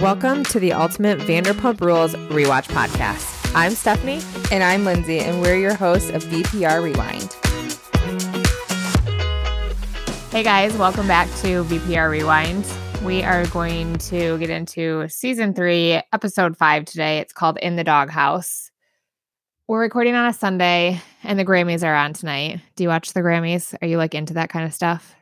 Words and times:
Welcome 0.00 0.42
to 0.46 0.58
the 0.58 0.72
Ultimate 0.72 1.20
Vanderpump 1.20 1.80
Rules 1.80 2.14
Rewatch 2.14 2.66
Podcast. 2.66 3.52
I'm 3.54 3.72
Stephanie. 3.72 4.20
And 4.50 4.64
I'm 4.64 4.84
Lindsay, 4.84 5.20
and 5.20 5.40
we're 5.40 5.56
your 5.56 5.74
hosts 5.74 6.10
of 6.10 6.24
VPR 6.24 6.82
Rewind. 6.82 7.32
Hey 10.32 10.42
guys, 10.42 10.76
welcome 10.76 11.06
back 11.06 11.28
to 11.42 11.62
VPR 11.64 12.10
Rewind. 12.10 12.66
We 13.04 13.22
are 13.22 13.46
going 13.46 13.96
to 13.98 14.36
get 14.38 14.50
into 14.50 15.08
season 15.08 15.54
three, 15.54 16.02
episode 16.12 16.56
five 16.56 16.86
today. 16.86 17.18
It's 17.18 17.32
called 17.32 17.56
In 17.58 17.76
the 17.76 17.84
Doghouse. 17.84 18.72
We're 19.68 19.80
recording 19.80 20.16
on 20.16 20.26
a 20.26 20.32
Sunday, 20.32 21.00
and 21.22 21.38
the 21.38 21.44
Grammys 21.44 21.86
are 21.86 21.94
on 21.94 22.14
tonight. 22.14 22.60
Do 22.74 22.82
you 22.82 22.88
watch 22.88 23.12
the 23.12 23.20
Grammys? 23.20 23.74
Are 23.80 23.86
you 23.86 23.96
like 23.96 24.16
into 24.16 24.34
that 24.34 24.50
kind 24.50 24.66
of 24.66 24.74
stuff? 24.74 25.14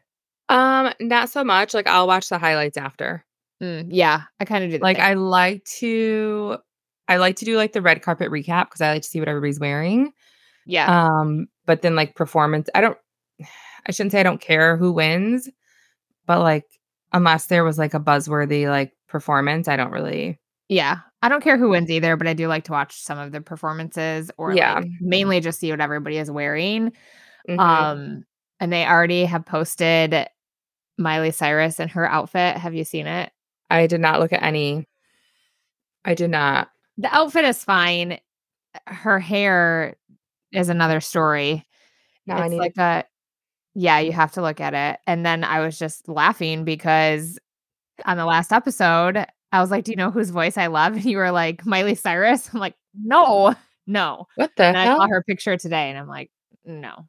Um, 0.49 0.95
not 0.99 1.29
so 1.29 1.45
much. 1.45 1.75
Like 1.75 1.87
I'll 1.87 2.07
watch 2.07 2.31
the 2.31 2.39
highlights 2.39 2.79
after. 2.79 3.25
Mm, 3.63 3.87
yeah, 3.91 4.23
I 4.41 4.45
kind 4.45 4.65
of 4.65 4.71
do. 4.71 4.79
Like 4.79 4.97
same. 4.97 5.07
I 5.07 5.15
like 5.15 5.65
to 5.79 6.59
I 7.09 7.17
like 7.17 7.37
to 7.37 7.45
do 7.45 7.57
like 7.57 7.73
the 7.73 7.83
red 7.83 8.03
carpet 8.03 8.31
recap 8.31 8.67
because 8.67 8.81
I 8.81 8.93
like 8.93 9.03
to 9.03 9.09
see 9.09 9.21
what 9.21 9.29
everybody's 9.29 9.61
wearing. 9.61 10.13
yeah, 10.67 10.87
Um, 11.21 11.47
but 11.67 11.83
then 11.83 11.95
like 11.95 12.15
performance, 12.17 12.69
I 12.75 12.81
don't 12.81 12.99
I 13.87 13.93
shouldn't 13.93 14.13
say 14.13 14.21
I 14.21 14.25
don't 14.25 14.41
care 14.41 14.77
who 14.77 14.93
wins, 14.93 15.49
but 16.27 16.41
like 16.41 16.65
unless 17.13 17.47
there 17.47 17.65
was 17.65 17.79
like 17.79 17.95
a 17.95 18.01
buzzworthy 18.01 18.69
like 18.69 18.93
performance, 19.09 19.69
I 19.69 19.77
don't 19.77 19.93
really 19.93 20.39
yeah. 20.69 20.99
I 21.21 21.29
don't 21.29 21.43
care 21.45 21.59
who 21.59 21.69
wins 21.69 21.91
either, 21.91 22.17
but 22.17 22.27
I 22.27 22.33
do 22.35 22.49
like 22.49 22.65
to 22.65 22.73
watch 22.73 22.97
some 23.01 23.19
of 23.19 23.31
the 23.31 23.41
performances, 23.41 24.31
or 24.39 24.53
Yeah. 24.55 24.75
like, 24.77 24.89
mainly 25.01 25.39
just 25.41 25.61
see 25.61 25.71
what 25.71 25.81
everybody 25.81 26.17
is 26.19 26.31
wearing. 26.31 26.93
Mhm. 27.49 27.59
Um, 27.61 28.25
and 28.59 28.73
they 28.73 28.85
already 28.87 29.25
have 29.27 29.45
posted 29.45 30.27
Miley 30.99 31.31
Cyrus 31.31 31.79
and 31.79 31.91
her 31.93 32.09
outfit. 32.11 32.57
Have 32.57 32.75
you 32.75 32.85
seen 32.85 33.07
it? 33.07 33.31
I 33.73 33.87
did 33.87 34.01
not 34.01 34.21
look 34.21 34.33
at 34.33 34.43
any. 34.43 34.87
I 36.05 36.15
did 36.15 36.31
not. 36.31 36.69
The 36.99 37.15
outfit 37.15 37.45
is 37.45 37.65
fine. 37.65 38.19
Her 38.87 39.19
hair 39.19 39.97
is 40.53 40.69
another 40.69 41.01
story. 41.01 41.67
Now 42.27 42.37
I 42.39 42.45
it's 42.47 42.51
need 42.51 42.59
like 42.59 42.77
a 42.77 43.05
yeah, 43.75 44.01
you 44.01 44.13
have 44.13 44.33
to 44.33 44.43
look 44.43 44.61
at 44.61 44.75
it. 44.75 45.01
And 45.07 45.25
then 45.25 45.45
I 45.45 45.61
was 45.61 45.79
just 45.79 46.07
laughing 46.09 46.65
because 46.65 47.39
on 48.05 48.19
the 48.19 48.27
last 48.27 48.53
episode, 48.53 49.27
I 49.53 49.61
was 49.61 49.71
like, 49.71 49.85
"Do 49.85 49.93
you 49.93 49.97
know 49.97 50.11
whose 50.11 50.31
voice 50.31 50.59
I 50.59 50.67
love?" 50.67 50.95
And 50.97 51.05
you 51.05 51.17
were 51.17 51.31
like, 51.31 51.65
"Miley 51.65 51.95
Cyrus." 51.95 52.51
I'm 52.53 52.61
like, 52.61 52.75
"No, 52.95 53.55
no." 53.87 54.27
what 54.35 54.51
the 54.57 54.65
And 54.65 54.77
I 54.77 54.85
saw 54.87 55.07
her 55.09 55.23
picture 55.23 55.57
today, 55.57 55.89
and 55.89 55.99
I'm 55.99 56.09
like, 56.09 56.31
"No." 56.65 57.09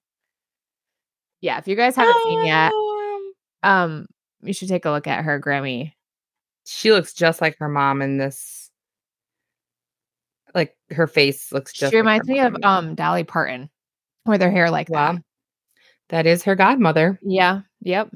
Yeah, 1.41 1.57
if 1.57 1.67
you 1.67 1.75
guys 1.75 1.95
haven't 1.97 2.23
seen 2.23 2.45
yet, 2.45 2.71
Um, 2.71 3.33
um, 3.63 4.07
you 4.41 4.53
should 4.53 4.69
take 4.69 4.85
a 4.85 4.91
look 4.91 5.07
at 5.07 5.25
her 5.25 5.41
Grammy. 5.41 5.91
She 6.65 6.91
looks 6.91 7.13
just 7.13 7.41
like 7.41 7.57
her 7.59 7.67
mom 7.69 8.01
in 8.01 8.17
this. 8.17 8.69
Like 10.55 10.75
her 10.91 11.07
face 11.07 11.51
looks 11.51 11.73
just. 11.73 11.79
She 11.79 11.85
like 11.85 11.93
her 11.93 11.99
reminds 11.99 12.27
me 12.27 12.39
of 12.39 12.55
um 12.63 12.95
Dolly 12.95 13.23
Parton 13.23 13.69
with 14.25 14.41
her 14.41 14.51
hair 14.51 14.69
like 14.69 14.89
Wow. 14.89 15.13
that. 15.13 15.21
That 16.09 16.25
is 16.27 16.43
her 16.43 16.55
godmother. 16.55 17.19
Yeah. 17.23 17.61
Yep. 17.81 18.11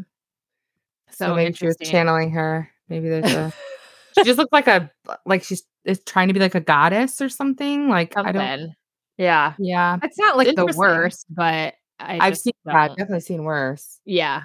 So, 1.10 1.28
So, 1.28 1.36
maybe 1.36 1.54
she 1.54 1.66
was 1.66 1.78
channeling 1.82 2.32
her. 2.32 2.70
Maybe 2.90 3.10
there's 3.10 3.32
a. 3.34 3.52
she 4.18 4.24
just 4.24 4.38
looks 4.38 4.52
like 4.52 4.68
a 4.68 4.92
like 5.26 5.44
she's 5.44 5.64
is 5.84 6.02
trying 6.06 6.28
to 6.28 6.34
be 6.34 6.40
like 6.40 6.54
a 6.56 6.60
goddess 6.60 7.22
or 7.22 7.30
something. 7.30 7.90
Like 7.90 8.16
I 8.18 8.32
don't. 8.32 8.36
Something. 8.36 8.76
Yeah. 9.18 9.54
Yeah, 9.58 9.98
It's 10.04 10.20
not 10.20 10.38
like 10.38 10.56
the 10.56 10.68
worst, 10.78 11.26
but 11.30 11.74
I 12.00 12.20
I've 12.20 12.34
just 12.34 12.44
seen. 12.44 12.54
Yeah, 12.66 12.78
I've 12.78 12.90
definitely 12.92 13.22
seen 13.22 13.44
worse. 13.46 14.00
Yeah. 14.06 14.44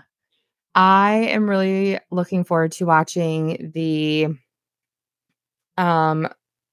I 0.74 1.14
am 1.30 1.48
really 1.48 1.98
looking 2.10 2.44
forward 2.44 2.72
to 2.72 2.86
watching 2.86 3.70
the. 3.74 4.28
Um, 5.78 6.28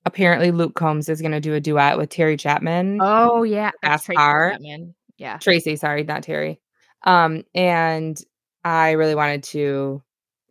apparently 0.06 0.52
Luke 0.52 0.76
Combs 0.76 1.10
is 1.10 1.22
going 1.22 1.32
to 1.32 1.40
do 1.40 1.54
a 1.54 1.60
duet 1.60 1.98
with 1.98 2.10
Terry 2.10 2.38
Chapman. 2.38 3.00
Oh 3.02 3.44
yeah. 3.44 3.72
Tracy. 3.84 4.14
Chapman. 4.16 4.96
Yeah. 5.18 5.38
Tracy, 5.38 5.76
sorry, 5.76 6.04
not 6.04 6.24
Terry. 6.24 6.60
Um, 7.04 7.44
and 7.54 8.22
I 8.64 8.92
really 8.92 9.16
wanted 9.16 9.44
to 9.44 10.02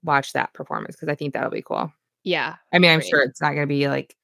watch 0.02 0.32
that 0.32 0.54
performance 0.54 0.96
because 0.96 1.08
I 1.08 1.14
think 1.14 1.34
that'll 1.34 1.50
be 1.50 1.62
cool. 1.62 1.92
Yeah. 2.24 2.56
I 2.72 2.78
mean, 2.78 2.90
I'm 2.90 3.00
sure 3.00 3.20
it's 3.22 3.40
not 3.40 3.50
going 3.50 3.62
to 3.62 3.66
be 3.66 3.88
like 3.88 4.14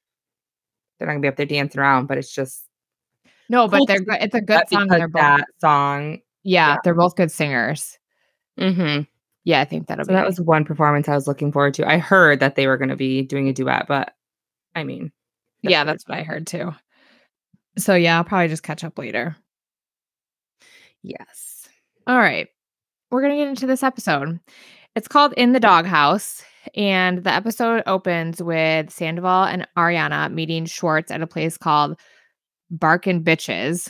they're 0.97 1.07
not 1.07 1.13
going 1.13 1.21
to 1.21 1.25
be 1.25 1.29
up 1.29 1.35
there 1.35 1.45
dancing 1.45 1.81
around, 1.81 2.07
but 2.07 2.17
it's 2.17 2.33
just 2.33 2.63
No, 3.49 3.67
but 3.67 3.79
cool 3.79 3.85
they're 3.85 3.99
good. 3.99 4.17
It's 4.21 4.35
a 4.35 4.41
good 4.41 4.67
song. 4.69 4.87
They're 4.87 5.07
both 5.07 5.21
that 5.21 5.47
song. 5.59 6.19
yeah, 6.43 6.69
yeah. 6.69 6.77
they're 6.83 6.95
both 6.95 7.15
good 7.15 7.31
singers. 7.31 7.97
hmm 8.57 9.01
Yeah, 9.45 9.61
I 9.61 9.65
think 9.65 9.87
that'll 9.87 10.05
So 10.05 10.09
be 10.09 10.13
that 10.13 10.23
nice. 10.23 10.29
was 10.37 10.41
one 10.41 10.65
performance 10.65 11.07
I 11.07 11.15
was 11.15 11.27
looking 11.27 11.51
forward 11.51 11.75
to. 11.75 11.87
I 11.89 11.97
heard 11.99 12.39
that 12.41 12.55
they 12.55 12.67
were 12.67 12.77
going 12.77 12.89
to 12.89 12.95
be 12.97 13.21
doing 13.21 13.47
a 13.47 13.53
duet, 13.53 13.85
but 13.87 14.13
I 14.75 14.83
mean, 14.83 15.11
yeah, 15.61 15.81
what 15.81 15.85
that's 15.85 16.07
what 16.07 16.17
I 16.17 16.23
heard 16.23 16.47
too. 16.47 16.73
So 17.77 17.95
yeah, 17.95 18.17
I'll 18.17 18.23
probably 18.23 18.47
just 18.49 18.63
catch 18.63 18.83
up 18.83 18.97
later. 18.97 19.37
yes. 21.03 21.67
All 22.07 22.17
right. 22.17 22.47
We're 23.11 23.21
going 23.21 23.33
to 23.33 23.37
get 23.37 23.47
into 23.49 23.67
this 23.67 23.83
episode. 23.83 24.39
It's 24.95 25.07
called 25.07 25.33
In 25.37 25.53
the 25.53 25.59
Doghouse. 25.59 26.43
And 26.75 27.23
the 27.23 27.31
episode 27.31 27.83
opens 27.85 28.41
with 28.41 28.89
Sandoval 28.89 29.43
and 29.43 29.67
Ariana 29.77 30.31
meeting 30.33 30.65
Schwartz 30.65 31.11
at 31.11 31.21
a 31.21 31.27
place 31.27 31.57
called 31.57 31.99
Barkin' 32.71 33.23
Bitches 33.23 33.89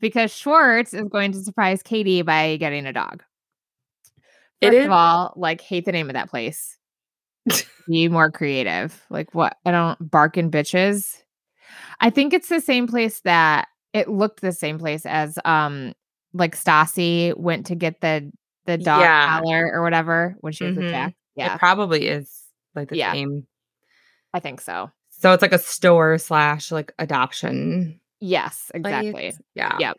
because 0.00 0.34
Schwartz 0.34 0.94
is 0.94 1.08
going 1.08 1.32
to 1.32 1.42
surprise 1.42 1.82
Katie 1.82 2.22
by 2.22 2.56
getting 2.56 2.86
a 2.86 2.92
dog. 2.92 3.22
It 4.60 4.68
First 4.68 4.78
is- 4.78 4.86
of 4.86 4.92
all, 4.92 5.32
like, 5.36 5.60
hate 5.60 5.84
the 5.84 5.92
name 5.92 6.08
of 6.10 6.14
that 6.14 6.30
place. 6.30 6.76
Be 7.88 8.08
more 8.08 8.30
creative. 8.30 9.00
Like, 9.10 9.34
what? 9.34 9.56
I 9.64 9.70
don't, 9.70 10.10
Barkin' 10.10 10.50
Bitches. 10.50 11.22
I 12.00 12.10
think 12.10 12.32
it's 12.32 12.48
the 12.48 12.60
same 12.60 12.86
place 12.86 13.20
that 13.22 13.68
it 13.92 14.08
looked 14.08 14.40
the 14.40 14.52
same 14.52 14.78
place 14.78 15.04
as 15.06 15.38
um 15.44 15.92
like 16.34 16.54
Stassi 16.54 17.34
went 17.36 17.66
to 17.66 17.74
get 17.74 18.00
the 18.02 18.30
the 18.66 18.76
dog 18.76 19.00
Yeah. 19.00 19.40
collar 19.40 19.70
or 19.72 19.82
whatever 19.82 20.36
when 20.40 20.52
she 20.52 20.64
was 20.64 20.76
Mhm. 20.76 20.82
with 20.82 20.90
Jack. 20.90 21.14
Yeah, 21.36 21.54
It 21.54 21.58
probably 21.58 22.06
is 22.06 22.30
like 22.74 22.88
the 22.90 22.96
Yeah. 22.98 23.12
same. 23.12 23.46
I 24.34 24.40
think 24.40 24.60
so. 24.60 24.90
So 25.10 25.32
it's 25.32 25.40
like 25.42 25.52
a 25.54 25.58
store 25.58 26.18
slash 26.18 26.70
like 26.70 26.92
adoption. 26.98 27.98
Yes, 28.20 28.70
exactly. 28.74 29.12
place. 29.12 29.38
Yeah. 29.54 29.76
Yeah. 29.78 29.92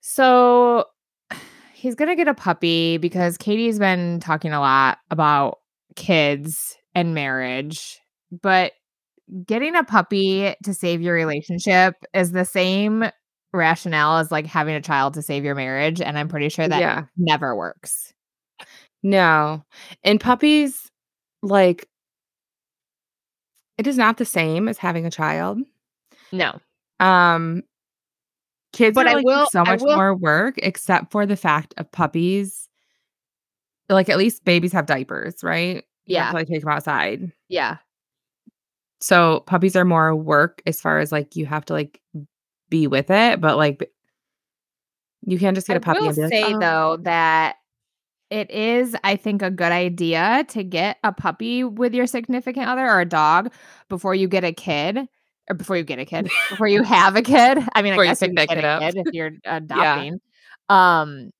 So 0.00 0.86
he's 1.74 1.94
gonna 1.94 2.16
get 2.16 2.28
a 2.28 2.34
puppy 2.34 2.98
because 2.98 3.36
Katie's 3.36 3.78
been 3.78 4.20
talking 4.20 4.52
a 4.52 4.60
lot 4.60 4.98
about 5.10 5.58
kids 5.96 6.76
and 6.94 7.14
marriage, 7.14 8.00
but 8.42 8.72
getting 9.46 9.74
a 9.74 9.84
puppy 9.84 10.54
to 10.64 10.74
save 10.74 11.00
your 11.00 11.14
relationship 11.14 11.94
is 12.12 12.32
the 12.32 12.44
same 12.44 13.04
rationale 13.54 14.18
as 14.18 14.30
like 14.30 14.46
having 14.46 14.74
a 14.74 14.80
child 14.80 15.14
to 15.14 15.22
save 15.22 15.44
your 15.44 15.54
marriage. 15.54 16.00
And 16.00 16.18
I'm 16.18 16.28
pretty 16.28 16.48
sure 16.48 16.68
that 16.68 16.80
yeah. 16.80 17.04
never 17.16 17.56
works. 17.56 18.12
No. 19.02 19.64
And 20.04 20.20
puppies, 20.20 20.90
like, 21.42 21.88
it 23.78 23.86
is 23.86 23.96
not 23.96 24.16
the 24.16 24.24
same 24.24 24.68
as 24.68 24.78
having 24.78 25.06
a 25.06 25.10
child. 25.10 25.58
No. 26.30 26.60
Um, 27.02 27.62
kids 28.72 28.94
But 28.94 29.06
are 29.06 29.10
I 29.10 29.12
like 29.14 29.24
will- 29.26 29.46
so 29.50 29.60
I 29.60 29.70
much 29.70 29.82
will- 29.82 29.96
more 29.96 30.14
work, 30.14 30.54
except 30.62 31.10
for 31.12 31.26
the 31.26 31.36
fact 31.36 31.74
of 31.76 31.90
puppies. 31.92 32.68
Like, 33.88 34.08
at 34.08 34.16
least 34.18 34.44
babies 34.44 34.72
have 34.72 34.86
diapers, 34.86 35.42
right? 35.44 35.84
Yeah. 36.06 36.30
to, 36.30 36.36
like 36.36 36.48
take 36.48 36.60
them 36.62 36.70
outside. 36.70 37.32
Yeah. 37.48 37.76
So 39.00 39.40
puppies 39.46 39.76
are 39.76 39.84
more 39.84 40.14
work 40.16 40.62
as 40.66 40.80
far 40.80 40.98
as 41.00 41.12
like 41.12 41.36
you 41.36 41.46
have 41.46 41.64
to 41.66 41.72
like 41.72 42.00
be 42.70 42.86
with 42.86 43.10
it, 43.10 43.40
but 43.40 43.56
like 43.56 43.90
you 45.26 45.38
can't 45.38 45.54
just 45.54 45.66
get 45.66 45.74
I 45.74 45.76
a 45.76 45.80
puppy 45.80 46.00
will 46.00 46.08
and 46.08 46.16
be 46.16 46.22
like, 46.22 46.32
say 46.32 46.54
"Oh." 46.54 46.58
though 46.58 46.96
that 47.02 47.56
it 48.30 48.50
is, 48.50 48.96
I 49.04 49.16
think, 49.16 49.42
a 49.42 49.50
good 49.50 49.72
idea 49.72 50.44
to 50.50 50.64
get 50.64 50.98
a 51.04 51.12
puppy 51.12 51.64
with 51.64 51.94
your 51.94 52.06
significant 52.06 52.66
other 52.66 52.86
or 52.88 53.00
a 53.00 53.04
dog 53.04 53.52
before 53.88 54.14
you 54.14 54.26
get 54.26 54.42
a 54.44 54.52
kid. 54.52 55.06
Or 55.50 55.54
before 55.56 55.76
you 55.76 55.82
get 55.84 55.98
a 55.98 56.04
kid, 56.04 56.30
before 56.50 56.68
you 56.68 56.82
have 56.82 57.16
a 57.16 57.22
kid. 57.22 57.58
I 57.74 57.82
mean, 57.82 57.92
Before 57.92 58.04
I 58.04 58.08
guess 58.08 58.22
you 58.22 58.28
pick 58.28 58.36
can 58.36 58.46
that 58.46 58.48
get 58.48 58.56
kid 58.56 58.64
a 58.64 58.68
up. 58.68 58.80
kid 58.82 58.94
if 59.06 59.12
you're 59.14 59.32
adopting. 59.44 60.20
Um, 60.68 61.30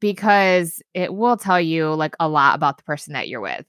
because 0.00 0.82
it 0.94 1.14
will 1.14 1.36
tell 1.36 1.60
you 1.60 1.94
like 1.94 2.14
a 2.18 2.28
lot 2.28 2.54
about 2.56 2.78
the 2.78 2.82
person 2.84 3.12
that 3.14 3.28
you're 3.28 3.40
with. 3.40 3.64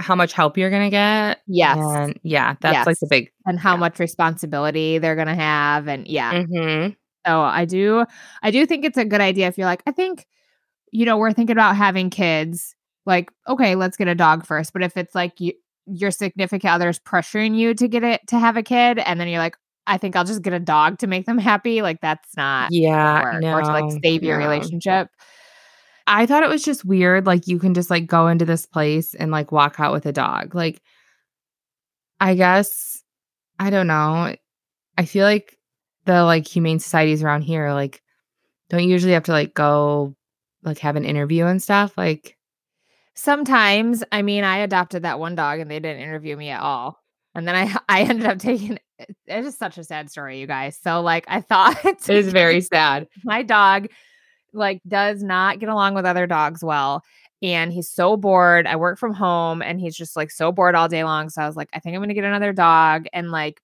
how 0.00 0.14
much 0.14 0.32
help 0.32 0.56
you're 0.56 0.70
gonna 0.70 0.90
get. 0.90 1.40
Yes. 1.48 1.76
And 1.80 2.18
yeah, 2.22 2.54
that's 2.60 2.86
like 2.86 2.98
the 3.00 3.08
big 3.10 3.32
And 3.46 3.58
how 3.58 3.72
Yeah. 3.74 3.80
much 3.80 3.98
responsibility 3.98 4.98
they're 4.98 5.16
gonna 5.16 5.34
have. 5.34 5.88
And 5.88 6.06
yeah. 6.06 6.32
Mhm. 6.44 6.96
So 7.26 7.40
I 7.40 7.64
do 7.64 8.04
I 8.42 8.50
do 8.52 8.64
think 8.66 8.84
it's 8.84 8.96
a 8.96 9.04
good 9.04 9.20
idea 9.20 9.48
if 9.48 9.58
you're 9.58 9.66
like, 9.66 9.82
I 9.86 9.90
think, 9.92 10.26
you 10.92 11.04
know, 11.04 11.16
we're 11.16 11.32
thinking 11.32 11.54
about 11.54 11.76
having 11.76 12.10
kids. 12.10 12.76
Like, 13.06 13.30
okay, 13.48 13.74
let's 13.74 13.96
get 13.96 14.06
a 14.08 14.14
dog 14.14 14.46
first. 14.46 14.72
But 14.72 14.82
if 14.82 14.96
it's 14.96 15.14
like 15.16 15.40
you, 15.40 15.54
your 15.90 16.10
significant 16.10 16.72
other 16.72 16.88
is 16.88 16.98
pressuring 16.98 17.56
you 17.56 17.74
to 17.74 17.88
get 17.88 18.04
it 18.04 18.20
to 18.28 18.38
have 18.38 18.56
a 18.56 18.62
kid, 18.62 18.98
and 18.98 19.20
then 19.20 19.28
you're 19.28 19.40
like, 19.40 19.56
I 19.86 19.96
think 19.98 20.16
I'll 20.16 20.24
just 20.24 20.42
get 20.42 20.52
a 20.52 20.60
dog 20.60 20.98
to 20.98 21.06
make 21.06 21.26
them 21.26 21.38
happy. 21.38 21.82
Like 21.82 22.00
that's 22.00 22.36
not 22.36 22.70
Yeah, 22.72 23.38
no, 23.40 23.54
or 23.54 23.62
to 23.62 23.68
like 23.68 23.90
save 24.02 24.22
your 24.22 24.38
no. 24.38 24.46
relationship. 24.46 25.08
I 26.06 26.24
thought 26.26 26.42
it 26.42 26.48
was 26.48 26.62
just 26.64 26.84
weird. 26.86 27.26
Like 27.26 27.46
you 27.46 27.58
can 27.58 27.74
just 27.74 27.90
like 27.90 28.06
go 28.06 28.28
into 28.28 28.44
this 28.46 28.66
place 28.66 29.14
and 29.14 29.30
like 29.30 29.52
walk 29.52 29.76
out 29.78 29.92
with 29.92 30.06
a 30.06 30.12
dog. 30.12 30.54
Like, 30.54 30.80
I 32.20 32.34
guess 32.34 33.02
I 33.58 33.70
don't 33.70 33.86
know. 33.86 34.34
I 34.96 35.04
feel 35.04 35.24
like 35.24 35.58
the 36.06 36.24
like 36.24 36.46
humane 36.46 36.78
societies 36.80 37.22
around 37.22 37.42
here, 37.42 37.72
like, 37.72 38.02
don't 38.70 38.88
usually 38.88 39.12
have 39.12 39.24
to 39.24 39.32
like 39.32 39.54
go 39.54 40.14
like 40.62 40.78
have 40.78 40.96
an 40.96 41.04
interview 41.04 41.44
and 41.46 41.62
stuff. 41.62 41.96
Like 41.98 42.37
Sometimes, 43.18 44.04
I 44.12 44.22
mean, 44.22 44.44
I 44.44 44.58
adopted 44.58 45.02
that 45.02 45.18
one 45.18 45.34
dog 45.34 45.58
and 45.58 45.68
they 45.68 45.80
didn't 45.80 46.00
interview 46.02 46.36
me 46.36 46.50
at 46.50 46.60
all. 46.60 47.02
And 47.34 47.48
then 47.48 47.56
I 47.56 47.74
I 47.88 48.02
ended 48.02 48.26
up 48.26 48.38
taking 48.38 48.78
it's 49.26 49.46
just 49.46 49.58
such 49.58 49.76
a 49.76 49.82
sad 49.82 50.08
story, 50.08 50.38
you 50.38 50.46
guys. 50.46 50.78
So 50.80 51.00
like 51.00 51.24
I 51.26 51.40
thought 51.40 51.76
it 51.84 52.08
is 52.08 52.32
very 52.32 52.60
sad. 52.60 53.08
my 53.24 53.42
dog 53.42 53.88
like 54.52 54.80
does 54.86 55.20
not 55.20 55.58
get 55.58 55.68
along 55.68 55.94
with 55.94 56.04
other 56.06 56.28
dogs 56.28 56.62
well 56.62 57.02
and 57.42 57.72
he's 57.72 57.90
so 57.90 58.16
bored. 58.16 58.68
I 58.68 58.76
work 58.76 59.00
from 59.00 59.14
home 59.14 59.62
and 59.62 59.80
he's 59.80 59.96
just 59.96 60.14
like 60.14 60.30
so 60.30 60.52
bored 60.52 60.76
all 60.76 60.88
day 60.88 61.02
long. 61.02 61.28
So 61.28 61.42
I 61.42 61.46
was 61.48 61.56
like, 61.56 61.68
I 61.72 61.80
think 61.80 61.94
I'm 61.94 62.00
going 62.00 62.08
to 62.10 62.14
get 62.14 62.24
another 62.24 62.52
dog 62.52 63.06
and 63.12 63.32
like 63.32 63.60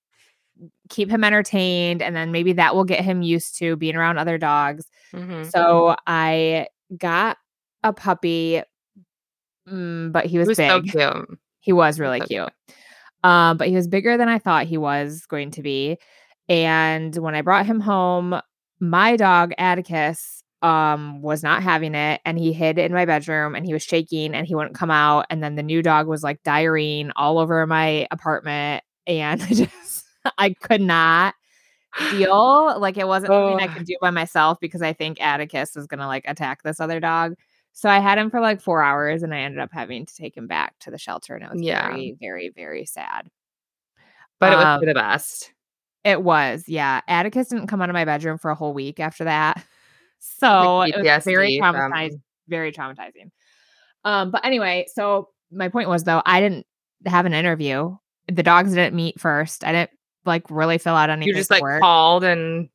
keep 0.88 1.08
him 1.08 1.22
entertained 1.22 2.02
and 2.02 2.16
then 2.16 2.32
maybe 2.32 2.54
that 2.54 2.74
will 2.74 2.84
get 2.84 3.04
him 3.04 3.22
used 3.22 3.56
to 3.58 3.76
being 3.76 3.94
around 3.94 4.18
other 4.18 4.36
dogs. 4.36 4.86
Mhm. 5.12 5.48
So 5.48 5.94
I 6.08 6.66
got 6.98 7.38
a 7.84 7.92
puppy 7.92 8.62
mm, 9.68 10.12
but 10.12 10.26
he 10.26 10.38
was, 10.38 10.48
was 10.48 10.56
big. 10.58 10.68
so 10.70 10.82
cute. 10.82 11.38
He 11.60 11.72
was 11.72 11.98
really 12.00 12.20
so 12.20 12.26
cute. 12.26 12.52
Um, 13.22 13.56
but 13.56 13.68
he 13.68 13.74
was 13.74 13.88
bigger 13.88 14.16
than 14.16 14.28
I 14.28 14.38
thought 14.38 14.66
he 14.66 14.76
was 14.76 15.24
going 15.26 15.50
to 15.52 15.62
be. 15.62 15.96
And 16.48 17.16
when 17.16 17.34
I 17.34 17.40
brought 17.42 17.64
him 17.66 17.80
home, 17.80 18.38
my 18.80 19.16
dog 19.16 19.52
Atticus 19.58 20.42
um 20.62 21.20
was 21.20 21.42
not 21.42 21.62
having 21.62 21.94
it 21.94 22.22
and 22.24 22.38
he 22.38 22.50
hid 22.52 22.78
in 22.78 22.90
my 22.90 23.04
bedroom 23.04 23.54
and 23.54 23.66
he 23.66 23.74
was 23.74 23.82
shaking 23.82 24.34
and 24.34 24.46
he 24.46 24.54
wouldn't 24.54 24.74
come 24.74 24.90
out 24.90 25.26
and 25.28 25.42
then 25.42 25.56
the 25.56 25.62
new 25.62 25.82
dog 25.82 26.06
was 26.06 26.22
like 26.22 26.42
diarrheaing 26.42 27.10
all 27.16 27.38
over 27.38 27.66
my 27.66 28.06
apartment 28.10 28.82
and 29.06 29.42
I 29.48 29.48
just 29.48 30.04
I 30.38 30.50
could 30.54 30.80
not 30.80 31.34
deal 32.10 32.80
like 32.80 32.96
it 32.96 33.06
wasn't 33.06 33.32
something 33.32 33.60
I 33.60 33.70
Oh. 33.70 33.76
could 33.76 33.86
do 33.86 33.96
by 34.00 34.10
myself 34.10 34.58
because 34.60 34.80
I 34.82 34.92
think 34.94 35.20
Atticus 35.20 35.74
was 35.76 35.86
gonna 35.86 36.06
like 36.06 36.24
attack 36.26 36.62
this 36.62 36.80
other 36.80 36.98
dog. 36.98 37.34
So 37.74 37.88
I 37.90 37.98
had 37.98 38.18
him 38.18 38.30
for 38.30 38.40
like 38.40 38.60
four 38.60 38.82
hours 38.82 39.22
and 39.22 39.34
I 39.34 39.40
ended 39.40 39.60
up 39.60 39.70
having 39.72 40.06
to 40.06 40.14
take 40.14 40.36
him 40.36 40.46
back 40.46 40.78
to 40.80 40.90
the 40.90 40.98
shelter 40.98 41.34
and 41.34 41.44
it 41.44 41.50
was 41.52 41.60
Yeah. 41.60 41.88
very, 41.88 42.16
very, 42.20 42.52
very 42.54 42.86
sad. 42.86 43.28
But 44.40 44.52
it 44.52 44.56
was 44.56 44.64
Um, 44.64 44.80
for 44.80 44.86
the 44.86 44.94
best. 44.94 45.52
It 46.04 46.22
was, 46.22 46.64
yeah. 46.68 47.00
Atticus 47.08 47.48
didn't 47.48 47.66
come 47.66 47.82
out 47.82 47.88
of 47.90 47.94
my 47.94 48.04
bedroom 48.04 48.38
for 48.38 48.50
a 48.50 48.54
whole 48.54 48.72
week 48.74 48.98
after 49.00 49.24
that. 49.24 49.62
So 50.26 50.80
it 50.80 50.96
was 50.96 51.24
very 51.24 51.48
PTSD 51.48 51.58
from- 51.58 51.74
traumatizing, 51.74 52.22
very 52.48 52.72
traumatizing. 52.72 53.30
Um, 54.04 54.30
but 54.30 54.42
anyway, 54.42 54.86
so 54.88 55.28
my 55.52 55.68
point 55.68 55.90
was 55.90 56.04
though, 56.04 56.22
I 56.24 56.40
didn't 56.40 56.64
have 57.04 57.26
an 57.26 57.34
interview. 57.34 57.94
The 58.32 58.42
dogs 58.42 58.70
didn't 58.72 58.94
meet 58.96 59.20
first. 59.20 59.64
I 59.64 59.72
didn't 59.72 59.90
like 60.24 60.44
really 60.50 60.78
fill 60.78 60.94
out 60.94 61.10
any 61.10 61.26
You 61.26 61.34
just 61.34 61.50
like 61.50 61.62
called 61.80 62.24
and 62.24 62.70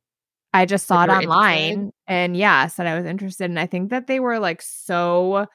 I 0.53 0.65
just 0.65 0.87
saw 0.87 1.03
it 1.03 1.09
online 1.09 1.69
interested? 1.69 1.93
and 2.07 2.37
yeah, 2.37 2.67
said 2.67 2.87
I 2.87 2.95
was 2.95 3.05
interested. 3.05 3.45
And 3.45 3.59
I 3.59 3.65
think 3.67 3.89
that 3.91 4.07
they 4.07 4.19
were 4.19 4.39
like 4.39 4.61
so 4.61 5.45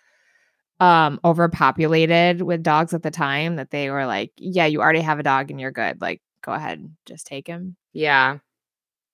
um 0.80 1.20
overpopulated 1.24 2.42
with 2.42 2.62
dogs 2.62 2.92
at 2.94 3.02
the 3.02 3.10
time 3.10 3.56
that 3.56 3.70
they 3.70 3.90
were 3.90 4.06
like, 4.06 4.32
Yeah, 4.36 4.66
you 4.66 4.80
already 4.80 5.00
have 5.00 5.18
a 5.18 5.22
dog 5.22 5.50
and 5.50 5.60
you're 5.60 5.70
good. 5.72 6.00
Like, 6.00 6.20
go 6.42 6.52
ahead, 6.52 6.88
just 7.06 7.26
take 7.26 7.46
him. 7.46 7.76
yeah. 7.92 8.38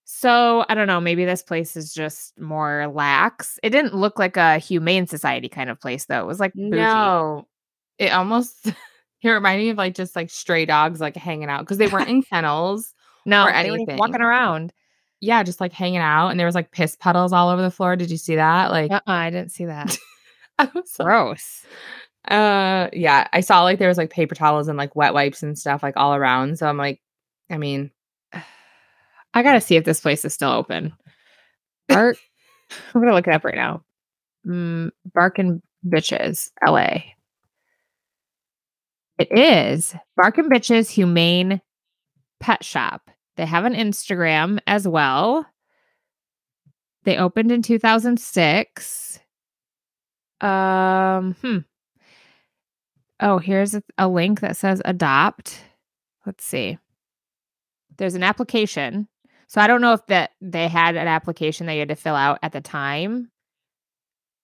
So 0.05 0.65
I 0.69 0.75
don't 0.75 0.89
know, 0.89 1.01
maybe 1.01 1.25
this 1.25 1.43
place 1.43 1.77
is 1.77 1.95
just 1.95 2.37
more 2.39 2.89
lax. 2.93 3.61
It 3.63 3.71
didn't 3.71 3.95
look 3.95 4.19
like 4.19 4.37
a 4.37 4.59
humane 4.59 5.07
society 5.07 5.49
kind 5.49 5.71
of 5.71 5.81
place 5.81 6.07
though. 6.07 6.21
It 6.21 6.27
was 6.27 6.41
like 6.41 6.53
bougie. 6.55 6.77
No. 6.77 7.47
It 7.99 8.13
almost 8.13 8.67
it 9.23 9.29
reminded 9.29 9.63
me 9.65 9.71
of 9.71 9.77
like 9.79 9.95
just 9.95 10.17
like 10.17 10.31
stray 10.31 10.67
dogs 10.67 11.01
like 11.01 11.17
hanging 11.17 11.49
out 11.49 11.61
because 11.61 11.79
they 11.79 11.87
weren't 11.87 12.09
in 12.09 12.23
kennels. 12.33 12.93
No, 13.25 13.47
or 13.47 13.53
they 13.63 13.71
were 13.71 13.77
anything. 13.77 13.99
walking 13.99 14.21
around. 14.23 14.73
Yeah, 15.21 15.43
just 15.43 15.61
like 15.61 15.73
hanging 15.73 15.99
out. 16.01 16.29
And 16.29 16.41
there 16.41 16.47
was 16.47 16.55
like 16.55 16.71
piss 16.71 16.97
puddles 16.97 17.33
all 17.33 17.51
over 17.51 17.61
the 17.63 17.71
floor. 17.71 17.97
Did 17.97 18.11
you 18.11 18.17
see 18.17 18.37
that? 18.37 18.71
Like 18.71 18.91
Uh-uh, 18.91 19.01
I 19.07 19.31
didn't 19.31 19.53
see 19.53 19.67
that. 19.67 19.97
I 20.59 20.69
was 20.75 20.95
Gross. 20.99 21.65
uh 22.29 22.89
yeah. 22.93 23.29
I 23.33 23.41
saw 23.41 23.63
like 23.63 23.79
there 23.79 23.89
was 23.89 23.99
like 23.99 24.11
paper 24.11 24.35
towels 24.35 24.69
and 24.69 24.79
like 24.79 24.97
wet 24.97 25.15
wipes 25.15 25.43
and 25.43 25.59
stuff 25.59 25.83
like 25.83 25.97
all 25.97 26.15
around. 26.15 26.59
So 26.59 26.67
I'm 26.67 26.77
like, 26.79 27.01
I 27.51 27.59
mean, 27.59 27.91
I 29.35 29.43
gotta 29.43 29.61
see 29.61 29.77
if 29.77 29.85
this 29.85 30.01
place 30.01 30.25
is 30.25 30.35
still 30.35 30.51
open. 30.51 30.93
Bark. 31.89 32.17
I'm 32.95 33.01
gonna 33.01 33.15
look 33.15 33.27
it 33.27 33.35
up 33.35 33.45
right 33.45 33.55
now. 33.55 33.83
Mm, 34.47 34.91
Barkin 35.13 35.61
Bitches, 35.87 36.51
LA. 36.67 36.99
It 39.19 39.31
is 39.37 39.95
Barkin 40.17 40.49
Bitches 40.49 40.89
Humane 40.91 41.61
Pet 42.41 42.65
Shop. 42.65 43.11
They 43.37 43.47
have 43.47 43.65
an 43.65 43.75
Instagram 43.75 44.59
as 44.67 44.87
well. 44.87 45.47
They 47.05 47.17
opened 47.17 47.51
in 47.51 47.63
2006. 47.63 49.21
Um, 50.41 51.35
hmm. 51.41 51.59
Oh, 53.21 53.39
here's 53.39 53.75
a, 53.75 53.83
a 53.99 54.09
link 54.09 54.41
that 54.41 54.57
says 54.57 54.83
adopt. 54.85 55.63
Let's 56.27 56.45
see. 56.45 56.79
There's 57.97 58.15
an 58.15 58.23
application. 58.23 59.09
So 59.47 59.61
I 59.61 59.67
don't 59.67 59.81
know 59.81 59.93
if 59.93 60.07
that 60.07 60.31
they 60.41 60.69
had 60.69 60.97
an 60.97 61.09
application 61.09 61.67
that 61.67 61.75
you 61.75 61.81
had 61.81 61.89
to 61.89 61.97
fill 61.97 62.15
out 62.15 62.39
at 62.43 62.53
the 62.53 62.61
time, 62.61 63.31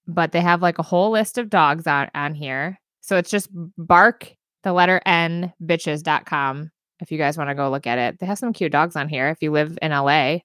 but 0.07 0.33
they 0.33 0.41
have 0.41 0.63
like 0.63 0.79
a 0.79 0.83
whole 0.83 1.11
list 1.11 1.39
of 1.39 1.49
dogs 1.49 1.87
on, 1.87 2.11
on 2.15 2.35
here. 2.35 2.79
So 3.01 3.17
it's 3.17 3.31
just 3.31 3.49
bark 3.79 4.35
the 4.63 4.73
letter 4.73 5.01
N 5.07 5.53
bitches.com 5.63 6.71
if 7.01 7.11
you 7.13 7.19
guys 7.19 7.37
want 7.37 7.51
to 7.51 7.55
go 7.55 7.71
look 7.71 7.87
at 7.87 7.99
it. 7.99 8.19
They 8.19 8.27
have 8.27 8.39
some 8.39 8.53
cute 8.53 8.73
dogs 8.73 8.97
on 8.97 9.09
here 9.09 9.29
if 9.29 9.43
you 9.43 9.51
live 9.51 9.79
in 9.83 9.91
LA. 9.91 10.39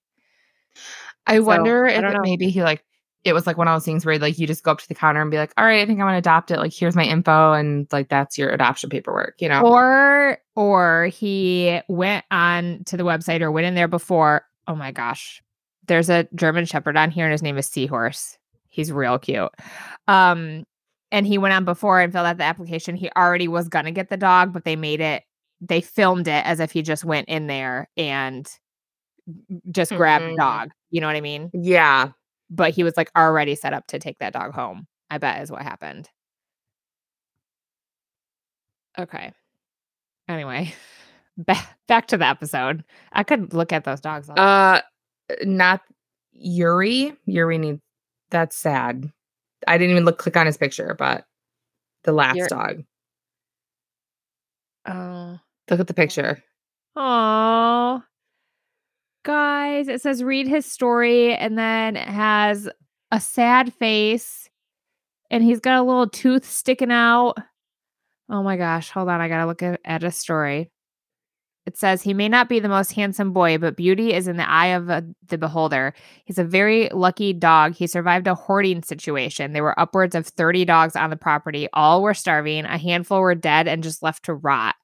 I 1.27 1.38
So, 1.38 1.44
wonder 1.44 1.88
I 1.88 1.92
if 1.92 2.03
maybe 2.24 2.50
he 2.50 2.63
like 2.63 2.83
it 3.24 3.33
was 3.33 3.45
like 3.45 3.57
one 3.57 3.68
of 3.68 3.75
those 3.75 3.86
things 3.86 4.06
where 4.06 4.18
like 4.18 4.39
you 4.39 4.48
just 4.48 4.63
go 4.63 4.71
up 4.71 4.80
to 4.80 4.88
the 4.88 4.95
counter 4.95 5.21
and 5.21 5.30
be 5.30 5.38
like, 5.38 5.53
all 5.57 5.63
right, 5.63 5.81
I 5.81 5.86
think 5.86 6.00
I'm 6.00 6.07
gonna 6.07 6.18
adopt 6.18 6.51
it. 6.51 6.57
Like 6.57 6.74
here's 6.74 6.95
my 6.95 7.03
info 7.03 7.53
and 7.53 7.88
like 7.92 8.09
that's 8.09 8.38
your 8.38 8.50
adoption 8.50 8.89
paperwork, 8.89 9.36
you 9.39 9.48
know? 9.50 9.62
Or 9.62 10.38
or 10.56 11.06
he 11.07 11.81
went 11.88 12.25
on 12.31 12.83
to 12.86 12.98
the 12.98 13.03
website 13.03 13.42
or 13.42 13.51
went 13.51 13.68
in 13.68 13.75
there 13.75 13.88
before. 13.88 14.44
Oh 14.68 14.75
my 14.75 14.92
gosh. 14.92 15.42
There's 15.88 16.09
a 16.09 16.27
German 16.33 16.65
shepherd 16.65 16.98
on 16.98 17.12
here 17.12 17.25
and 17.25 17.31
his 17.31 17.44
name 17.44 17.57
is 17.57 17.68
Seahorse. 17.68 18.38
He's 18.69 18.92
real 18.92 19.19
cute. 19.19 19.51
Um 20.08 20.65
and 21.12 21.27
he 21.27 21.38
went 21.38 21.53
on 21.53 21.65
before 21.65 22.00
and 22.00 22.12
filled 22.12 22.25
out 22.25 22.38
the 22.38 22.43
application. 22.43 22.96
He 22.96 23.12
already 23.15 23.48
was 23.48 23.70
gonna 23.70 23.91
get 23.91 24.10
the 24.10 24.17
dog, 24.17 24.51
but 24.51 24.63
they 24.65 24.75
made 24.75 25.01
it 25.01 25.24
they 25.62 25.80
filmed 25.82 26.27
it 26.27 26.46
as 26.46 26.60
if 26.60 26.72
he 26.72 26.82
just 26.82 27.06
went 27.06 27.30
in 27.30 27.48
there 27.48 27.88
and 27.96 28.50
just 29.72 29.91
grabbed 29.96 30.25
the 30.25 30.30
Mhm. 30.32 30.38
dog. 30.38 30.72
You 30.89 31.00
know 31.01 31.08
what 31.08 31.15
I 31.15 31.22
mean? 31.22 31.50
yeah. 31.53 32.12
But 32.50 32.72
he 32.74 32.84
was 32.84 32.98
like 32.98 33.10
already 33.15 33.56
set 33.56 33.72
up 33.74 33.88
to 33.88 34.00
take 34.00 34.18
that 34.20 34.34
dog 34.34 34.53
home. 34.53 34.88
I 35.10 35.18
bet 35.20 35.41
is 35.41 35.51
what 35.51 35.62
happened. 35.62 36.10
Okay. 39.00 39.32
Anyway, 40.27 40.74
back 41.38 41.77
back 41.88 42.08
to 42.08 42.18
the 42.18 42.25
episode. 42.27 42.84
I 43.13 43.24
could 43.24 43.53
look 43.53 43.72
at 43.72 43.84
those 43.84 44.01
dogs. 44.01 44.30
Uh 44.30 44.82
not 45.44 45.82
Yuri. 46.34 47.15
Yuri 47.25 47.58
needs 47.58 47.82
that's 48.32 48.56
sad. 48.56 49.12
I 49.68 49.77
didn't 49.77 49.91
even 49.91 50.06
look 50.06 50.18
click 50.18 50.36
on 50.38 50.46
his 50.46 50.58
picture, 50.58 50.96
but 50.98 51.25
the 52.03 52.12
last 52.13 52.36
Yuri- 52.38 52.48
dog. 52.50 52.84
oh, 54.88 55.39
Look 55.70 55.80
at 55.80 55.88
the 55.88 55.94
picture. 55.94 56.44
oh, 56.96 58.03
guys! 59.24 59.88
It 59.88 60.01
says 60.01 60.24
read 60.24 60.48
his 60.48 60.65
story, 60.65 61.34
and 61.34 61.58
then 61.58 61.96
it 61.96 62.08
has 62.08 62.70
a 63.12 63.20
sad 63.20 63.74
face, 63.74 64.50
and 65.30 65.44
he's 65.44 65.60
got 65.60 65.80
a 65.80 65.84
little 65.84 66.10
tooth 66.10 66.46
sticking 66.46 66.91
out. 66.91 67.36
Oh 68.30 68.44
my 68.44 68.58
gosh! 68.58 68.89
Hold 68.91 69.10
on, 69.10 69.22
I 69.22 69.27
gotta 69.27 69.46
look 69.46 69.63
at, 69.63 69.80
at 69.86 70.03
a 70.03 70.12
story. 70.12 70.72
It 71.68 71.77
says 71.77 72.01
he 72.01 72.13
may 72.13 72.27
not 72.27 72.50
be 72.50 72.60
the 72.60 72.68
most 72.68 72.91
handsome 72.94 73.34
boy, 73.34 73.60
but 73.60 73.77
beauty 73.77 74.13
is 74.13 74.27
in 74.27 74.38
the 74.38 74.50
eye 74.50 74.68
of 74.68 74.89
uh, 74.89 75.01
the 75.27 75.38
beholder. 75.38 75.94
He's 76.25 76.39
a 76.39 76.44
very 76.44 76.89
lucky 76.89 77.34
dog. 77.34 77.75
He 77.75 77.86
survived 77.86 78.25
a 78.25 78.34
hoarding 78.34 78.82
situation. 78.82 79.53
There 79.53 79.62
were 79.63 79.80
upwards 79.80 80.15
of 80.15 80.25
30 80.25 80.65
dogs 80.65 80.96
on 80.96 81.12
the 81.12 81.15
property. 81.15 81.68
All 81.74 82.01
were 82.01 82.15
starving. 82.15 82.65
A 82.65 82.80
handful 82.80 83.22
were 83.22 83.36
dead 83.36 83.68
and 83.68 83.84
just 83.84 84.01
left 84.01 84.25
to 84.25 84.34
rot. 84.34 84.75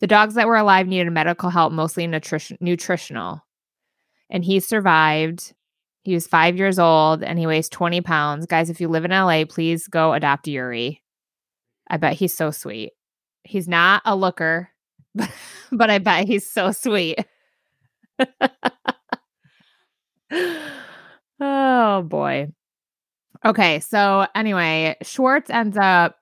The 0.00 0.06
dogs 0.06 0.34
that 0.34 0.46
were 0.46 0.56
alive 0.56 0.86
needed 0.86 1.10
medical 1.10 1.48
help, 1.50 1.72
mostly 1.72 2.06
nutrition 2.06 2.58
nutritional. 2.60 3.42
And 4.28 4.44
he 4.44 4.60
survived. 4.60 5.54
He 6.02 6.12
was 6.12 6.26
five 6.26 6.58
years 6.58 6.78
old 6.78 7.22
and 7.22 7.38
he 7.38 7.46
weighs 7.46 7.70
20 7.70 8.02
pounds. 8.02 8.44
Guys, 8.44 8.68
if 8.68 8.80
you 8.80 8.88
live 8.88 9.06
in 9.06 9.10
LA, 9.10 9.44
please 9.48 9.88
go 9.88 10.12
adopt 10.12 10.46
Yuri. 10.46 11.02
I 11.88 11.96
bet 11.96 12.12
he's 12.14 12.36
so 12.36 12.50
sweet. 12.50 12.92
He's 13.44 13.66
not 13.66 14.02
a 14.04 14.14
looker, 14.14 14.68
but 15.72 15.88
I 15.90 15.98
bet 15.98 16.26
he's 16.26 16.50
so 16.50 16.72
sweet. 16.72 17.24
oh 21.40 22.02
boy. 22.02 22.48
Okay, 23.44 23.80
so 23.80 24.26
anyway, 24.34 24.96
Schwartz 25.02 25.48
ends 25.50 25.76
up 25.78 26.16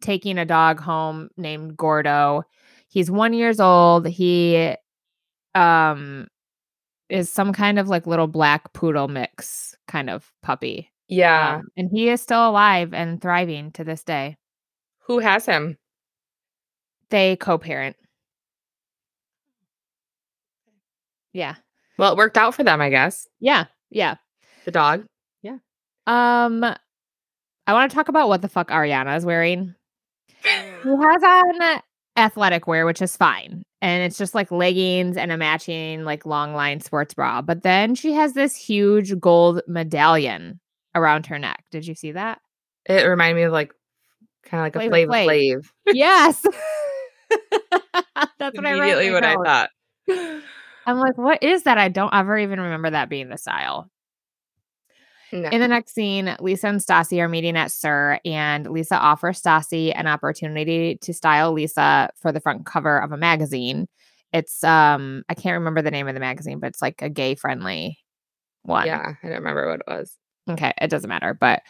taking 0.00 0.38
a 0.38 0.44
dog 0.44 0.80
home 0.80 1.30
named 1.36 1.76
Gordo. 1.76 2.42
He's 2.88 3.10
one 3.10 3.32
years 3.32 3.60
old. 3.60 4.06
He 4.06 4.74
um 5.54 6.28
is 7.08 7.30
some 7.30 7.52
kind 7.52 7.78
of 7.78 7.88
like 7.88 8.06
little 8.06 8.26
black 8.26 8.72
poodle 8.72 9.08
mix 9.08 9.74
kind 9.86 10.10
of 10.10 10.30
puppy. 10.42 10.90
Yeah. 11.08 11.56
Um, 11.56 11.68
and 11.76 11.88
he 11.90 12.10
is 12.10 12.20
still 12.20 12.48
alive 12.48 12.92
and 12.92 13.20
thriving 13.20 13.72
to 13.72 13.84
this 13.84 14.04
day. 14.04 14.36
Who 15.06 15.20
has 15.20 15.46
him? 15.46 15.78
They 17.10 17.36
co-parent. 17.36 17.96
Yeah. 21.32 21.54
Well, 21.96 22.12
it 22.12 22.18
worked 22.18 22.36
out 22.36 22.54
for 22.54 22.62
them, 22.62 22.80
I 22.80 22.90
guess. 22.90 23.26
Yeah. 23.40 23.64
Yeah. 23.90 24.16
The 24.64 24.70
dog. 24.70 25.06
Yeah. 25.42 25.58
Um 26.06 26.62
I 27.66 27.72
want 27.72 27.90
to 27.90 27.94
talk 27.94 28.08
about 28.08 28.28
what 28.28 28.42
the 28.42 28.48
fuck 28.48 28.68
Ariana 28.70 29.16
is 29.16 29.24
wearing. 29.26 29.74
She 30.42 30.88
has 30.88 31.22
on 31.22 31.80
athletic 32.16 32.66
wear, 32.66 32.86
which 32.86 33.02
is 33.02 33.16
fine. 33.16 33.62
And 33.80 34.02
it's 34.02 34.18
just 34.18 34.34
like 34.34 34.50
leggings 34.50 35.16
and 35.16 35.30
a 35.30 35.36
matching 35.36 36.04
like 36.04 36.26
long 36.26 36.54
line 36.54 36.80
sports 36.80 37.14
bra. 37.14 37.42
But 37.42 37.62
then 37.62 37.94
she 37.94 38.12
has 38.12 38.32
this 38.32 38.56
huge 38.56 39.18
gold 39.20 39.62
medallion 39.68 40.60
around 40.94 41.26
her 41.26 41.38
neck. 41.38 41.64
Did 41.70 41.86
you 41.86 41.94
see 41.94 42.12
that? 42.12 42.40
It 42.86 43.06
reminded 43.06 43.36
me 43.36 43.42
of 43.44 43.52
like 43.52 43.72
kind 44.44 44.60
of 44.60 44.64
like 44.66 44.76
a 44.76 44.90
Flavor 44.90 45.12
Flavor 45.12 45.60
Flav. 45.60 45.70
Flav. 45.86 45.94
yes. 45.94 46.46
That's 48.38 48.56
what 48.56 48.66
I 48.66 48.72
Immediately 48.72 49.10
what 49.10 49.24
I 49.24 49.34
thought. 49.34 49.70
I'm 50.86 50.98
like, 50.98 51.18
what 51.18 51.42
is 51.42 51.64
that? 51.64 51.76
I 51.78 51.88
don't 51.88 52.14
ever 52.14 52.38
even 52.38 52.60
remember 52.60 52.90
that 52.90 53.10
being 53.10 53.28
the 53.28 53.36
style. 53.36 53.90
No. 55.32 55.48
In 55.50 55.60
the 55.60 55.68
next 55.68 55.94
scene, 55.94 56.34
Lisa 56.40 56.68
and 56.68 56.80
Stassi 56.80 57.20
are 57.20 57.28
meeting 57.28 57.56
at 57.56 57.70
SUR, 57.70 58.18
and 58.24 58.66
Lisa 58.70 58.96
offers 58.96 59.42
Stassi 59.42 59.92
an 59.94 60.06
opportunity 60.06 60.96
to 61.02 61.12
style 61.12 61.52
Lisa 61.52 62.10
for 62.20 62.32
the 62.32 62.40
front 62.40 62.64
cover 62.66 62.98
of 62.98 63.12
a 63.12 63.16
magazine. 63.16 63.86
It's 64.32 64.62
um, 64.64 65.22
I 65.28 65.34
can't 65.34 65.54
remember 65.54 65.82
the 65.82 65.90
name 65.90 66.08
of 66.08 66.14
the 66.14 66.20
magazine, 66.20 66.60
but 66.60 66.68
it's 66.68 66.82
like 66.82 67.02
a 67.02 67.08
gay 67.08 67.34
friendly 67.34 67.98
one. 68.62 68.86
yeah, 68.86 69.14
I 69.22 69.26
don't 69.26 69.38
remember 69.38 69.68
what 69.68 69.80
it 69.80 69.86
was. 69.90 70.16
Okay, 70.48 70.72
it 70.80 70.88
doesn't 70.88 71.08
matter. 71.08 71.34
But 71.34 71.62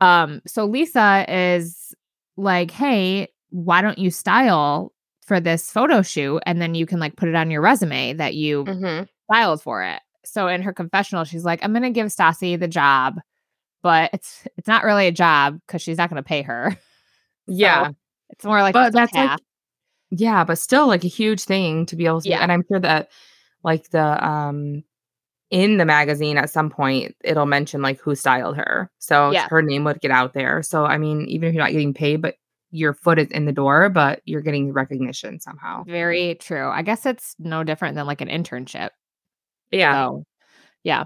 um, 0.00 0.40
so 0.46 0.64
Lisa 0.64 1.24
is 1.28 1.94
like, 2.36 2.70
hey, 2.70 3.28
why 3.50 3.82
don't 3.82 3.98
you 3.98 4.10
style 4.10 4.92
for 5.26 5.40
this 5.40 5.70
photo 5.70 6.02
shoot 6.02 6.40
and 6.46 6.60
then 6.60 6.74
you 6.74 6.86
can 6.86 6.98
like 7.00 7.16
put 7.16 7.28
it 7.28 7.34
on 7.34 7.50
your 7.50 7.60
resume 7.60 8.14
that 8.14 8.34
you 8.34 8.64
Mm-hmm. 8.64 9.04
filed 9.32 9.62
for 9.62 9.82
it. 9.82 10.00
So 10.24 10.48
in 10.48 10.62
her 10.62 10.72
confessional, 10.72 11.24
she's 11.24 11.44
like, 11.44 11.60
I'm 11.64 11.72
gonna 11.72 11.90
give 11.90 12.06
Stassi 12.08 12.58
the 12.58 12.68
job, 12.68 13.20
but 13.82 14.10
it's 14.12 14.46
it's 14.56 14.68
not 14.68 14.84
really 14.84 15.06
a 15.06 15.12
job 15.12 15.58
because 15.66 15.82
she's 15.82 15.98
not 15.98 16.08
gonna 16.10 16.22
pay 16.22 16.42
her. 16.42 16.76
Yeah. 17.52 17.90
It's 18.28 18.44
more 18.44 18.60
like 18.62 18.74
But 18.74 18.92
that's 18.92 19.12
like- 19.12 19.40
Yeah, 20.10 20.44
but 20.44 20.56
still 20.58 20.86
like 20.86 21.02
a 21.04 21.08
huge 21.08 21.42
thing 21.42 21.84
to 21.86 21.96
be 21.96 22.06
able 22.06 22.20
to 22.20 22.28
Yeah. 22.28 22.40
and 22.42 22.52
I'm 22.52 22.64
sure 22.68 22.78
that 22.78 23.10
like 23.64 23.90
the 23.90 24.24
um 24.24 24.84
in 25.50 25.78
the 25.78 25.84
magazine 25.84 26.38
at 26.38 26.48
some 26.50 26.70
point 26.70 27.16
it'll 27.24 27.46
mention 27.46 27.82
like 27.82 27.98
who 27.98 28.14
styled 28.14 28.56
her. 28.56 28.88
So 28.98 29.32
Yeah. 29.32 29.48
her 29.48 29.62
name 29.62 29.82
would 29.84 30.00
get 30.00 30.12
out 30.12 30.32
there. 30.32 30.62
So 30.62 30.84
I 30.84 30.96
mean, 30.98 31.22
even 31.26 31.48
if 31.48 31.54
you're 31.54 31.64
not 31.64 31.72
getting 31.72 31.92
paid, 31.94 32.22
but 32.22 32.36
your 32.70 32.94
foot 32.94 33.18
is 33.18 33.26
in 33.32 33.46
the 33.46 33.52
door, 33.52 33.88
but 33.88 34.20
you're 34.26 34.42
getting 34.42 34.72
recognition 34.72 35.40
somehow. 35.40 35.82
very 35.84 36.36
true. 36.36 36.68
I 36.68 36.82
guess 36.82 37.04
it's 37.04 37.34
no 37.40 37.64
different 37.64 37.96
than 37.96 38.06
like 38.06 38.20
an 38.20 38.28
internship. 38.28 38.90
Yeah. 39.70 40.06
So, 40.06 40.24
yeah. 40.84 41.04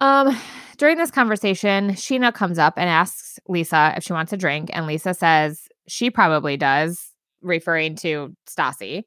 Um, 0.00 0.36
during 0.78 0.96
this 0.98 1.10
conversation, 1.10 1.90
Scheana 1.90 2.32
comes 2.34 2.58
up 2.58 2.74
and 2.76 2.88
asks 2.88 3.38
Lisa 3.48 3.94
if 3.96 4.04
she 4.04 4.12
wants 4.12 4.32
a 4.32 4.36
drink, 4.36 4.70
and 4.72 4.86
Lisa 4.86 5.14
says 5.14 5.68
she 5.88 6.10
probably 6.10 6.56
does, 6.56 7.10
referring 7.42 7.96
to 7.96 8.34
Stassi. 8.48 9.02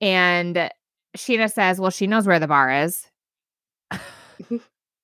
And 0.00 0.70
Scheana 1.16 1.52
says, 1.52 1.78
"Well, 1.80 1.90
she 1.90 2.06
knows 2.06 2.26
where 2.26 2.38
the 2.40 2.48
bar 2.48 2.70
is." 2.84 3.06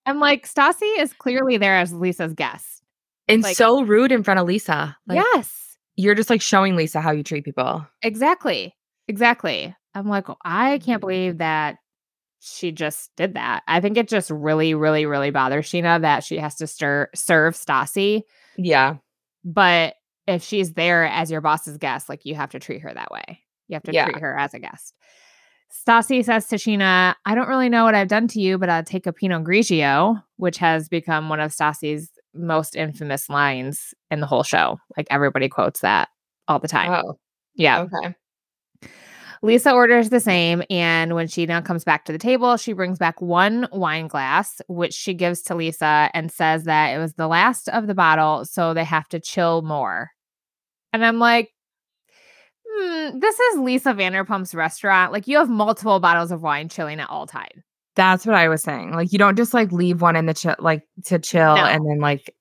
I'm 0.06 0.20
like, 0.20 0.48
Stassi 0.48 0.98
is 0.98 1.12
clearly 1.12 1.58
there 1.58 1.76
as 1.76 1.92
Lisa's 1.92 2.32
guest. 2.34 2.82
and 3.28 3.42
like- 3.42 3.56
so 3.56 3.82
rude 3.84 4.10
in 4.12 4.22
front 4.22 4.40
of 4.40 4.46
Lisa. 4.46 4.96
Like 5.06 5.22
yes, 5.34 5.76
you're 5.96 6.14
just 6.14 6.30
like 6.30 6.40
showing 6.42 6.76
Lisa 6.76 7.00
how 7.00 7.10
you 7.12 7.22
treat 7.22 7.44
people. 7.44 7.86
exactly, 8.02 8.74
exactly. 9.06 9.74
I'm 9.94 10.08
like, 10.08 10.26
I 10.44 10.78
can't 10.78 11.00
believe 11.00 11.38
that 11.38 11.76
she 12.40 12.72
just 12.72 13.10
did 13.16 13.34
that. 13.34 13.62
I 13.66 13.80
think 13.80 13.96
it 13.96 14.08
just 14.08 14.30
really, 14.30 14.74
really, 14.74 15.06
really 15.06 15.30
bothers 15.30 15.66
Scheana 15.68 16.00
that 16.02 16.24
she 16.24 16.38
has 16.38 16.54
to 16.56 16.66
stir 16.66 17.08
serve 17.14 17.54
Stassi. 17.54 18.22
Yeah. 18.56 18.96
But 19.44 19.94
if 20.26 20.42
she's 20.42 20.74
there 20.74 21.06
as 21.06 21.30
your 21.30 21.40
boss's 21.40 21.78
guest, 21.78 22.08
like 22.08 22.24
you 22.24 22.34
have 22.34 22.50
to 22.50 22.58
treat 22.58 22.82
her 22.82 22.92
that 22.92 23.10
way. 23.10 23.40
You 23.68 23.74
have 23.74 23.82
to 23.84 23.92
Yeah. 23.92 24.04
treat 24.06 24.20
her 24.20 24.36
as 24.38 24.54
a 24.54 24.58
guest. 24.58 24.94
Stassi 25.86 26.24
says 26.24 26.46
to 26.48 26.56
Scheana, 26.56 27.14
I 27.26 27.34
don't 27.34 27.48
really 27.48 27.68
know 27.68 27.84
what 27.84 27.94
I've 27.94 28.08
done 28.08 28.26
to 28.28 28.40
you, 28.40 28.56
but 28.56 28.68
I'll 28.70 28.82
take 28.82 29.06
a 29.06 29.12
Pinot 29.12 29.44
Grigio, 29.44 30.22
which 30.36 30.58
has 30.58 30.88
become 30.88 31.28
one 31.28 31.40
of 31.40 31.50
Stassi's 31.52 32.10
most 32.34 32.74
infamous 32.76 33.28
lines 33.28 33.92
in 34.10 34.20
the 34.20 34.26
whole 34.26 34.42
show. 34.42 34.78
Like 34.96 35.06
everybody 35.10 35.48
quotes 35.48 35.80
that 35.80 36.08
all 36.46 36.58
the 36.58 36.68
time. 36.68 36.90
Oh, 37.04 37.18
yeah. 37.54 37.80
okay. 37.80 38.14
Lisa 39.42 39.72
orders 39.72 40.10
the 40.10 40.20
same. 40.20 40.62
And 40.70 41.14
when 41.14 41.28
she 41.28 41.46
now 41.46 41.60
comes 41.60 41.84
back 41.84 42.04
to 42.06 42.12
the 42.12 42.18
table, 42.18 42.56
she 42.56 42.72
brings 42.72 42.98
back 42.98 43.20
one 43.20 43.68
wine 43.72 44.08
glass, 44.08 44.60
which 44.68 44.92
she 44.94 45.14
gives 45.14 45.42
to 45.42 45.54
Lisa 45.54 46.10
and 46.14 46.30
says 46.32 46.64
that 46.64 46.88
it 46.88 46.98
was 46.98 47.14
the 47.14 47.28
last 47.28 47.68
of 47.68 47.86
the 47.86 47.94
bottle. 47.94 48.44
So 48.44 48.74
they 48.74 48.84
have 48.84 49.08
to 49.10 49.20
chill 49.20 49.62
more. 49.62 50.10
And 50.92 51.04
I'm 51.04 51.18
like, 51.18 51.50
hmm, 52.68 53.18
this 53.18 53.38
is 53.38 53.58
Lisa 53.60 53.94
Vanderpump's 53.94 54.54
restaurant. 54.54 55.12
Like 55.12 55.28
you 55.28 55.38
have 55.38 55.48
multiple 55.48 56.00
bottles 56.00 56.30
of 56.32 56.42
wine 56.42 56.68
chilling 56.68 57.00
at 57.00 57.10
all 57.10 57.26
times. 57.26 57.62
That's 57.96 58.24
what 58.26 58.36
I 58.36 58.48
was 58.48 58.62
saying. 58.62 58.92
Like 58.92 59.12
you 59.12 59.18
don't 59.18 59.36
just 59.36 59.54
like 59.54 59.72
leave 59.72 60.00
one 60.00 60.16
in 60.16 60.26
the 60.26 60.34
chill 60.34 60.54
like 60.58 60.82
to 61.06 61.18
chill 61.18 61.56
No. 61.56 61.64
and 61.64 61.84
then 61.88 61.98
like 62.00 62.32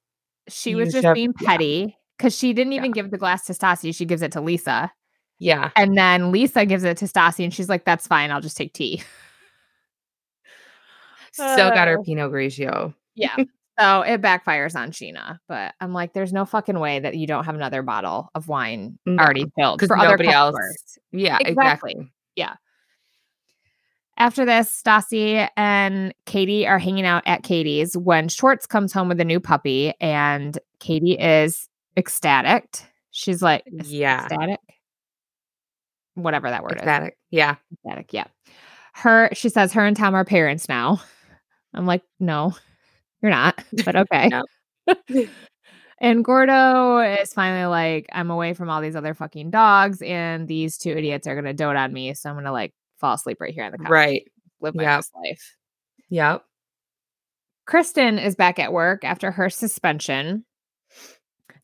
She 0.47 0.75
was 0.75 0.91
just 0.93 1.03
should- 1.03 1.15
being 1.15 1.33
petty 1.33 1.97
because 2.17 2.35
she 2.37 2.53
didn't 2.53 2.73
even 2.73 2.91
give 2.91 3.11
the 3.11 3.17
glass 3.17 3.45
to 3.45 3.53
Stassi. 3.53 3.93
She 3.95 4.05
gives 4.05 4.21
it 4.21 4.31
to 4.33 4.41
Lisa. 4.41 4.91
Yeah. 5.39 5.71
And 5.75 5.97
then 5.97 6.31
Lisa 6.31 6.65
gives 6.65 6.83
it 6.83 6.97
to 6.97 7.05
Stassi 7.05 7.43
and 7.43 7.53
she's 7.53 7.69
like, 7.69 7.85
that's 7.85 8.07
fine. 8.07 8.31
I'll 8.31 8.41
just 8.41 8.57
take 8.57 8.73
tea. 8.73 9.03
Still 11.31 11.69
got 11.69 11.87
her 11.87 11.99
Uh, 11.99 12.03
Pinot 12.03 12.31
Grigio. 12.31 12.93
Yeah. 13.15 13.35
so 13.79 14.01
it 14.01 14.21
backfires 14.21 14.75
on 14.75 14.91
Scheana. 14.91 15.39
But 15.47 15.75
I'm 15.79 15.93
like, 15.93 16.13
there's 16.13 16.33
no 16.33 16.45
fucking 16.45 16.79
way 16.79 16.99
that 16.99 17.15
you 17.15 17.27
don't 17.27 17.43
have 17.45 17.55
another 17.55 17.83
bottle 17.83 18.29
of 18.33 18.47
wine 18.47 18.97
No, 19.05 19.21
already 19.23 19.45
filled 19.55 19.81
for 19.85 19.97
other 19.97 20.09
nobody 20.11 20.29
else- 20.29 20.55
Yeah, 21.11 21.37
Exactly. 21.45 21.91
exactly. 21.91 22.11
After 24.19 24.45
this, 24.45 24.81
Stassi 24.83 25.47
and 25.55 26.11
Katie 26.25 26.65
are 26.65 26.79
hanging 26.79 27.05
out 27.05 27.21
at 27.27 27.43
Katie's 27.43 27.95
when 27.95 28.29
Schwartz 28.29 28.65
comes 28.65 28.91
home 28.91 29.09
with 29.09 29.19
a 29.21 29.25
new 29.25 29.39
puppy, 29.39 29.93
and 30.01 30.57
Katie 30.79 31.13
is 31.19 31.69
ecstatic. 31.95 32.79
She's 33.11 33.43
like, 33.43 33.61
"Ec- 33.67 33.85
Yeah. 33.85 34.23
ecstatic, 34.25 34.59
whatever 36.23 36.49
that 36.49 36.63
word 36.63 36.73
Ecstatic. 36.73 37.17
Yeah. 37.31 37.51
is. 37.71 37.77
Ecstatic, 37.85 38.13
yeah. 38.13 38.25
Her, 38.93 39.29
she 39.33 39.49
says, 39.49 39.73
her 39.73 39.85
and 39.85 39.95
Tom 39.95 40.15
are 40.15 40.25
parents 40.25 40.67
now. 40.67 41.01
I'm 41.73 41.85
like, 41.85 42.01
no, 42.19 42.55
you're 43.21 43.31
not, 43.31 43.63
but 43.85 43.95
okay. 43.95 44.29
And 45.99 46.23
Gordo 46.23 46.99
is 46.99 47.33
finally 47.33 47.65
like, 47.65 48.05
I'm 48.11 48.29
away 48.29 48.53
from 48.53 48.69
all 48.69 48.81
these 48.81 48.95
other 48.95 49.15
fucking 49.15 49.49
dogs, 49.49 49.99
and 50.03 50.47
these 50.47 50.77
two 50.77 50.91
idiots 50.91 51.25
are 51.25 51.33
gonna 51.33 51.55
dote 51.55 51.75
on 51.75 51.91
me, 51.91 52.13
so 52.13 52.29
I'm 52.29 52.35
gonna 52.35 52.51
like 52.51 52.71
fall 52.99 53.15
asleep 53.15 53.37
right 53.41 53.51
here 53.53 53.63
on 53.63 53.71
the 53.71 53.79
couch 53.79 53.89
Right. 53.89 54.31
live 54.61 54.75
my 54.75 54.83
Yep. 54.83 54.97
best 54.99 55.11
life. 55.15 55.55
Yep. 56.09 56.43
Kristen 57.65 58.19
is 58.19 58.35
back 58.35 58.59
at 58.59 58.71
work 58.71 59.03
after 59.03 59.31
her 59.31 59.49
suspension. 59.49 60.45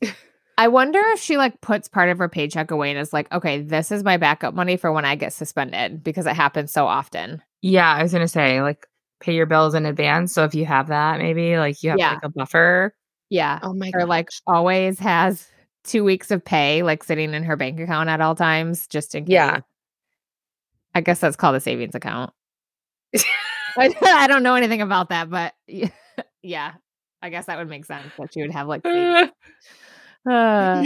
I 0.58 0.68
wonder 0.68 1.00
if 1.08 1.20
she 1.20 1.38
like 1.38 1.60
puts 1.62 1.88
part 1.88 2.10
of 2.10 2.18
her 2.20 2.30
paycheck 2.30 2.72
away 2.72 2.92
and 2.92 3.00
is 3.00 3.14
like, 3.14 3.32
okay, 3.32 3.62
this 3.62 3.92
is 3.92 4.04
my 4.04 4.18
backup 4.18 4.54
money 4.54 4.78
for 4.78 4.92
when 4.92 5.06
I 5.06 5.16
get 5.16 5.34
suspended 5.34 6.04
because 6.04 6.26
it 6.26 6.36
happens 6.36 6.72
so 6.72 6.86
often. 6.86 7.42
Yeah, 7.62 7.92
I 7.92 8.04
was 8.04 8.12
gonna 8.12 8.28
say 8.28 8.62
like 8.62 8.86
pay 9.20 9.34
your 9.34 9.46
bills 9.46 9.74
in 9.74 9.86
advance. 9.86 10.34
So 10.34 10.44
if 10.44 10.54
you 10.54 10.66
have 10.66 10.88
that, 10.88 11.20
maybe 11.20 11.58
like 11.58 11.82
you 11.82 11.90
have 11.92 12.00
Yeah. 12.00 12.14
like 12.14 12.24
a 12.24 12.30
buffer. 12.30 12.94
Yeah. 13.30 13.60
Oh 13.64 13.74
my 13.74 13.92
Or 13.96 14.06
like 14.06 14.30
always 14.46 15.00
has 15.00 15.48
two 15.84 16.04
weeks 16.04 16.30
of 16.30 16.44
pay 16.46 16.84
like 16.84 17.04
sitting 17.04 17.34
in 17.34 17.44
her 17.44 17.56
bank 17.56 17.80
account 17.80 18.10
at 18.10 18.22
all 18.22 18.36
times 18.36 18.86
just 18.88 19.16
in 19.16 19.26
case. 19.26 19.34
Yeah. 19.34 19.60
I 20.94 21.02
guess 21.02 21.20
that's 21.20 21.36
called 21.36 21.56
a 21.56 21.60
savings 21.60 21.96
account. 21.96 22.32
I, 23.78 23.94
I 24.04 24.28
don't 24.28 24.44
know 24.44 24.54
anything 24.56 24.82
about 24.82 25.10
that, 25.10 25.30
but 25.30 25.54
yeah, 25.68 25.90
yeah, 26.44 26.74
I 27.24 27.30
guess 27.30 27.48
that 27.48 27.58
would 27.58 27.68
make 27.70 27.86
sense 27.86 28.06
that 28.20 28.32
she 28.34 28.42
would 28.42 28.52
have 28.52 28.68
like 28.68 28.84
savings. 28.86 29.32
Uh, 30.30 30.84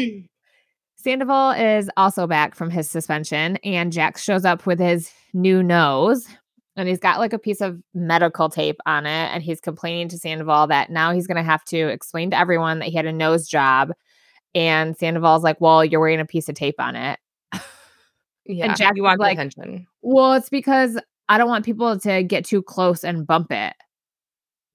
Sandoval 0.96 1.51
is 1.51 1.89
also 1.96 2.27
back 2.27 2.56
from 2.56 2.70
his 2.70 2.89
suspension, 2.89 3.58
and 3.58 3.91
Jax 3.94 4.24
shows 4.24 4.46
up 4.46 4.65
with 4.65 4.79
his 4.79 5.12
new 5.34 5.62
nose. 5.63 6.27
and 6.75 6.88
he's 6.88 7.00
got 7.00 7.20
like 7.20 7.34
a 7.34 7.39
piece 7.39 7.62
of 7.62 7.79
medical 7.94 8.50
tape 8.50 8.77
on 8.86 9.06
it 9.06 9.29
and 9.34 9.41
he's 9.44 9.60
complaining 9.60 10.08
to 10.10 10.17
Sandoval 10.17 10.67
that 10.67 10.89
now 10.89 11.12
he's 11.12 11.25
going 11.27 11.38
to 11.38 11.44
have 11.44 11.63
to 11.65 11.88
explain 11.88 12.29
to 12.32 12.38
everyone 12.38 12.79
that 12.79 12.89
he 12.89 12.96
had 12.96 13.06
a 13.06 13.12
nose 13.13 13.48
job 13.48 13.91
and 14.56 14.98
Sandoval's 14.98 15.44
like, 15.44 15.60
"Well, 15.62 15.84
you're 15.86 16.00
wearing 16.00 16.20
a 16.20 16.25
piece 16.25 16.50
of 16.50 16.56
tape 16.56 16.79
on 16.79 16.96
it." 16.96 17.20
Yeah, 18.46 18.74
Jack 18.75 18.96
you 18.96 19.03
want 19.03 19.20
like- 19.20 19.38
attention. 19.38 19.86
Well, 20.01 20.34
it's 20.34 20.50
because 20.50 20.98
I 21.29 21.38
don't 21.38 21.50
want 21.50 21.65
people 21.65 22.00
to 22.00 22.24
get 22.24 22.46
too 22.46 22.62
close 22.63 23.03
and 23.03 23.27
bump 23.27 23.51
it. 23.51 23.74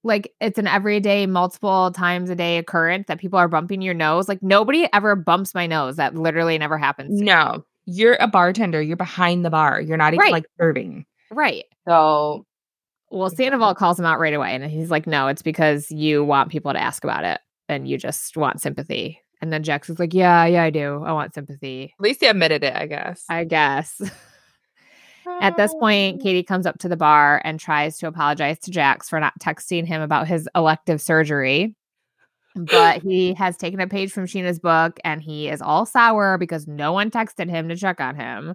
Like 0.04 0.32
it's 0.40 0.58
an 0.58 0.66
everyday, 0.66 1.26
multiple 1.26 1.92
times 1.92 2.28
a 2.30 2.34
day 2.34 2.58
occurrence 2.58 3.06
that 3.08 3.20
people 3.20 3.38
are 3.38 3.48
bumping 3.48 3.82
your 3.82 3.94
nose. 3.94 4.28
Like 4.28 4.42
nobody 4.42 4.88
ever 4.92 5.14
bumps 5.16 5.54
my 5.54 5.66
nose. 5.66 5.96
That 5.96 6.14
literally 6.16 6.58
never 6.58 6.76
happens. 6.78 7.18
to 7.18 7.24
me. 7.24 7.26
No, 7.30 7.64
you're 7.86 8.16
a 8.20 8.26
bartender. 8.26 8.82
You're 8.82 8.96
behind 8.96 9.44
the 9.44 9.50
bar. 9.50 9.80
You're 9.80 9.96
not 9.96 10.12
even 10.14 10.20
Right. 10.24 10.32
like 10.32 10.44
serving. 10.60 11.04
Right. 11.30 11.64
So 11.86 12.44
Well, 13.10 13.30
Sandoval 13.30 13.74
calls 13.74 13.98
him 13.98 14.06
out 14.06 14.18
right 14.18 14.34
away, 14.34 14.54
and 14.54 14.64
he's 14.64 14.90
like, 14.90 15.06
"No, 15.06 15.28
it's 15.28 15.42
because 15.42 15.90
you 15.90 16.24
want 16.24 16.50
people 16.50 16.72
to 16.72 16.80
ask 16.80 17.04
about 17.04 17.24
it, 17.24 17.40
and 17.68 17.86
you 17.86 17.98
just 17.98 18.36
want 18.36 18.60
sympathy." 18.60 19.20
And 19.42 19.52
then 19.52 19.62
Jax 19.62 19.90
is 19.90 19.98
like, 19.98 20.14
"Yeah, 20.14 20.44
yeah, 20.46 20.62
I 20.62 20.70
do. 20.70 21.02
I 21.04 21.12
want 21.12 21.34
sympathy. 21.34 21.92
at 21.98 22.02
least 22.02 22.20
he 22.20 22.26
admitted 22.26 22.64
it, 22.64 22.74
I 22.74 22.86
guess. 22.86 23.24
I 23.28 23.44
guess." 23.44 24.00
At 25.26 25.56
this 25.56 25.74
point, 25.74 26.18
oh. 26.20 26.22
Katie 26.22 26.42
comes 26.42 26.66
up 26.66 26.78
to 26.78 26.88
the 26.88 26.96
bar 26.96 27.40
and 27.44 27.58
tries 27.58 27.98
to 27.98 28.06
apologize 28.06 28.58
to 28.60 28.70
Jax 28.70 29.08
for 29.08 29.20
not 29.20 29.38
texting 29.40 29.86
him 29.86 30.02
about 30.02 30.26
his 30.26 30.48
elective 30.54 31.00
surgery. 31.00 31.74
But 32.54 33.02
he 33.02 33.34
has 33.38 33.56
taken 33.56 33.80
a 33.80 33.86
page 33.86 34.12
from 34.12 34.26
Scheana's 34.26 34.58
book 34.58 34.98
and 35.04 35.22
he 35.22 35.48
is 35.48 35.62
all 35.62 35.86
sour 35.86 36.38
because 36.38 36.66
no 36.66 36.92
one 36.92 37.10
texted 37.10 37.48
him 37.48 37.68
to 37.68 37.76
check 37.76 38.00
on 38.00 38.16
him. 38.16 38.54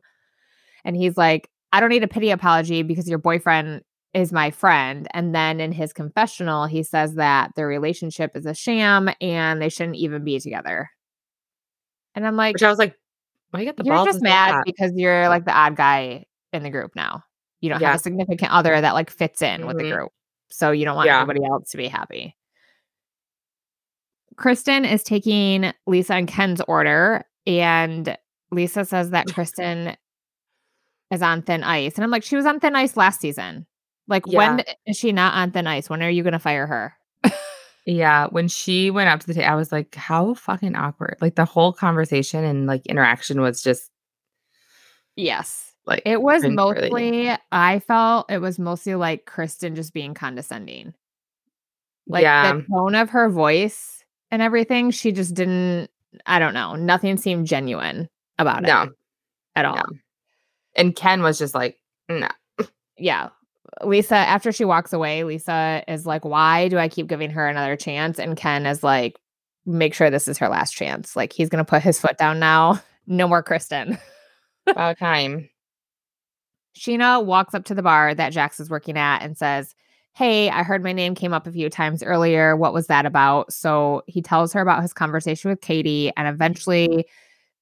And 0.83 0.95
he's 0.95 1.17
like, 1.17 1.49
I 1.71 1.79
don't 1.79 1.89
need 1.89 2.03
a 2.03 2.07
pity 2.07 2.31
apology 2.31 2.83
because 2.83 3.09
your 3.09 3.19
boyfriend 3.19 3.81
is 4.13 4.31
my 4.31 4.51
friend. 4.51 5.07
And 5.11 5.33
then 5.35 5.59
in 5.59 5.71
his 5.71 5.93
confessional, 5.93 6.65
he 6.65 6.83
says 6.83 7.15
that 7.15 7.51
their 7.55 7.67
relationship 7.67 8.35
is 8.35 8.45
a 8.45 8.53
sham 8.53 9.09
and 9.19 9.61
they 9.61 9.69
shouldn't 9.69 9.97
even 9.97 10.23
be 10.23 10.39
together. 10.39 10.89
And 12.15 12.25
I'm 12.25 12.35
like, 12.35 12.55
Which 12.55 12.63
I 12.63 12.69
was 12.69 12.79
like, 12.79 12.95
why 13.51 13.61
you 13.61 13.65
got 13.65 13.77
the 13.77 13.83
you're 13.83 14.05
just 14.05 14.21
mad 14.21 14.63
because 14.65 14.91
you're 14.95 15.29
like 15.29 15.45
the 15.45 15.53
odd 15.55 15.75
guy 15.75 16.25
in 16.53 16.63
the 16.63 16.69
group 16.69 16.95
now. 16.95 17.23
You 17.61 17.69
don't 17.69 17.81
Yeah. 17.81 17.87
have 17.91 17.99
a 17.99 18.03
significant 18.03 18.51
other 18.51 18.79
that 18.79 18.93
like 18.93 19.09
fits 19.09 19.41
in 19.41 19.65
with 19.65 19.77
the 19.77 19.83
Mhm. 19.83 19.95
group. 19.95 20.11
So 20.49 20.71
you 20.71 20.85
don't 20.85 20.95
want 20.95 21.07
Yeah. 21.07 21.17
anybody 21.17 21.43
else 21.45 21.69
to 21.71 21.77
be 21.77 21.87
happy. 21.87 22.35
Kristen 24.35 24.85
is 24.85 25.03
taking 25.03 25.73
Lisa 25.87 26.13
and 26.13 26.27
Ken's 26.27 26.61
order, 26.61 27.25
and 27.47 28.15
Lisa 28.51 28.85
says 28.85 29.09
that 29.09 29.27
Kristen 29.33 29.97
is 31.11 31.21
on 31.21 31.41
thin 31.41 31.63
ice. 31.63 31.95
And 31.95 32.03
I'm 32.03 32.11
like, 32.11 32.23
she 32.23 32.35
was 32.35 32.45
on 32.45 32.59
thin 32.59 32.75
ice 32.75 32.95
last 32.95 33.19
season. 33.19 33.65
Like, 34.07 34.27
when 34.27 34.63
is 34.85 34.95
she 34.97 35.11
not 35.11 35.33
on 35.33 35.51
thin 35.51 35.67
ice? 35.67 35.89
When 35.89 36.03
are 36.03 36.09
you 36.09 36.23
going 36.23 36.33
to 36.33 36.39
fire 36.39 36.67
her? 36.67 36.93
Yeah, 37.89 38.27
when 38.31 38.49
she 38.49 38.91
went 38.91 39.07
up 39.09 39.21
to 39.21 39.27
the 39.27 39.33
table, 39.33 39.47
I 39.49 39.55
was 39.55 39.71
like, 39.71 39.95
how 39.95 40.33
fucking 40.33 40.75
awkward. 40.75 41.15
Like 41.21 41.35
the 41.35 41.45
whole 41.45 41.71
conversation 41.71 42.43
and 42.43 42.67
like 42.67 42.85
interaction 42.85 43.39
was 43.39 43.63
just 43.63 43.89
Yes. 45.15 45.66
Like 45.87 46.03
It 46.05 46.21
was 46.21 46.43
mostly, 46.43 47.31
I 47.51 47.79
felt 47.79 48.29
it 48.29 48.39
was 48.39 48.59
mostly 48.59 48.95
like 48.95 49.25
Kristen 49.25 49.73
just 49.73 49.93
being 49.93 50.13
condescending. 50.13 50.93
Like 52.07 52.23
yeah, 52.23 52.53
the 52.53 52.65
tone 52.69 52.95
of 52.95 53.09
her 53.09 53.29
voice 53.29 54.03
and 54.29 54.41
everything, 54.41 54.91
she 54.91 55.11
just 55.11 55.33
didn't, 55.33 55.89
I 56.25 56.39
don't 56.39 56.53
know, 56.53 56.75
nothing 56.75 57.17
seemed 57.17 57.47
genuine 57.47 58.09
about 58.37 58.63
it 58.63 58.67
no. 58.67 58.89
at 59.55 59.65
all. 59.65 59.75
no. 59.75 59.83
And 60.75 60.95
Ken 60.95 61.21
was 61.23 61.37
just 61.39 61.55
like, 61.55 61.79
no. 62.09 62.27
Yeah. 62.97 63.29
Lisa, 63.83 64.15
after 64.15 64.51
she 64.51 64.65
walks 64.65 64.91
away, 64.93 65.23
Lisa 65.23 65.83
is 65.87 66.05
like, 66.05 66.25
why 66.25 66.67
do 66.67 66.77
I 66.77 66.87
keep 66.87 67.07
giving 67.07 67.29
her 67.31 67.47
another 67.47 67.75
chance? 67.75 68.19
And 68.19 68.35
Ken 68.35 68.65
is 68.65 68.83
like, 68.83 69.19
make 69.65 69.93
sure 69.93 70.09
this 70.09 70.27
is 70.27 70.37
her 70.37 70.49
last 70.49 70.71
chance. 70.71 71.15
Like 71.15 71.33
he's 71.33 71.49
going 71.49 71.63
to 71.63 71.69
put 71.69 71.83
his 71.83 71.99
foot 71.99 72.17
down 72.17 72.39
now. 72.39 72.81
No 73.05 73.27
more 73.27 73.43
Kristen. 73.43 73.97
About 74.67 74.97
time. 74.97 75.49
Scheana 76.77 77.23
walks 77.23 77.53
up 77.53 77.65
to 77.65 77.75
the 77.75 77.81
bar 77.81 78.13
that 78.15 78.31
Jax 78.31 78.59
is 78.59 78.69
working 78.69 78.97
at 78.97 79.21
and 79.21 79.37
says, 79.37 79.75
Hey, 80.13 80.49
I 80.49 80.63
heard 80.63 80.83
my 80.83 80.93
name 80.93 81.13
came 81.13 81.33
up 81.33 81.45
a 81.45 81.51
few 81.51 81.69
times 81.69 82.01
earlier. 82.01 82.55
What 82.55 82.73
was 82.73 82.87
that 82.87 83.05
about? 83.05 83.53
So 83.53 84.03
he 84.07 84.21
tells 84.21 84.51
her 84.53 84.61
about 84.61 84.81
his 84.81 84.93
conversation 84.93 85.49
with 85.49 85.61
Katie, 85.61 86.11
and 86.17 86.27
eventually 86.27 87.05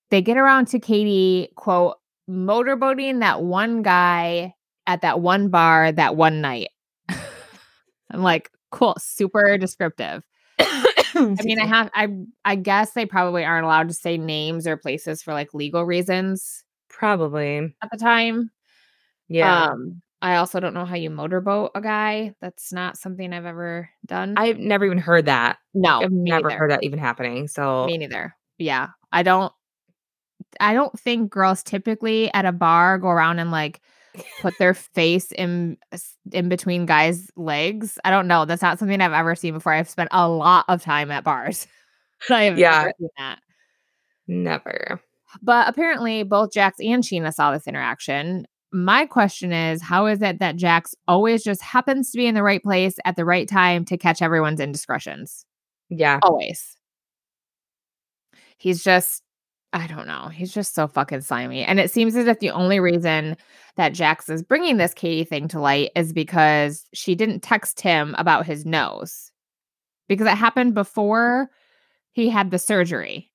they 0.10 0.22
get 0.22 0.38
around 0.38 0.68
to 0.68 0.80
Katie, 0.80 1.50
quote, 1.56 1.98
motorboating 2.30 3.20
that 3.20 3.44
one 3.44 3.82
guy 3.82 4.54
at 4.88 5.02
that 5.02 5.20
one 5.20 5.50
bar 5.50 5.92
that 5.92 6.16
one 6.16 6.42
night. 6.42 6.70
I'm 7.10 8.22
like, 8.22 8.52
cool, 8.72 8.96
super 9.00 9.58
descriptive. 9.58 10.24
I 10.60 11.38
mean, 11.44 11.60
I 11.60 11.66
have 11.66 11.90
I 11.94 12.10
I 12.44 12.56
guess 12.56 12.92
they 12.92 13.06
probably 13.06 13.46
aren't 13.46 13.66
allowed 13.66 13.88
to 13.88 13.94
say 13.94 14.18
names 14.18 14.68
or 14.68 14.78
places 14.78 15.24
for 15.24 15.34
like 15.34 15.54
legal 15.54 15.86
reasons 15.86 16.64
probably. 16.90 17.76
at 17.82 17.90
the 17.92 17.98
time. 17.98 18.52
Yeah. 19.28 19.66
Um, 19.72 20.02
I 20.22 20.38
also 20.38 20.60
don't 20.60 20.74
know 20.74 20.86
how 20.86 20.96
you 20.96 21.10
motorboat 21.10 21.72
a 21.76 21.82
guy. 21.82 22.34
That's 22.42 22.72
not 22.74 22.98
something 22.98 23.32
I've 23.34 23.46
ever 23.46 23.90
done. 24.06 24.34
I've 24.38 24.58
never 24.58 24.86
even 24.86 24.98
heard 24.98 25.26
that. 25.26 25.58
no, 25.74 26.02
I've 26.02 26.12
never 26.12 26.48
neither. 26.48 26.58
heard 26.58 26.72
that 26.72 26.84
even 26.84 27.00
happening. 27.00 27.48
So 27.48 27.86
Me 27.86 27.98
neither. 27.98 28.36
Yeah, 28.58 28.90
I 29.12 29.24
don't. 29.24 29.52
I 30.60 30.74
don't 30.74 30.98
think 31.00 31.30
girls 31.32 31.62
typically 31.64 32.34
at 32.34 32.46
a 32.46 32.52
bar 32.52 32.98
go 32.98 33.08
around 33.10 33.40
and 33.40 33.52
like 33.52 33.82
put 34.42 34.58
their 34.58 34.74
face 34.74 35.32
in 35.34 35.78
in 36.32 36.48
between 36.50 36.86
guys' 36.86 37.30
legs. 37.36 38.00
I 38.06 38.10
don't 38.10 38.28
know. 38.28 38.46
That's 38.46 38.62
not 38.62 38.80
something 38.80 39.02
I've 39.02 39.12
ever 39.14 39.36
seen 39.36 39.54
before. 39.54 39.74
I've 39.74 39.90
spent 39.90 40.10
a 40.12 40.28
lot 40.30 40.66
of 40.70 40.82
time 40.82 41.12
at 41.12 41.24
bars. 41.26 41.68
I 42.30 42.44
have 42.44 42.58
Yeah. 42.58 42.72
never 42.80 42.94
seen 43.00 43.10
that. 43.18 43.40
never. 44.28 45.02
But 45.42 45.68
apparently, 45.68 46.24
both 46.24 46.54
Jax 46.54 46.78
and 46.80 47.04
Scheana 47.04 47.34
saw 47.34 47.52
this 47.52 47.68
interaction. 47.68 48.48
My 48.72 49.06
question 49.06 49.54
is 49.54 49.82
how 49.82 50.06
is 50.08 50.22
it 50.22 50.40
that 50.40 50.58
Jax 50.58 50.94
always 51.08 51.44
just 51.44 51.62
happens 51.62 52.12
to 52.12 52.18
be 52.18 52.28
in 52.28 52.36
the 52.36 52.44
right 52.44 52.62
place 52.62 52.96
at 53.06 53.16
the 53.16 53.26
right 53.26 53.48
time 53.48 53.86
to 53.86 53.98
catch 53.98 54.22
everyone's 54.22 54.60
indiscretions? 54.60 55.46
Yeah. 55.90 56.20
Always. 56.24 56.76
He's 58.58 58.84
just, 58.84 59.24
I 59.74 59.88
don't 59.88 60.08
know. 60.08 60.30
He's 60.30 60.54
just 60.54 60.74
so 60.74 60.88
fucking 60.88 61.22
slimy. 61.22 61.64
And 61.64 61.80
it 61.80 61.92
seems 61.92 62.16
as 62.16 62.28
if 62.28 62.40
the 62.40 62.52
only 62.52 62.80
reason 62.80 63.38
that 63.76 63.94
Jax 63.94 64.30
is 64.30 64.42
bringing 64.42 64.78
this 64.78 64.94
Katie 64.94 65.26
thing 65.26 65.48
to 65.50 65.60
light 65.60 65.92
is 65.96 66.14
because 66.14 66.86
she 66.94 67.16
didn't 67.16 67.42
text 67.42 67.82
him 67.82 68.16
about 68.18 68.46
his 68.46 68.66
nose. 68.66 69.32
Because 70.08 70.28
it 70.28 70.38
happened 70.38 70.74
before 70.74 71.50
he 72.12 72.30
had 72.30 72.52
the 72.52 72.60
surgery. 72.60 73.32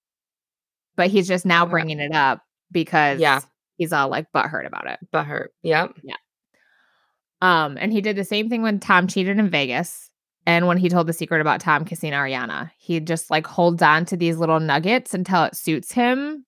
But 0.97 1.09
he's 1.09 1.29
just 1.29 1.45
now 1.47 1.67
bringing 1.67 1.99
it 1.99 2.13
up 2.13 2.43
because 2.73 3.21
Yeah. 3.21 3.41
He's 3.81 3.95
all 3.95 4.11
like 4.11 4.31
butthurt 4.33 4.67
about 4.67 4.87
it. 4.87 4.99
But 5.11 5.25
her. 5.25 5.51
Yep. 5.63 5.95
Yeah. 6.03 6.17
Um, 7.41 7.79
and 7.81 7.91
he 7.93 8.03
did 8.03 8.15
the 8.17 8.25
same 8.25 8.51
thing 8.51 8.61
when 8.61 8.79
Tom 8.79 9.09
cheated 9.09 9.39
in 9.39 9.49
Vegas. 9.49 10.11
And 10.47 10.67
when 10.67 10.77
he 10.77 10.91
told 10.91 11.07
the 11.07 11.15
secret 11.15 11.41
about 11.41 11.61
Tom 11.61 11.87
kissing 11.87 12.13
Ariana, 12.13 12.71
he 12.77 13.01
just 13.01 13.31
like 13.31 13.47
holds 13.47 13.81
on 13.83 14.05
to 14.07 14.17
these 14.19 14.37
little 14.37 14.61
nuggets 14.61 15.15
until 15.15 15.45
it 15.45 15.57
suits 15.57 15.93
him 15.93 16.45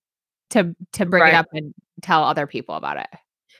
to 0.50 0.76
to 0.92 1.06
bring 1.06 1.22
Right. 1.22 1.32
it 1.32 1.36
up 1.36 1.46
and 1.54 1.72
tell 2.02 2.22
other 2.22 2.46
people 2.46 2.74
about 2.74 2.98
it. 2.98 3.06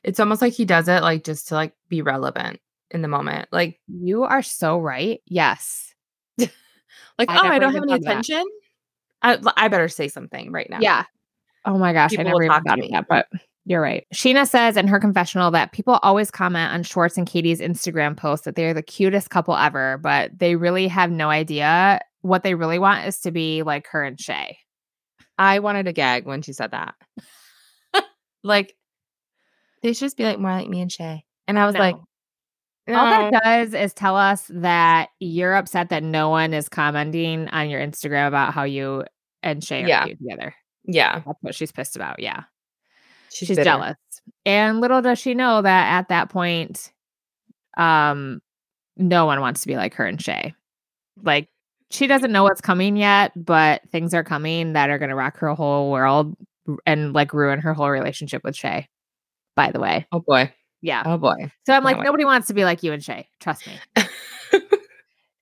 It's 0.04 0.20
almost 0.20 0.42
like 0.42 0.52
he 0.52 0.66
does 0.66 0.86
it 0.88 1.00
like 1.00 1.24
just 1.24 1.48
to 1.48 1.54
like 1.54 1.72
be 1.88 2.02
relevant 2.02 2.60
in 2.90 3.00
the 3.00 3.08
moment. 3.08 3.48
Like 3.52 3.80
You 3.86 4.24
are 4.24 4.42
so 4.42 4.78
right. 4.78 5.22
Yes. 5.26 5.94
like 6.38 6.50
I 7.30 7.38
oh, 7.38 7.48
I 7.50 7.58
don't 7.58 7.72
have 7.72 7.82
any 7.84 7.94
attention. 7.94 8.44
I 9.22 9.38
I 9.56 9.68
better 9.68 9.88
say 9.88 10.08
something 10.08 10.52
right 10.52 10.68
now. 10.68 10.80
Yeah. 10.80 11.04
Oh 11.64 11.78
my 11.78 11.92
gosh, 11.94 12.10
People 12.10 12.26
I 12.26 12.30
never 12.30 12.42
even 12.42 12.62
thought 12.64 12.78
of 12.80 12.90
that, 12.90 13.06
but 13.08 13.28
you're 13.64 13.80
right. 13.80 14.06
Scheana 14.14 14.48
says 14.48 14.76
in 14.76 14.88
her 14.88 14.98
confessional 14.98 15.50
that 15.52 15.72
people 15.72 15.98
always 16.02 16.30
comment 16.30 16.72
on 16.72 16.82
Schwartz 16.82 17.16
and 17.16 17.26
Katie's 17.26 17.60
Instagram 17.60 18.16
posts 18.16 18.44
that 18.44 18.56
they're 18.56 18.74
the 18.74 18.82
cutest 18.82 19.30
couple 19.30 19.56
ever, 19.56 19.98
but 19.98 20.36
they 20.36 20.56
really 20.56 20.88
have 20.88 21.10
no 21.10 21.30
idea. 21.30 22.00
What 22.22 22.42
they 22.42 22.54
really 22.54 22.78
want 22.78 23.06
is 23.06 23.20
to 23.20 23.30
be 23.30 23.62
like 23.62 23.86
her 23.88 24.02
and 24.02 24.20
Shay. 24.20 24.58
I 25.38 25.60
wanted 25.60 25.84
to 25.86 25.92
gag 25.92 26.26
when 26.26 26.42
she 26.42 26.52
said 26.52 26.72
that. 26.72 26.94
like 28.42 28.74
they 29.82 29.92
should 29.92 30.06
just 30.06 30.16
be 30.16 30.24
like 30.24 30.38
more 30.38 30.50
like 30.52 30.68
me 30.68 30.80
and 30.80 30.90
Shay. 30.92 31.24
And 31.48 31.58
I 31.58 31.66
was 31.66 31.74
like, 31.76 31.96
No. 32.88 32.96
All 32.98 33.30
that 33.30 33.42
does 33.44 33.74
is 33.74 33.92
tell 33.94 34.16
us 34.16 34.50
that 34.54 35.10
you're 35.20 35.54
upset 35.54 35.88
that 35.90 36.02
no 36.02 36.28
one 36.30 36.52
is 36.52 36.68
commenting 36.68 37.48
on 37.48 37.70
your 37.70 37.80
Instagram 37.80 38.26
about 38.28 38.54
how 38.54 38.64
you 38.64 39.04
and 39.42 39.62
Shay 39.62 39.84
are 39.84 39.88
Yeah. 39.88 40.04
together. 40.06 40.54
yeah, 40.84 41.22
That's 41.24 41.38
what 41.42 41.54
she's 41.54 41.70
pissed 41.72 41.94
about. 41.96 42.18
Yeah. 42.20 42.42
She's, 43.32 43.48
She's, 43.48 43.56
jealous. 43.58 43.96
And 44.44 44.80
little 44.80 45.02
does 45.02 45.18
she 45.18 45.34
know 45.34 45.62
that 45.62 45.92
at 45.92 46.08
that 46.08 46.28
point, 46.28 46.92
um, 47.76 48.40
no 48.96 49.26
one 49.26 49.40
wants 49.40 49.62
to 49.62 49.68
be 49.68 49.76
like 49.76 49.94
her 49.94 50.06
and 50.06 50.20
Shay. 50.20 50.54
Like 51.22 51.48
she 51.90 52.06
doesn't 52.06 52.32
know 52.32 52.42
what's 52.42 52.60
coming 52.60 52.96
yet, 52.96 53.32
but 53.36 53.82
things 53.90 54.14
are 54.14 54.24
coming 54.24 54.74
that 54.74 54.90
are 54.90 54.98
gonna 54.98 55.16
rock 55.16 55.38
her 55.38 55.54
whole 55.54 55.90
world 55.90 56.36
and 56.86 57.12
like 57.12 57.32
ruin 57.32 57.60
her 57.60 57.74
whole 57.74 57.90
relationship 57.90 58.44
with 58.44 58.56
Shay. 58.56 58.88
By 59.54 59.70
the 59.70 59.80
way. 59.80 60.06
Oh 60.12 60.20
boy. 60.20 60.52
Yeah. 60.80 61.02
Oh 61.04 61.18
boy. 61.18 61.52
So 61.66 61.74
I'm 61.74 61.84
like, 61.84 61.98
wait. 61.98 62.04
nobody 62.04 62.24
wants 62.24 62.48
to 62.48 62.54
be 62.54 62.64
like 62.64 62.82
you 62.82 62.92
and 62.92 63.02
Shay. 63.02 63.28
Trust 63.40 63.66
me. 63.66 64.04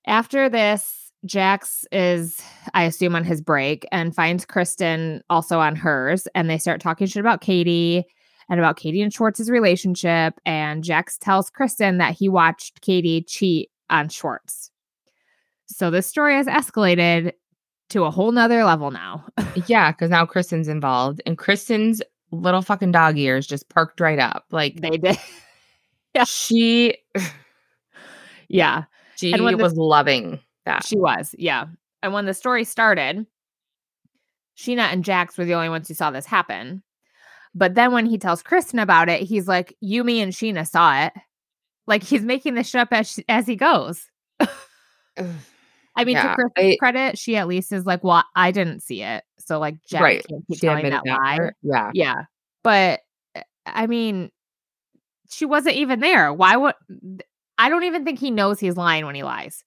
After 0.05 0.49
this, 0.49 1.00
Jax 1.25 1.85
is, 1.91 2.41
I 2.73 2.83
assume, 2.83 3.15
on 3.15 3.23
his 3.23 3.41
break 3.41 3.87
and 3.91 4.15
finds 4.15 4.45
Kristen 4.45 5.21
also 5.29 5.59
on 5.59 5.75
hers. 5.75 6.27
And 6.33 6.49
they 6.49 6.57
start 6.57 6.81
talking 6.81 7.07
shit 7.07 7.19
about 7.19 7.41
Katie 7.41 8.05
and 8.49 8.59
about 8.59 8.77
Katie 8.77 9.01
and 9.01 9.13
Schwartz's 9.13 9.49
relationship. 9.49 10.33
And 10.45 10.83
Jax 10.83 11.17
tells 11.17 11.49
Kristen 11.49 11.99
that 11.99 12.15
he 12.17 12.27
watched 12.27 12.81
Katie 12.81 13.21
cheat 13.21 13.69
on 13.89 14.09
Schwartz. 14.09 14.71
So 15.67 15.91
this 15.91 16.07
story 16.07 16.35
has 16.35 16.47
escalated 16.47 17.33
to 17.89 18.03
a 18.05 18.11
whole 18.11 18.31
nother 18.31 18.63
level 18.63 18.89
now. 18.91 19.25
yeah, 19.67 19.91
because 19.91 20.09
now 20.09 20.25
Kristen's 20.25 20.67
involved, 20.67 21.21
and 21.25 21.37
Kristen's 21.37 22.01
little 22.31 22.61
fucking 22.61 22.91
dog 22.91 23.17
ears 23.17 23.45
just 23.45 23.69
perked 23.69 23.99
right 23.99 24.19
up. 24.19 24.45
Like 24.51 24.81
they 24.81 24.97
did. 24.97 25.17
Yeah. 26.13 26.25
She, 26.25 26.97
Yeah, 28.49 28.83
she 29.15 29.31
And 29.31 29.45
when 29.45 29.55
the- 29.55 29.63
was 29.63 29.75
loving 29.77 30.39
that. 30.65 30.85
she 30.85 30.97
was. 30.97 31.35
Yeah. 31.37 31.65
And 32.03 32.13
when 32.13 32.25
the 32.25 32.33
story 32.33 32.63
started, 32.63 33.25
Scheana 34.57 34.91
and 34.91 35.03
Jax 35.03 35.37
were 35.37 35.45
the 35.45 35.53
only 35.53 35.69
ones 35.69 35.87
who 35.87 35.93
saw 35.93 36.11
this 36.11 36.25
happen. 36.25 36.83
But 37.53 37.75
then 37.75 37.91
when 37.91 38.05
he 38.05 38.17
tells 38.17 38.41
Kristen 38.43 38.79
about 38.79 39.09
it, 39.09 39.21
he's 39.21 39.47
like, 39.47 39.75
Yumi 39.83 40.17
and 40.17 40.31
Scheana 40.31 40.67
saw 40.67 41.05
it. 41.05 41.13
Like 41.87 42.03
he's 42.03 42.21
making 42.23 42.53
this 42.55 42.69
shit 42.69 42.81
up 42.81 42.89
as, 42.91 43.19
as 43.27 43.45
he 43.47 43.55
goes. 43.55 44.09
I 44.39 46.05
mean, 46.05 46.15
Yeah, 46.15 46.29
to 46.29 46.35
Kristen's 46.35 46.73
I- 46.73 46.77
credit, 46.79 47.17
she 47.17 47.35
at 47.35 47.47
least 47.47 47.71
is 47.71 47.85
like, 47.85 48.03
well, 48.03 48.23
I 48.35 48.51
didn't 48.51 48.81
see 48.81 49.01
it. 49.03 49.23
So 49.39 49.59
like 49.59 49.75
Jax 49.87 50.01
right. 50.01 50.25
can't 50.27 50.47
keep 50.47 50.57
She 50.59 50.67
telling 50.67 50.89
that 50.89 51.05
lie. 51.05 51.49
Yeah. 51.61 51.91
Yeah. 51.93 52.15
But 52.63 53.01
uh, 53.35 53.41
I 53.65 53.87
mean, 53.87 54.31
she 55.29 55.45
wasn't 55.45 55.75
even 55.75 55.99
there. 55.99 56.31
Why 56.33 56.55
would 56.55 56.75
I 57.57 57.69
don't 57.69 57.83
even 57.83 58.05
think 58.05 58.19
he 58.19 58.31
knows 58.31 58.59
he's 58.59 58.77
lying 58.77 59.05
when 59.05 59.15
he 59.15 59.23
lies. 59.23 59.63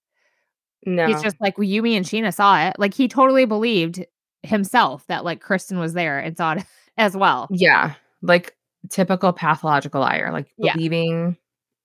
No. 0.87 1.07
He's 1.07 1.23
just 1.23 1.41
like, 1.41 1.57
well, 1.59 1.67
Yumi 1.69 1.97
and 1.97 2.05
Scheana 2.05 2.33
saw 2.35 2.61
it. 2.69 2.77
Like 2.79 2.95
he 2.95 3.09
totally 3.09 3.45
believed 3.45 4.05
himself 4.43 5.07
that 5.07 5.25
like 5.25 5.41
Kristen 5.41 5.79
was 5.79 5.95
there 5.95 6.19
and 6.19 6.37
saw 6.37 6.53
it 6.53 6.65
as 6.99 7.17
well. 7.17 7.49
yeah. 7.51 7.95
Like 8.23 8.57
typical 8.91 9.33
pathological 9.33 10.01
liar. 10.01 10.31
Like 10.33 10.49
Yeah. 10.59 10.75
believing, 10.75 11.37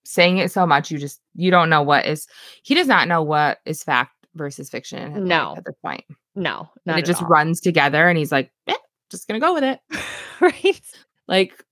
saying 0.03 0.37
it 0.37 0.51
so 0.51 0.65
much, 0.65 0.91
you 0.91 0.97
just, 0.97 1.21
you 1.35 1.51
don't 1.51 1.69
know 1.69 1.81
what 1.81 2.05
is, 2.05 2.27
he 2.63 2.75
does 2.75 2.87
not 2.87 3.07
know 3.07 3.21
what 3.23 3.59
is 3.65 3.83
fact 3.83 4.11
versus 4.35 4.69
fiction 4.69 5.25
No. 5.25 5.55
at 5.57 5.65
this 5.65 5.75
point. 5.83 6.03
No, 6.35 6.69
And 6.85 6.97
it 6.99 7.05
just 7.05 7.21
all. 7.23 7.27
runs 7.27 7.59
together 7.59 8.07
and 8.07 8.17
he's 8.17 8.31
like, 8.31 8.51
eh, 8.67 8.73
just 9.09 9.27
gonna 9.27 9.39
go 9.39 9.53
with 9.53 9.63
it. 9.63 9.79
right. 10.39 10.81
Like, 11.27 11.63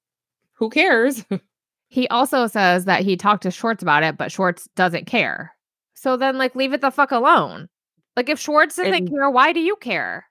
who 0.54 0.70
cares? 0.70 1.24
He 1.90 2.06
also 2.10 2.48
says 2.48 2.84
that 2.84 3.04
he 3.04 3.16
talked 3.16 3.44
to 3.44 3.50
Schwartz 3.52 3.82
about 3.82 4.04
it, 4.04 4.18
but 4.18 4.30
Schwartz 4.30 4.68
doesn't 4.76 5.06
care. 5.08 5.56
So 6.00 6.16
then, 6.16 6.38
like, 6.38 6.56
leave 6.56 6.74
it 6.74 6.82
the 6.82 6.92
fuck 6.92 7.12
alone. 7.12 7.70
Like, 8.16 8.30
if 8.30 8.40
Schwartz 8.40 8.76
doesn't 8.76 8.94
And- 8.94 9.10
care, 9.10 9.30
why 9.32 9.52
do 9.52 9.60
you 9.60 9.76
care? 9.78 10.26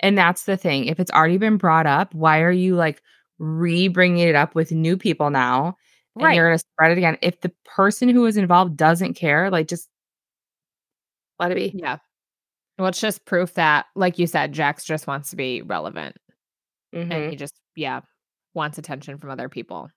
And 0.00 0.16
that's 0.16 0.44
the 0.44 0.56
thing. 0.56 0.86
If 0.86 0.98
it's 0.98 1.10
already 1.10 1.36
been 1.38 1.58
brought 1.58 1.86
up, 1.86 2.14
why 2.14 2.40
are 2.40 2.50
you 2.50 2.74
like 2.74 3.02
re 3.38 3.88
bringing 3.88 4.28
it 4.28 4.34
up 4.34 4.54
with 4.54 4.72
new 4.72 4.96
people 4.96 5.30
now? 5.30 5.76
And 6.16 6.24
Right. 6.24 6.36
you're 6.36 6.48
going 6.48 6.58
to 6.58 6.64
spread 6.72 6.92
it 6.92 6.98
again. 6.98 7.18
If 7.22 7.40
the 7.40 7.52
person 7.64 8.08
who 8.08 8.24
is 8.26 8.36
involved 8.36 8.76
doesn't 8.76 9.14
care, 9.14 9.50
like 9.50 9.68
just 9.68 9.88
let 11.38 11.50
it 11.50 11.54
be. 11.56 11.72
Yeah. 11.78 11.98
Well, 12.78 12.88
it's 12.88 13.00
just 13.00 13.24
proof 13.24 13.54
that, 13.54 13.86
like 13.94 14.18
you 14.18 14.26
said, 14.26 14.52
Jax 14.52 14.84
just 14.84 15.06
wants 15.06 15.30
to 15.30 15.36
be 15.36 15.62
relevant. 15.62 16.16
and 16.92 17.10
Mhm. 17.10 17.30
he 17.30 17.36
just 17.36 17.54
yeah 17.74 18.02
wants 18.54 18.78
attention 18.78 19.18
from 19.18 19.30
other 19.30 19.48
people 19.48 19.90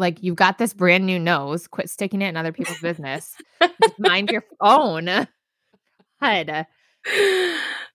like 0.00 0.22
you've 0.22 0.36
got 0.36 0.58
this 0.58 0.72
brand 0.72 1.06
new 1.06 1.18
nose 1.18 1.66
quit 1.68 1.88
sticking 1.90 2.22
it 2.22 2.28
in 2.28 2.36
other 2.36 2.52
people's 2.52 2.80
business 2.80 3.36
just 3.60 3.98
mind 3.98 4.30
your 4.30 4.42
own 4.60 5.06
head 6.20 6.66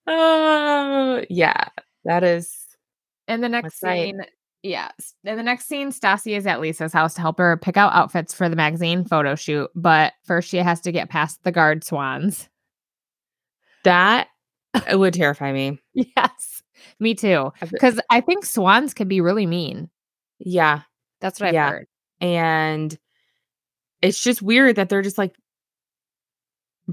Oh, 0.08 1.24
yeah. 1.30 1.66
That 2.04 2.24
is 2.24 2.58
and 3.28 3.44
the 3.44 3.50
next 3.50 3.80
scene 3.80 4.22
yeah 4.62 4.90
in 5.24 5.36
the 5.38 5.44
next 5.44 5.68
scene 5.68 5.92
stassi 5.92 6.36
is 6.38 6.46
at 6.48 6.60
lisa's 6.60 6.92
house 6.94 7.14
to 7.16 7.22
help 7.22 7.38
her 7.38 7.56
pick 7.58 7.78
out 7.78 7.94
outfits 7.94 8.34
for 8.34 8.50
the 8.50 8.56
magazine 8.56 9.04
photo 9.06 9.36
shoot 9.36 9.70
but 9.76 10.14
first 10.26 10.50
she 10.50 10.58
has 10.58 10.80
to 10.82 10.92
get 10.92 11.10
past 11.10 11.44
the 11.44 11.52
guard 11.52 11.84
swans 11.84 12.50
that 13.84 14.28
would 14.94 15.14
terrify 15.14 15.52
me. 15.52 15.80
yes 15.94 16.62
me 17.00 17.14
too 17.16 17.52
because 17.72 18.00
i 18.12 18.20
think 18.22 18.44
swans 18.46 18.94
can 18.96 19.08
be 19.08 19.22
really 19.22 19.46
mean 19.46 19.88
Yeah. 20.40 20.82
that's 21.22 21.40
what 21.40 21.48
i've 21.50 21.54
Yeah. 21.54 21.70
heard 21.70 21.88
And 22.22 22.98
it's 24.02 24.22
just 24.22 24.42
weird 24.42 24.76
that 24.78 24.90
they're 24.90 25.02
just 25.02 25.18
like 25.18 25.36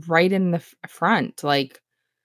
right 0.07 0.33
in 0.33 0.51
the 0.53 0.59
f- 0.59 0.75
front. 0.89 1.43
Like, 1.45 1.81